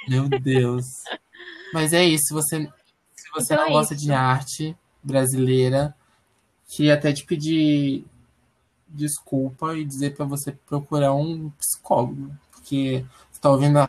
Meu 0.09 0.29
Deus. 0.29 0.85
Mas 1.73 1.93
é 1.93 2.05
isso, 2.05 2.35
você, 2.35 2.69
se 3.15 3.31
você 3.33 3.55
Então 3.55 3.65
não 3.65 3.71
é 3.71 3.77
gosta 3.77 3.95
isso. 3.95 4.05
de 4.05 4.13
arte 4.13 4.77
brasileira, 5.03 5.95
queria 6.69 6.95
até 6.95 7.13
te 7.13 7.25
pedir 7.25 8.05
desculpa 8.89 9.77
e 9.77 9.85
dizer 9.85 10.15
pra 10.17 10.25
você 10.25 10.53
procurar 10.53 11.15
um 11.15 11.51
psicólogo, 11.51 12.31
porque 12.51 13.05
você 13.31 13.41
tá 13.41 13.51
ouvindo 13.51 13.79
a... 13.79 13.89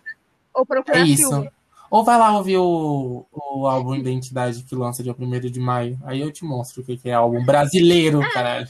Ou 0.53 0.61
É 0.61 0.65
procurar 0.65 1.07
isso. 1.07 1.27
filme. 1.29 1.51
Ou 1.91 2.05
vai 2.05 2.17
lá 2.17 2.37
ouvir 2.37 2.57
o, 2.57 3.27
o 3.29 3.67
álbum 3.67 3.93
Identidade 3.93 4.63
que 4.63 4.73
lança 4.73 5.03
dia 5.03 5.13
1 5.13 5.39
de 5.51 5.59
maio. 5.59 5.99
Aí 6.05 6.21
eu 6.21 6.31
te 6.31 6.45
mostro 6.45 6.81
o 6.81 6.85
que 6.85 6.95
que 6.95 7.09
é 7.09 7.13
álbum 7.13 7.43
brasileiro, 7.43 8.21
caralho. 8.31 8.69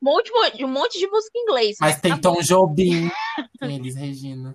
Um 0.00 0.12
monte, 0.12 0.30
um 0.62 0.68
monte 0.68 0.98
de 0.98 1.08
música 1.08 1.36
em 1.38 1.42
inglês. 1.42 1.76
Mas 1.80 1.98
tem 2.00 2.10
tá 2.12 2.30
bom. 2.30 2.36
Tom 2.36 2.42
Jobim, 2.42 3.10
tem 3.58 3.76
Elis 3.76 3.96
Regina. 3.96 4.54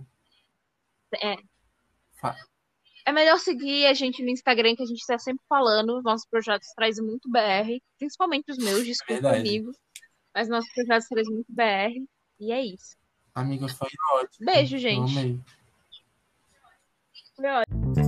É. 1.16 1.36
É 3.06 3.12
melhor 3.12 3.38
seguir 3.40 3.88
a 3.88 3.94
gente 3.94 4.24
no 4.24 4.30
Instagram, 4.30 4.76
que 4.76 4.84
a 4.84 4.86
gente 4.86 5.02
está 5.02 5.18
sempre 5.18 5.44
falando. 5.50 6.02
Nossos 6.02 6.28
projetos 6.28 6.70
trazem 6.76 7.04
muito 7.04 7.30
BR, 7.30 7.82
principalmente 7.98 8.52
os 8.52 8.58
meus, 8.58 8.86
desculpa, 8.86 9.14
Verdade. 9.22 9.40
amigo. 9.40 9.72
Mas 10.34 10.48
nossos 10.48 10.72
projetos 10.74 11.08
trazem 11.08 11.34
muito 11.34 11.52
BR. 11.52 12.06
E 12.40 12.52
é 12.52 12.64
isso. 12.64 12.96
Amiga, 13.36 13.68
foi 13.68 13.90
ótimo. 14.14 14.46
Beijo, 14.46 14.76
Eu 14.76 14.80
gente. 14.80 15.20
amei. 15.20 15.42
Yeah. 17.42 18.03